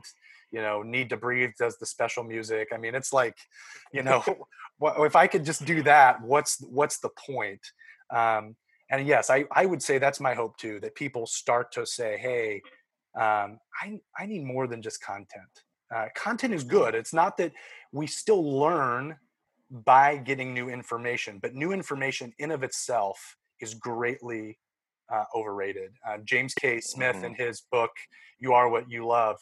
you 0.52 0.62
know 0.62 0.82
need 0.82 1.10
to 1.10 1.16
breathe 1.16 1.50
does 1.58 1.76
the 1.78 1.86
special 1.86 2.22
music 2.22 2.68
i 2.72 2.76
mean 2.76 2.94
it's 2.94 3.12
like 3.12 3.36
you 3.92 4.02
know 4.02 4.22
if 4.98 5.16
i 5.16 5.26
could 5.26 5.44
just 5.44 5.64
do 5.64 5.82
that 5.82 6.22
what's 6.22 6.62
what's 6.62 6.98
the 7.00 7.10
point 7.26 7.60
um, 8.10 8.56
and 8.90 9.06
yes, 9.06 9.30
I, 9.30 9.44
I 9.50 9.66
would 9.66 9.82
say 9.82 9.98
that's 9.98 10.20
my 10.20 10.34
hope 10.34 10.56
too, 10.56 10.80
that 10.80 10.94
people 10.94 11.26
start 11.26 11.72
to 11.72 11.86
say, 11.86 12.18
hey, 12.18 12.62
um, 13.18 13.58
I, 13.80 13.98
I 14.18 14.26
need 14.26 14.44
more 14.44 14.66
than 14.66 14.82
just 14.82 15.02
content. 15.02 15.48
Uh, 15.94 16.06
content 16.14 16.54
is 16.54 16.64
good. 16.64 16.94
It's 16.94 17.12
not 17.12 17.36
that 17.38 17.52
we 17.92 18.06
still 18.06 18.58
learn 18.58 19.16
by 19.70 20.16
getting 20.16 20.52
new 20.52 20.68
information, 20.68 21.38
but 21.40 21.54
new 21.54 21.72
information 21.72 22.32
in 22.38 22.50
of 22.50 22.62
itself 22.62 23.36
is 23.60 23.74
greatly 23.74 24.58
uh, 25.12 25.24
overrated. 25.34 25.92
Uh, 26.06 26.18
James 26.24 26.54
K. 26.54 26.80
Smith, 26.80 27.16
mm-hmm. 27.16 27.26
in 27.26 27.34
his 27.34 27.62
book 27.70 27.90
"You 28.38 28.52
Are 28.52 28.68
What 28.68 28.90
You 28.90 29.06
Love," 29.06 29.38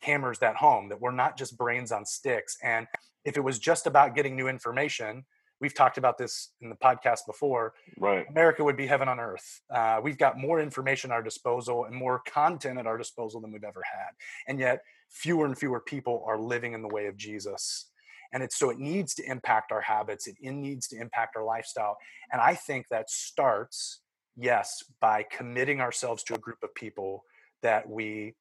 hammers 0.00 0.38
that 0.40 0.56
home 0.56 0.88
that 0.88 1.00
we're 1.00 1.10
not 1.10 1.36
just 1.36 1.56
brains 1.56 1.92
on 1.92 2.04
sticks. 2.04 2.56
And 2.62 2.86
if 3.24 3.36
it 3.36 3.40
was 3.40 3.58
just 3.58 3.86
about 3.86 4.14
getting 4.14 4.36
new 4.36 4.48
information, 4.48 5.24
we've 5.60 5.74
talked 5.74 5.98
about 5.98 6.18
this 6.18 6.50
in 6.60 6.68
the 6.68 6.76
podcast 6.76 7.20
before. 7.26 7.74
Right. 7.98 8.26
America 8.28 8.62
would 8.62 8.76
be 8.76 8.86
heaven 8.86 9.08
on 9.08 9.18
earth. 9.18 9.62
Uh, 9.70 10.00
we've 10.02 10.18
got 10.18 10.38
more 10.38 10.60
information 10.60 11.10
at 11.10 11.14
our 11.14 11.22
disposal 11.22 11.84
and 11.84 11.94
more 11.94 12.20
content 12.26 12.78
at 12.78 12.86
our 12.86 12.98
disposal 12.98 13.40
than 13.40 13.52
we've 13.52 13.64
ever 13.64 13.82
had. 13.90 14.10
And 14.46 14.58
yet 14.58 14.82
fewer 15.10 15.46
and 15.46 15.56
fewer 15.56 15.80
people 15.80 16.24
are 16.26 16.38
living 16.38 16.72
in 16.72 16.82
the 16.82 16.88
way 16.88 17.06
of 17.06 17.16
Jesus. 17.16 17.90
And 18.32 18.42
it's 18.42 18.58
so 18.58 18.70
it 18.70 18.78
needs 18.78 19.14
to 19.14 19.30
impact 19.30 19.72
our 19.72 19.80
habits, 19.80 20.26
it 20.26 20.36
needs 20.40 20.88
to 20.88 21.00
impact 21.00 21.36
our 21.36 21.44
lifestyle. 21.44 21.96
And 22.32 22.40
I 22.40 22.54
think 22.54 22.88
that 22.88 23.08
starts, 23.08 24.00
yes, 24.36 24.82
by 25.00 25.24
committing 25.30 25.80
ourselves 25.80 26.22
to 26.24 26.34
a 26.34 26.38
group 26.38 26.58
of 26.62 26.74
people 26.74 27.24
that 27.62 27.88
we, 27.88 28.34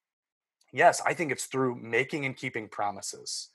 yes, 0.74 1.02
I 1.06 1.14
think 1.14 1.32
it's 1.32 1.46
through 1.46 1.76
making 1.76 2.26
and 2.26 2.36
keeping 2.36 2.68
promises, 2.68 3.50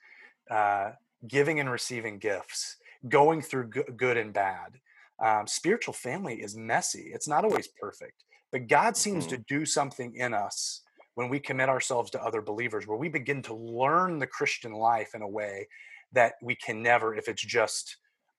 uh, 0.50 0.92
giving 1.26 1.60
and 1.60 1.70
receiving 1.70 2.18
gifts, 2.18 2.76
going 3.08 3.42
through 3.42 3.68
good 3.68 4.16
and 4.16 4.32
bad. 4.32 4.78
Um, 5.22 5.46
spiritual 5.46 5.94
family 5.94 6.36
is 6.36 6.56
messy, 6.56 7.10
it's 7.12 7.28
not 7.28 7.44
always 7.44 7.68
perfect, 7.68 8.24
but 8.52 8.68
God 8.68 8.96
seems 8.96 9.26
mm-hmm. 9.26 9.36
to 9.36 9.44
do 9.48 9.66
something 9.66 10.14
in 10.14 10.32
us 10.32 10.82
when 11.14 11.28
we 11.28 11.38
commit 11.38 11.68
ourselves 11.68 12.10
to 12.12 12.22
other 12.22 12.40
believers, 12.40 12.86
where 12.86 12.96
we 12.96 13.08
begin 13.08 13.42
to 13.42 13.54
learn 13.54 14.18
the 14.18 14.26
Christian 14.26 14.72
life 14.72 15.14
in 15.14 15.22
a 15.22 15.28
way 15.28 15.68
that 16.12 16.34
we 16.42 16.54
can 16.54 16.82
never 16.82 17.14
if 17.14 17.28
it's 17.28 17.42
just 17.42 17.96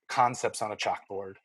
concepts 0.09 0.61
on 0.61 0.71
a 0.71 0.75
chalkboard 0.75 1.35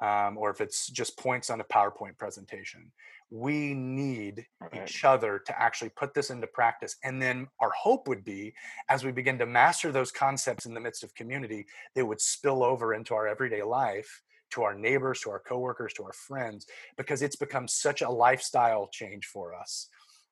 um, 0.00 0.38
or 0.38 0.50
if 0.50 0.60
it's 0.60 0.88
just 0.88 1.18
points 1.18 1.50
on 1.50 1.60
a 1.60 1.64
PowerPoint 1.64 2.18
presentation. 2.18 2.90
We 3.30 3.74
need 3.74 4.46
right. 4.60 4.82
each 4.82 5.04
other 5.04 5.40
to 5.46 5.62
actually 5.62 5.90
put 5.90 6.14
this 6.14 6.30
into 6.30 6.48
practice. 6.48 6.96
And 7.04 7.22
then 7.22 7.46
our 7.60 7.70
hope 7.70 8.08
would 8.08 8.24
be 8.24 8.54
as 8.88 9.04
we 9.04 9.12
begin 9.12 9.38
to 9.38 9.46
master 9.46 9.92
those 9.92 10.10
concepts 10.10 10.66
in 10.66 10.74
the 10.74 10.80
midst 10.80 11.04
of 11.04 11.14
community, 11.14 11.66
they 11.94 12.02
would 12.02 12.20
spill 12.20 12.64
over 12.64 12.92
into 12.92 13.14
our 13.14 13.28
everyday 13.28 13.62
life 13.62 14.22
to 14.50 14.62
our 14.62 14.74
neighbors, 14.74 15.20
to 15.20 15.30
our 15.30 15.38
coworkers, 15.38 15.92
to 15.94 16.04
our 16.04 16.12
friends, 16.12 16.66
because 16.96 17.22
it's 17.22 17.36
become 17.36 17.68
such 17.68 18.02
a 18.02 18.10
lifestyle 18.10 18.88
change 18.92 19.26
for 19.26 19.54
us. 19.54 19.88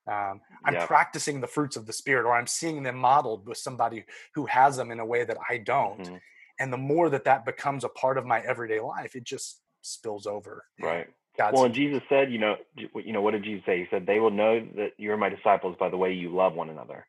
Um, 0.08 0.40
I'm 0.64 0.74
yeah. 0.74 0.86
practicing 0.86 1.40
the 1.40 1.46
fruits 1.46 1.76
of 1.76 1.86
the 1.86 1.92
spirit, 1.92 2.26
or 2.26 2.34
I'm 2.34 2.46
seeing 2.46 2.82
them 2.82 2.96
modeled 2.96 3.46
with 3.46 3.58
somebody 3.58 4.04
who 4.34 4.46
has 4.46 4.76
them 4.76 4.90
in 4.90 5.00
a 5.00 5.06
way 5.06 5.24
that 5.24 5.36
I 5.48 5.58
don't. 5.58 6.00
Mm-hmm. 6.00 6.16
And 6.58 6.72
the 6.72 6.78
more 6.78 7.08
that 7.10 7.24
that 7.24 7.44
becomes 7.44 7.84
a 7.84 7.88
part 7.88 8.18
of 8.18 8.26
my 8.26 8.40
everyday 8.40 8.80
life, 8.80 9.14
it 9.14 9.24
just 9.24 9.60
spills 9.82 10.26
over. 10.26 10.64
Right. 10.80 11.06
God's 11.36 11.54
well, 11.54 11.64
and 11.64 11.74
Jesus 11.74 12.02
said, 12.08 12.32
you 12.32 12.38
know, 12.38 12.56
you 12.76 13.12
know, 13.12 13.20
what 13.20 13.30
did 13.30 13.44
Jesus 13.44 13.64
say? 13.64 13.78
He 13.78 13.86
said, 13.90 14.06
"They 14.06 14.18
will 14.18 14.32
know 14.32 14.60
that 14.74 14.90
you're 14.98 15.16
my 15.16 15.28
disciples 15.28 15.76
by 15.78 15.88
the 15.88 15.96
way 15.96 16.12
you 16.12 16.34
love 16.34 16.54
one 16.54 16.68
another." 16.68 17.06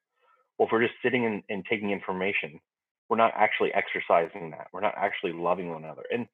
Well, 0.58 0.68
if 0.68 0.72
we're 0.72 0.84
just 0.84 0.94
sitting 1.02 1.26
and, 1.26 1.42
and 1.50 1.66
taking 1.68 1.90
information, 1.90 2.60
we're 3.10 3.18
not 3.18 3.34
actually 3.36 3.74
exercising 3.74 4.52
that. 4.52 4.68
We're 4.72 4.82
not 4.82 4.94
actually 4.96 5.32
loving 5.34 5.72
one 5.72 5.84
another. 5.84 6.04
And 6.12 6.28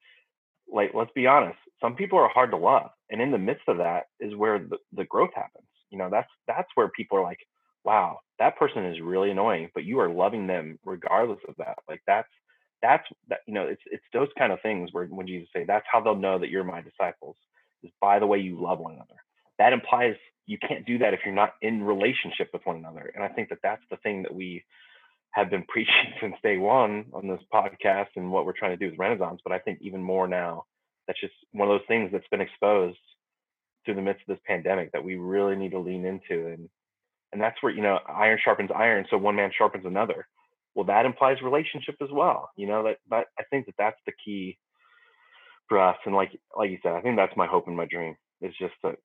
like, 0.67 0.91
let's 0.93 1.12
be 1.15 1.28
honest, 1.28 1.58
some 1.80 1.95
people 1.95 2.19
are 2.19 2.28
hard 2.28 2.51
to 2.51 2.58
love, 2.58 2.89
and 3.10 3.21
in 3.21 3.32
the 3.32 3.38
midst 3.38 3.63
of 3.69 3.78
that 3.78 4.08
is 4.19 4.36
where 4.36 4.60
the, 4.60 4.78
the 4.91 5.06
growth 5.06 5.32
happens 5.34 5.67
you 5.95 5.97
know 5.97 6.10
that's 6.12 6.30
that's 6.47 6.67
where 6.75 6.89
people 6.89 7.17
are 7.17 7.23
like 7.23 7.39
wow 7.84 8.19
that 8.39 8.58
person 8.58 8.86
is 8.86 8.99
really 9.01 9.32
annoying 9.32 9.69
but 9.73 9.86
you 9.86 9.99
are 9.99 10.10
loving 10.10 10.45
them 10.45 10.78
regardless 10.86 11.39
of 11.47 11.56
that 11.58 11.78
like 11.88 12.01
that's 12.06 12.28
that's 12.86 13.08
that 13.30 13.39
you 13.48 13.54
know 13.54 13.63
it's 13.63 13.82
it's 13.88 14.04
those 14.13 14.30
kind 14.38 14.54
of 14.54 14.62
things 14.62 14.89
where 14.91 15.06
when 15.06 15.28
jesus 15.28 15.50
say 15.54 15.65
that's 15.65 15.86
how 15.91 16.00
they'll 16.00 16.15
know 16.15 16.38
that 16.38 16.50
you're 16.50 16.63
my 16.63 16.82
disciples 16.82 17.36
is 17.84 17.91
by 18.00 18.19
the 18.19 18.28
way 18.28 18.39
you 18.39 18.62
love 18.62 18.80
one 18.80 18.93
another. 18.93 19.15
That 19.60 19.74
implies 19.74 20.15
you 20.45 20.58
can't 20.58 20.86
do 20.86 20.98
that 21.00 21.13
if 21.13 21.21
you're 21.26 21.34
not 21.34 21.54
in 21.62 21.84
relationship 21.84 22.50
with 22.54 22.65
one 22.65 22.78
another 22.78 23.12
and 23.15 23.24
i 23.24 23.28
think 23.28 23.50
that 23.50 23.60
that's 23.63 23.82
the 23.89 23.98
thing 23.98 24.21
that 24.24 24.36
we 24.36 24.63
have 25.32 25.50
been 25.50 25.63
preaching 25.67 26.13
since 26.21 26.36
day 26.43 26.58
one 26.58 27.06
on 27.13 27.28
this 27.28 27.41
podcast 27.54 28.10
and 28.15 28.32
what 28.32 28.45
we're 28.45 28.58
trying 28.58 28.78
to 28.78 28.84
do 28.84 28.91
with 28.91 29.00
renaissance 29.00 29.41
but 29.43 29.54
i 29.54 29.60
think 29.60 29.80
even 29.82 30.02
more 30.02 30.28
now 30.28 30.65
that's 31.08 31.19
just 31.19 31.34
one 31.52 31.67
of 31.67 31.74
those 31.74 31.88
things 31.88 32.10
that's 32.12 32.28
been 32.30 32.41
exposed 32.41 32.98
through 33.84 33.95
the 33.95 34.02
midst 34.02 34.21
of 34.28 34.36
this 34.36 34.43
pandemic 34.45 34.91
that 34.91 35.04
we 35.04 35.15
really 35.15 35.56
need 35.56 35.71
to 35.71 35.80
lean 35.80 36.06
into 36.06 36.48
and 36.48 36.69
and 37.32 37.41
that's 37.41 37.62
where 37.62 37.74
you 37.74 37.82
know 37.82 38.00
iron 38.08 38.39
sharpens 38.43 38.69
iron 38.76 39.06
so 39.10 39.17
one 39.17 39.36
man 39.36 39.52
sharpens 39.58 39.86
another 39.86 40.28
well 40.75 40.85
that 40.85 41.05
implies 41.05 41.41
relationship 41.41 41.95
as 42.01 42.09
well 42.11 42.49
you 42.55 42.67
know 42.67 42.83
that 42.83 42.97
that 43.09 43.27
i 43.39 43.43
think 43.49 43.65
that 43.65 43.75
that's 43.77 43.99
the 44.05 44.13
key 44.23 44.57
for 45.67 45.79
us 45.79 45.97
and 46.05 46.15
like 46.15 46.31
like 46.57 46.69
you 46.69 46.77
said 46.83 46.93
i 46.93 47.01
think 47.01 47.15
that's 47.15 47.35
my 47.38 47.47
hope 47.47 47.67
and 47.67 47.77
my 47.77 47.85
dream 47.85 48.15
is 48.41 48.53
just 48.59 48.73
that 48.83 48.95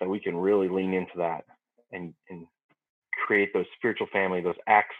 that 0.00 0.08
we 0.08 0.18
can 0.18 0.36
really 0.36 0.68
lean 0.68 0.92
into 0.92 1.16
that 1.16 1.44
and 1.92 2.14
and 2.28 2.46
create 3.26 3.52
those 3.52 3.66
spiritual 3.76 4.06
family 4.12 4.40
those 4.40 4.54
acts 4.66 4.96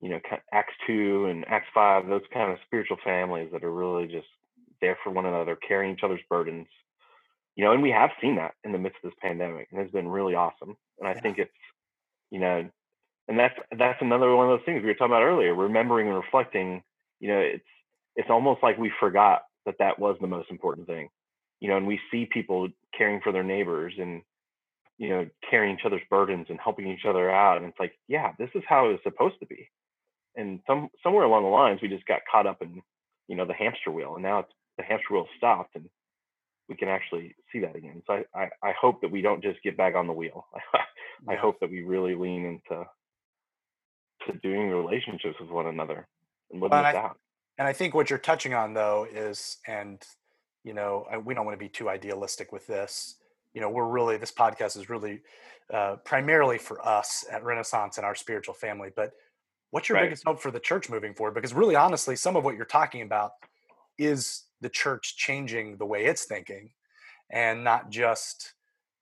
you 0.00 0.08
know 0.08 0.20
acts 0.52 0.74
2 0.86 1.26
and 1.26 1.44
acts 1.48 1.68
5 1.74 2.06
those 2.06 2.22
kind 2.32 2.52
of 2.52 2.58
spiritual 2.66 2.96
families 3.04 3.50
that 3.52 3.64
are 3.64 3.72
really 3.72 4.06
just 4.06 4.26
there 4.80 4.98
for 5.02 5.10
one 5.10 5.26
another 5.26 5.56
carrying 5.56 5.94
each 5.94 6.02
other's 6.02 6.20
burdens 6.28 6.66
you 7.56 7.64
know, 7.64 7.72
and 7.72 7.82
we 7.82 7.90
have 7.90 8.10
seen 8.20 8.36
that 8.36 8.54
in 8.64 8.72
the 8.72 8.78
midst 8.78 8.98
of 9.02 9.10
this 9.10 9.18
pandemic, 9.20 9.68
and 9.72 9.80
it's 9.80 9.90
been 9.90 10.08
really 10.08 10.34
awesome. 10.34 10.76
And 10.98 11.08
I 11.08 11.12
yeah. 11.12 11.20
think 11.20 11.38
it's, 11.38 11.50
you 12.30 12.38
know, 12.38 12.68
and 13.28 13.38
that's 13.38 13.54
that's 13.78 14.00
another 14.02 14.34
one 14.34 14.50
of 14.50 14.58
those 14.58 14.64
things 14.64 14.82
we 14.82 14.88
were 14.88 14.94
talking 14.94 15.12
about 15.12 15.22
earlier. 15.22 15.54
Remembering 15.54 16.08
and 16.08 16.16
reflecting, 16.16 16.82
you 17.20 17.28
know, 17.28 17.38
it's 17.38 17.64
it's 18.16 18.30
almost 18.30 18.62
like 18.62 18.78
we 18.78 18.92
forgot 19.00 19.42
that 19.66 19.76
that 19.78 19.98
was 19.98 20.16
the 20.20 20.26
most 20.26 20.50
important 20.50 20.86
thing, 20.86 21.08
you 21.60 21.68
know. 21.68 21.76
And 21.76 21.86
we 21.86 22.00
see 22.10 22.28
people 22.32 22.68
caring 22.96 23.20
for 23.22 23.32
their 23.32 23.42
neighbors 23.42 23.94
and 23.98 24.22
you 24.98 25.08
know 25.08 25.26
carrying 25.50 25.76
each 25.76 25.84
other's 25.84 26.02
burdens 26.08 26.46
and 26.50 26.58
helping 26.62 26.88
each 26.88 27.04
other 27.08 27.30
out, 27.30 27.58
and 27.58 27.66
it's 27.66 27.80
like, 27.80 27.94
yeah, 28.08 28.32
this 28.38 28.50
is 28.54 28.62
how 28.68 28.90
it's 28.90 29.02
supposed 29.02 29.40
to 29.40 29.46
be. 29.46 29.68
And 30.36 30.60
some 30.66 30.90
somewhere 31.02 31.24
along 31.24 31.44
the 31.44 31.50
lines, 31.50 31.80
we 31.82 31.88
just 31.88 32.06
got 32.06 32.20
caught 32.30 32.46
up 32.46 32.62
in 32.62 32.82
you 33.28 33.36
know 33.36 33.46
the 33.46 33.54
hamster 33.54 33.90
wheel, 33.90 34.14
and 34.14 34.22
now 34.22 34.40
it's 34.40 34.52
the 34.78 34.84
hamster 34.84 35.14
wheel 35.14 35.26
stopped, 35.36 35.74
and 35.74 35.88
we 36.68 36.76
can 36.76 36.88
actually 36.88 37.34
see 37.52 37.60
that 37.60 37.76
again. 37.76 38.02
So 38.06 38.14
I, 38.34 38.40
I, 38.42 38.48
I 38.70 38.72
hope 38.80 39.00
that 39.02 39.10
we 39.10 39.22
don't 39.22 39.42
just 39.42 39.62
get 39.62 39.76
back 39.76 39.94
on 39.94 40.06
the 40.06 40.12
wheel. 40.12 40.46
I 41.28 41.36
hope 41.36 41.60
that 41.60 41.70
we 41.70 41.82
really 41.82 42.14
lean 42.14 42.44
into 42.44 42.84
to 44.26 44.32
doing 44.34 44.70
relationships 44.70 45.36
with 45.40 45.50
one 45.50 45.66
another 45.66 46.06
and 46.50 46.60
living 46.60 46.70
well, 46.70 46.84
and, 46.84 46.96
I, 46.96 47.10
and 47.58 47.68
I 47.68 47.72
think 47.72 47.94
what 47.94 48.10
you're 48.10 48.18
touching 48.18 48.54
on 48.54 48.74
though 48.74 49.06
is, 49.10 49.58
and 49.66 50.02
you 50.64 50.74
know, 50.74 51.06
we 51.24 51.34
don't 51.34 51.46
want 51.46 51.58
to 51.58 51.64
be 51.64 51.68
too 51.68 51.88
idealistic 51.88 52.52
with 52.52 52.66
this. 52.66 53.16
You 53.54 53.60
know, 53.60 53.70
we're 53.70 53.86
really 53.86 54.16
this 54.16 54.32
podcast 54.32 54.76
is 54.76 54.90
really 54.90 55.20
uh, 55.72 55.96
primarily 56.04 56.58
for 56.58 56.84
us 56.86 57.24
at 57.30 57.44
Renaissance 57.44 57.98
and 57.98 58.04
our 58.04 58.14
spiritual 58.14 58.54
family. 58.54 58.90
But 58.94 59.12
what's 59.70 59.88
your 59.88 59.96
right. 59.96 60.04
biggest 60.04 60.24
hope 60.26 60.40
for 60.40 60.50
the 60.50 60.60
church 60.60 60.90
moving 60.90 61.14
forward? 61.14 61.34
Because 61.34 61.54
really, 61.54 61.76
honestly, 61.76 62.16
some 62.16 62.36
of 62.36 62.44
what 62.44 62.56
you're 62.56 62.64
talking 62.64 63.02
about 63.02 63.32
is 63.98 64.44
the 64.60 64.68
church 64.68 65.16
changing 65.16 65.76
the 65.76 65.86
way 65.86 66.06
it's 66.06 66.24
thinking 66.24 66.70
and 67.30 67.64
not 67.64 67.90
just 67.90 68.54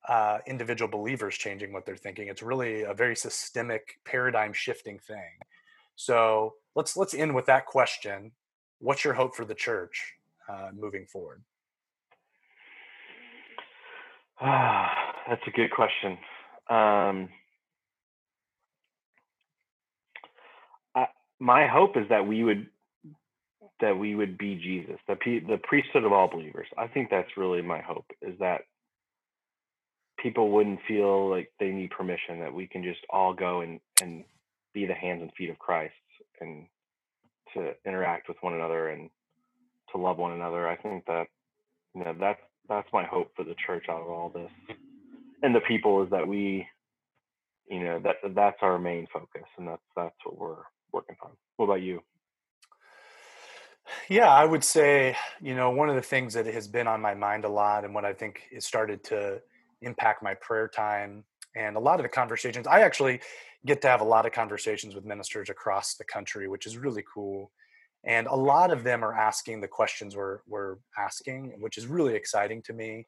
uh, 0.08 0.38
individual 0.46 0.90
believers 0.90 1.36
changing 1.36 1.72
what 1.72 1.86
they're 1.86 1.96
thinking. 1.96 2.28
It's 2.28 2.42
really 2.42 2.82
a 2.82 2.94
very 2.94 3.16
systemic 3.16 3.98
paradigm 4.04 4.52
shifting 4.52 4.98
thing. 4.98 5.38
So 5.96 6.54
let's 6.74 6.96
let's 6.96 7.14
end 7.14 7.34
with 7.34 7.46
that 7.46 7.66
question. 7.66 8.32
What's 8.80 9.04
your 9.04 9.14
hope 9.14 9.34
for 9.34 9.44
the 9.44 9.54
church 9.54 10.14
uh, 10.48 10.70
moving 10.74 11.06
forward? 11.06 11.42
Ah, 14.40 14.90
that's 15.28 15.42
a 15.46 15.50
good 15.50 15.70
question. 15.70 16.18
Um, 16.68 17.28
I, 20.94 21.06
my 21.38 21.66
hope 21.66 21.96
is 21.96 22.08
that 22.10 22.26
we 22.26 22.44
would 22.44 22.66
that 23.80 23.98
we 23.98 24.14
would 24.14 24.38
be 24.38 24.56
Jesus, 24.56 24.98
the 25.08 25.16
the 25.48 25.58
priesthood 25.62 26.04
of 26.04 26.12
all 26.12 26.28
believers. 26.28 26.66
I 26.76 26.88
think 26.88 27.10
that's 27.10 27.36
really 27.36 27.62
my 27.62 27.80
hope 27.80 28.06
is 28.22 28.38
that 28.38 28.62
people 30.24 30.50
wouldn't 30.50 30.80
feel 30.88 31.28
like 31.28 31.52
they 31.60 31.68
need 31.68 31.90
permission, 31.90 32.40
that 32.40 32.54
we 32.54 32.66
can 32.66 32.82
just 32.82 33.00
all 33.10 33.34
go 33.34 33.60
and 33.60 33.78
and 34.00 34.24
be 34.72 34.86
the 34.86 34.94
hands 34.94 35.20
and 35.20 35.30
feet 35.36 35.50
of 35.50 35.58
Christ 35.58 35.92
and 36.40 36.66
to 37.52 37.74
interact 37.86 38.26
with 38.26 38.38
one 38.40 38.54
another 38.54 38.88
and 38.88 39.10
to 39.92 39.98
love 39.98 40.16
one 40.16 40.32
another. 40.32 40.66
I 40.66 40.76
think 40.76 41.04
that 41.06 41.26
you 41.94 42.02
know 42.02 42.14
that's 42.18 42.40
that's 42.70 42.88
my 42.92 43.04
hope 43.04 43.32
for 43.36 43.44
the 43.44 43.54
church 43.66 43.84
out 43.90 44.00
of 44.00 44.08
all 44.08 44.30
this. 44.30 44.50
And 45.42 45.54
the 45.54 45.60
people 45.60 46.02
is 46.02 46.10
that 46.10 46.26
we 46.26 46.66
you 47.68 47.84
know 47.84 48.00
that 48.00 48.16
that's 48.34 48.58
our 48.62 48.78
main 48.78 49.06
focus 49.12 49.44
and 49.58 49.68
that's 49.68 49.82
that's 49.94 50.16
what 50.24 50.38
we're 50.38 50.64
working 50.90 51.16
on. 51.22 51.32
What 51.56 51.66
about 51.66 51.82
you? 51.82 52.02
Yeah, 54.08 54.30
I 54.30 54.46
would 54.46 54.64
say, 54.64 55.14
you 55.42 55.54
know, 55.54 55.70
one 55.70 55.90
of 55.90 55.94
the 55.94 56.00
things 56.00 56.32
that 56.32 56.46
has 56.46 56.66
been 56.66 56.86
on 56.86 57.02
my 57.02 57.12
mind 57.12 57.44
a 57.44 57.50
lot 57.50 57.84
and 57.84 57.94
what 57.94 58.06
I 58.06 58.14
think 58.14 58.44
has 58.54 58.64
started 58.64 59.04
to 59.04 59.42
impact 59.84 60.22
my 60.22 60.34
prayer 60.34 60.68
time 60.68 61.24
and 61.56 61.76
a 61.76 61.80
lot 61.80 62.00
of 62.00 62.02
the 62.02 62.08
conversations, 62.08 62.66
I 62.66 62.80
actually 62.80 63.20
get 63.64 63.80
to 63.82 63.88
have 63.88 64.00
a 64.00 64.04
lot 64.04 64.26
of 64.26 64.32
conversations 64.32 64.94
with 64.94 65.04
ministers 65.04 65.48
across 65.50 65.94
the 65.94 66.04
country, 66.04 66.48
which 66.48 66.66
is 66.66 66.76
really 66.76 67.04
cool. 67.12 67.50
And 68.04 68.26
a 68.26 68.34
lot 68.34 68.70
of 68.70 68.84
them 68.84 69.04
are 69.04 69.14
asking 69.14 69.60
the 69.60 69.68
questions 69.68 70.16
we're, 70.16 70.40
we're 70.46 70.76
asking, 70.98 71.54
which 71.60 71.78
is 71.78 71.86
really 71.86 72.14
exciting 72.14 72.60
to 72.62 72.72
me. 72.72 73.06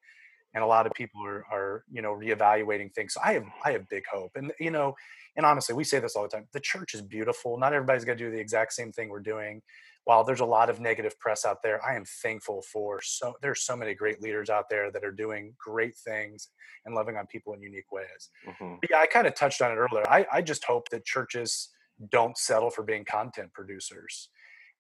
And 0.57 0.65
a 0.65 0.67
lot 0.67 0.87
of 0.87 0.93
people 0.95 1.25
are, 1.25 1.45
are 1.53 1.85
you 1.93 2.03
know 2.03 2.13
reevaluating 2.13 2.93
things 2.93 3.15
so 3.15 3.21
i 3.23 3.33
have 3.33 3.45
i 3.65 3.71
have 3.71 3.89
big 3.89 4.03
hope 4.11 4.33
and 4.35 4.53
you 4.59 4.71
know 4.71 4.95
and 5.37 5.47
honestly 5.47 5.75
we 5.75 5.85
say 5.85 6.01
this 6.01 6.17
all 6.17 6.23
the 6.23 6.29
time 6.29 6.49
the 6.53 6.61
church 6.61 6.95
is 6.95 7.03
beautiful 7.03 7.59
not 7.59 7.73
everybody's 7.73 8.05
going 8.05 8.19
to 8.19 8.25
do 8.25 8.31
the 8.31 8.41
exact 8.41 8.73
same 8.73 8.91
thing 8.91 9.09
we're 9.09 9.21
doing 9.21 9.63
while 10.05 10.25
there's 10.25 10.41
a 10.41 10.45
lot 10.45 10.71
of 10.71 10.81
negative 10.81 11.17
press 11.21 11.45
out 11.45 11.63
there 11.63 11.85
i 11.87 11.95
am 11.95 12.05
thankful 12.23 12.63
for 12.63 13.01
so 13.03 13.35
there's 13.43 13.63
so 13.63 13.77
many 13.77 13.95
great 13.95 14.21
leaders 14.21 14.51
out 14.51 14.65
there 14.69 14.91
that 14.91 15.05
are 15.05 15.13
doing 15.13 15.55
great 15.63 15.97
things 15.97 16.49
and 16.87 16.95
loving 16.95 17.17
on 17.17 17.27
people 17.27 17.53
in 17.53 17.63
unique 17.63 17.93
ways 17.93 18.31
mm-hmm. 18.49 18.75
yeah 18.91 18.99
i 18.99 19.07
kind 19.07 19.27
of 19.27 19.35
touched 19.35 19.63
on 19.63 19.71
it 19.71 19.77
earlier 19.77 20.09
I, 20.09 20.27
I 20.33 20.43
just 20.43 20.65
hope 20.65 20.89
that 20.89 21.05
churches 21.05 21.69
don't 22.11 22.37
settle 22.37 22.71
for 22.71 22.83
being 22.83 23.05
content 23.05 23.53
producers 23.53 24.31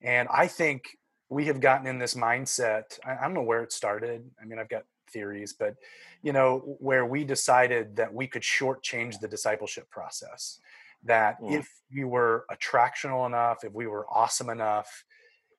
and 0.03 0.27
i 0.33 0.47
think 0.47 0.85
we 1.29 1.47
have 1.47 1.61
gotten 1.61 1.87
in 1.87 1.99
this 1.99 2.15
mindset 2.15 2.99
I, 3.05 3.17
I 3.17 3.23
don't 3.23 3.35
know 3.35 3.43
where 3.43 3.63
it 3.63 3.73
started 3.73 4.25
i 4.41 4.47
mean 4.47 4.59
i've 4.59 4.69
got 4.71 4.85
theories, 5.09 5.53
but 5.53 5.75
you 6.23 6.33
know, 6.33 6.77
where 6.81 7.07
we 7.07 7.25
decided 7.25 7.97
that 7.97 8.13
we 8.13 8.27
could 8.27 8.43
shortchange 8.43 9.21
the 9.21 9.29
discipleship 9.29 9.89
process. 9.91 10.61
That 11.05 11.41
mm. 11.41 11.59
if 11.59 11.69
we 11.95 12.05
were 12.05 12.47
attractional 12.51 13.27
enough, 13.27 13.65
if 13.65 13.73
we 13.73 13.87
were 13.87 14.07
awesome 14.11 14.51
enough, 14.51 15.05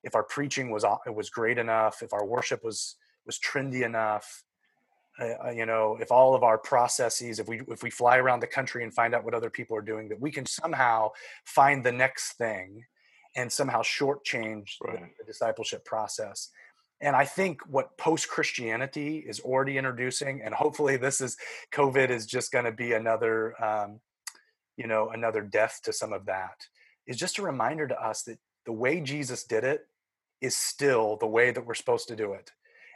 if 0.03 0.15
our 0.15 0.23
preaching 0.23 0.71
was 0.71 0.83
it 1.05 1.15
was 1.15 1.29
great 1.29 1.57
enough, 1.57 2.01
if 2.01 2.13
our 2.13 2.25
worship 2.25 2.63
was 2.63 2.95
was 3.25 3.39
trendy 3.39 3.83
enough, 3.83 4.43
uh, 5.19 5.47
uh, 5.47 5.49
you 5.49 5.65
know, 5.65 5.97
if 5.99 6.11
all 6.11 6.35
of 6.35 6.43
our 6.43 6.57
processes, 6.57 7.39
if 7.39 7.47
we 7.47 7.61
if 7.69 7.81
we 7.81 7.89
fly 7.89 8.17
around 8.17 8.39
the 8.39 8.47
country 8.47 8.83
and 8.83 8.93
find 8.93 9.15
out 9.15 9.23
what 9.23 9.33
other 9.33 9.49
people 9.49 9.75
are 9.75 9.81
doing, 9.81 10.07
that 10.09 10.19
we 10.19 10.31
can 10.31 10.45
somehow 10.45 11.09
find 11.43 11.83
the 11.83 11.91
next 11.91 12.33
thing 12.33 12.83
and 13.35 13.51
somehow 13.51 13.81
shortchange 13.81 14.75
right. 14.83 14.99
the, 14.99 15.09
the 15.19 15.23
discipleship 15.25 15.83
process 15.85 16.49
and 17.01 17.15
i 17.15 17.25
think 17.25 17.61
what 17.67 17.97
post 17.97 18.29
christianity 18.29 19.17
is 19.17 19.39
already 19.39 19.77
introducing 19.77 20.41
and 20.41 20.53
hopefully 20.53 20.97
this 20.97 21.21
is 21.21 21.37
covid 21.71 22.09
is 22.09 22.25
just 22.25 22.51
going 22.51 22.65
to 22.65 22.71
be 22.71 22.93
another 22.93 23.53
um, 23.63 23.99
you 24.77 24.87
know 24.87 25.09
another 25.09 25.41
death 25.41 25.79
to 25.83 25.93
some 25.93 26.13
of 26.13 26.25
that 26.25 26.65
is 27.05 27.17
just 27.17 27.37
a 27.37 27.41
reminder 27.41 27.87
to 27.87 27.99
us 28.01 28.23
that 28.23 28.37
the 28.65 28.71
way 28.71 28.99
jesus 28.99 29.43
did 29.43 29.63
it 29.63 29.87
is 30.41 30.55
still 30.55 31.17
the 31.17 31.27
way 31.27 31.51
that 31.51 31.65
we're 31.65 31.73
supposed 31.73 32.07
to 32.09 32.15
do 32.15 32.33
it. 32.33 32.51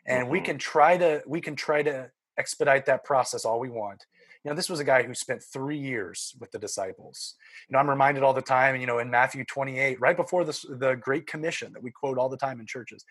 And 0.06 0.24
mm-hmm. 0.24 0.32
we 0.32 0.42
can 0.42 0.58
try 0.58 0.98
to 0.98 1.22
we 1.26 1.42
can 1.42 1.56
try 1.56 1.84
to 1.84 2.12
expedite 2.38 2.86
that 2.86 3.04
process 3.04 3.46
all 3.46 3.60
we 3.60 3.70
want. 3.70 4.06
You 4.44 4.50
know 4.50 4.56
this 4.56 4.70
was 4.70 4.80
a 4.80 4.84
guy 4.84 5.04
who 5.04 5.14
spent 5.14 5.44
three 5.44 5.78
years 5.78 6.36
with 6.40 6.52
the 6.52 6.60
disciples. 6.60 7.36
You 7.68 7.74
know 7.74 7.80
i'm 7.80 7.90
reminded 7.90 8.24
all 8.24 8.34
the 8.34 8.42
time 8.42 8.80
you 8.80 8.88
know 8.88 9.00
in 9.00 9.12
matthew 9.12 9.46
28 9.46 10.00
right 10.00 10.18
before 10.18 10.44
this 10.44 10.66
the 10.68 10.96
great 10.96 11.28
commission 11.28 11.74
that 11.74 11.84
we 11.84 11.92
quote 11.92 12.18
all 12.18 12.30
the 12.30 12.38
time 12.38 12.60
in 12.60 12.66
churches 12.66 13.06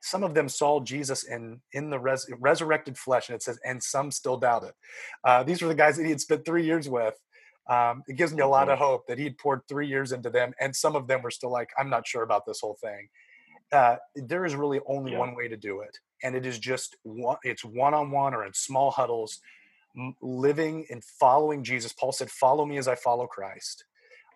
some 0.00 0.22
of 0.22 0.34
them 0.34 0.48
saw 0.48 0.80
Jesus 0.80 1.24
in 1.24 1.60
in 1.72 1.90
the 1.90 1.98
res, 1.98 2.26
resurrected 2.38 2.96
flesh, 2.96 3.28
and 3.28 3.36
it 3.36 3.42
says, 3.42 3.58
and 3.64 3.82
some 3.82 4.10
still 4.10 4.36
doubted. 4.36 4.72
Uh, 5.24 5.42
these 5.42 5.62
were 5.62 5.68
the 5.68 5.74
guys 5.74 5.96
that 5.96 6.04
he 6.04 6.10
had 6.10 6.20
spent 6.20 6.44
three 6.44 6.64
years 6.64 6.88
with. 6.88 7.14
Um, 7.68 8.04
it 8.06 8.16
gives 8.16 8.32
me 8.32 8.42
a 8.42 8.46
lot 8.46 8.68
of 8.68 8.78
hope 8.78 9.08
that 9.08 9.18
he'd 9.18 9.38
poured 9.38 9.62
three 9.68 9.88
years 9.88 10.12
into 10.12 10.30
them, 10.30 10.54
and 10.60 10.74
some 10.74 10.94
of 10.94 11.08
them 11.08 11.22
were 11.22 11.32
still 11.32 11.50
like, 11.50 11.70
"I'm 11.76 11.90
not 11.90 12.06
sure 12.06 12.22
about 12.22 12.46
this 12.46 12.60
whole 12.60 12.78
thing." 12.80 13.08
Uh, 13.72 13.96
there 14.14 14.44
is 14.44 14.54
really 14.54 14.80
only 14.86 15.12
yeah. 15.12 15.18
one 15.18 15.34
way 15.34 15.48
to 15.48 15.56
do 15.56 15.80
it, 15.80 15.98
and 16.22 16.36
it 16.36 16.46
is 16.46 16.58
just 16.58 16.96
one. 17.02 17.38
It's 17.42 17.64
one 17.64 17.94
on 17.94 18.10
one 18.10 18.34
or 18.34 18.44
in 18.46 18.54
small 18.54 18.92
huddles, 18.92 19.40
living 20.20 20.86
and 20.90 21.02
following 21.02 21.64
Jesus. 21.64 21.92
Paul 21.92 22.12
said, 22.12 22.30
"Follow 22.30 22.64
me 22.64 22.76
as 22.78 22.86
I 22.86 22.94
follow 22.94 23.26
Christ." 23.26 23.84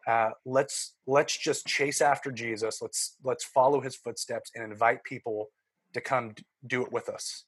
Uh, 0.07 0.31
let's 0.45 0.95
let's 1.07 1.37
just 1.37 1.67
chase 1.67 2.01
after 2.01 2.33
Jesus. 2.33 2.81
Let's 2.81 3.17
let's 3.23 3.45
follow 3.45 3.81
his 3.81 3.97
footsteps 3.97 4.51
and 4.55 4.65
invite 4.65 5.05
people 5.05 5.49
to 5.93 6.01
come 6.01 6.35
do 6.67 6.83
it 6.83 6.93
with 6.93 7.09
us. 7.09 7.45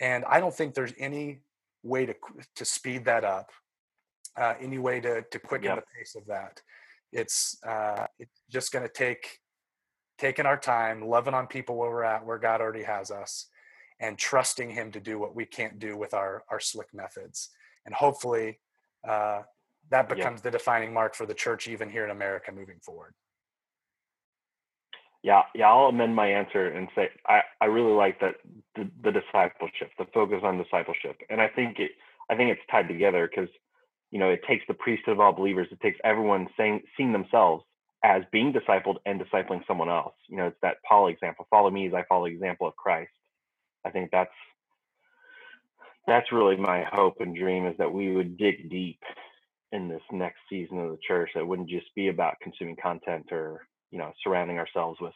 And 0.00 0.24
I 0.26 0.40
don't 0.40 0.54
think 0.54 0.74
there's 0.74 0.94
any 0.98 1.40
way 1.82 2.06
to 2.06 2.14
to 2.56 2.64
speed 2.64 3.04
that 3.06 3.24
up, 3.24 3.50
uh, 4.36 4.54
any 4.60 4.78
way 4.78 5.00
to 5.00 5.22
to 5.22 5.38
quicken 5.38 5.68
yep. 5.68 5.76
the 5.76 5.98
pace 5.98 6.14
of 6.14 6.26
that. 6.26 6.60
It's 7.12 7.58
uh, 7.64 8.06
it's 8.18 8.42
just 8.50 8.72
going 8.72 8.86
to 8.86 8.92
take 8.92 9.38
taking 10.18 10.46
our 10.46 10.58
time, 10.58 11.06
loving 11.06 11.34
on 11.34 11.46
people 11.46 11.76
where 11.76 11.90
we're 11.90 12.04
at, 12.04 12.24
where 12.24 12.38
God 12.38 12.60
already 12.60 12.82
has 12.82 13.10
us, 13.10 13.46
and 13.98 14.16
trusting 14.16 14.70
Him 14.70 14.92
to 14.92 15.00
do 15.00 15.18
what 15.18 15.34
we 15.34 15.44
can't 15.44 15.78
do 15.78 15.96
with 15.96 16.14
our 16.14 16.44
our 16.50 16.60
slick 16.60 16.94
methods. 16.94 17.50
And 17.84 17.94
hopefully, 17.94 18.60
uh, 19.06 19.42
that 19.90 20.08
becomes 20.08 20.38
yep. 20.38 20.44
the 20.44 20.50
defining 20.50 20.92
mark 20.92 21.14
for 21.14 21.26
the 21.26 21.34
church, 21.34 21.68
even 21.68 21.90
here 21.90 22.04
in 22.04 22.10
America, 22.10 22.52
moving 22.52 22.78
forward. 22.80 23.14
Yeah, 25.22 25.42
yeah, 25.54 25.68
I'll 25.68 25.88
amend 25.88 26.16
my 26.16 26.28
answer 26.28 26.68
and 26.68 26.88
say 26.94 27.10
I, 27.26 27.40
I 27.60 27.66
really 27.66 27.92
like 27.92 28.20
that 28.20 28.36
the, 28.74 28.88
the 29.04 29.12
discipleship, 29.12 29.90
the 29.98 30.06
focus 30.14 30.40
on 30.42 30.56
discipleship, 30.56 31.16
and 31.28 31.40
I 31.40 31.48
think 31.48 31.78
it 31.78 31.90
I 32.30 32.36
think 32.36 32.50
it's 32.50 32.70
tied 32.70 32.88
together 32.88 33.28
because 33.28 33.50
you 34.10 34.18
know 34.18 34.30
it 34.30 34.40
takes 34.48 34.64
the 34.66 34.74
priesthood 34.74 35.12
of 35.12 35.20
all 35.20 35.32
believers, 35.32 35.68
it 35.70 35.80
takes 35.80 35.98
everyone 36.04 36.48
saying 36.56 36.82
seeing 36.96 37.12
themselves 37.12 37.64
as 38.02 38.22
being 38.32 38.52
discipled 38.52 38.96
and 39.04 39.20
discipling 39.20 39.66
someone 39.66 39.90
else. 39.90 40.14
You 40.28 40.38
know, 40.38 40.46
it's 40.46 40.56
that 40.62 40.76
Paul 40.88 41.08
example: 41.08 41.46
follow 41.50 41.70
me 41.70 41.86
as 41.86 41.92
I 41.92 42.04
follow 42.08 42.24
the 42.24 42.32
example 42.32 42.66
of 42.66 42.74
Christ. 42.76 43.10
I 43.84 43.90
think 43.90 44.10
that's 44.10 44.32
that's 46.06 46.32
really 46.32 46.56
my 46.56 46.84
hope 46.90 47.20
and 47.20 47.36
dream 47.36 47.66
is 47.66 47.76
that 47.76 47.92
we 47.92 48.10
would 48.14 48.38
dig 48.38 48.70
deep 48.70 49.00
in 49.72 49.88
this 49.88 50.02
next 50.10 50.38
season 50.48 50.78
of 50.78 50.90
the 50.90 50.98
church. 51.06 51.30
That 51.34 51.46
wouldn't 51.46 51.68
just 51.68 51.94
be 51.94 52.08
about 52.08 52.34
consuming 52.42 52.76
content 52.82 53.26
or 53.30 53.66
you 53.90 53.98
know 53.98 54.12
surrounding 54.22 54.58
ourselves 54.58 54.98
with 55.00 55.14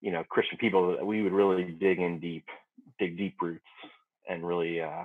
you 0.00 0.10
know 0.10 0.24
christian 0.28 0.58
people 0.58 0.96
that 0.96 1.06
we 1.06 1.22
would 1.22 1.32
really 1.32 1.64
dig 1.78 1.98
in 1.98 2.18
deep 2.20 2.44
dig 2.98 3.16
deep 3.16 3.36
roots 3.40 3.64
and 4.28 4.46
really 4.46 4.80
uh, 4.80 5.04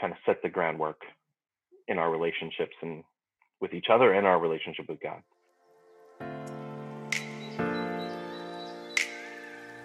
kind 0.00 0.12
of 0.12 0.18
set 0.26 0.42
the 0.42 0.48
groundwork 0.48 1.00
in 1.88 1.98
our 1.98 2.10
relationships 2.10 2.74
and 2.82 3.02
with 3.60 3.74
each 3.74 3.86
other 3.92 4.12
and 4.12 4.26
our 4.26 4.38
relationship 4.38 4.86
with 4.88 5.00
god 5.00 5.22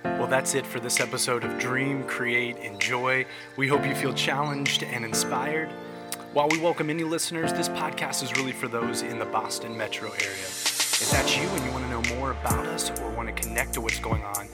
Well, 0.04 0.28
that's 0.28 0.56
it 0.56 0.66
for 0.66 0.80
this 0.80 1.00
episode 1.00 1.44
of 1.44 1.60
Dream, 1.60 2.04
Create, 2.04 2.58
Enjoy. 2.58 3.26
We 3.56 3.68
hope 3.68 3.86
you 3.86 3.94
feel 3.94 4.14
challenged 4.14 4.82
and 4.82 5.06
inspired. 5.06 5.70
While 6.38 6.50
we 6.50 6.60
welcome 6.60 6.92
any 6.92 7.04
listeners, 7.04 7.52
this 7.52 7.68
podcast 7.68 8.22
is 8.22 8.38
really 8.38 8.52
for 8.52 8.68
those 8.68 9.02
in 9.02 9.18
the 9.18 9.26
Boston 9.26 9.76
metro 9.76 10.12
area. 10.12 10.46
If 10.46 11.10
that's 11.12 11.36
you 11.36 11.42
and 11.42 11.66
you 11.66 11.72
want 11.72 11.84
to 11.86 11.90
know 11.90 12.04
more 12.16 12.30
about 12.30 12.64
us 12.68 12.92
or 13.02 13.10
want 13.10 13.28
to 13.28 13.34
connect 13.34 13.74
to 13.74 13.82
what's 13.82 13.98
going 13.98 14.22
on, 14.22 14.48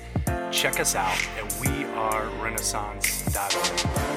check 0.50 0.80
us 0.80 0.96
out 0.96 1.12
at 1.12 1.44
wearerenaissance.org. 1.60 4.13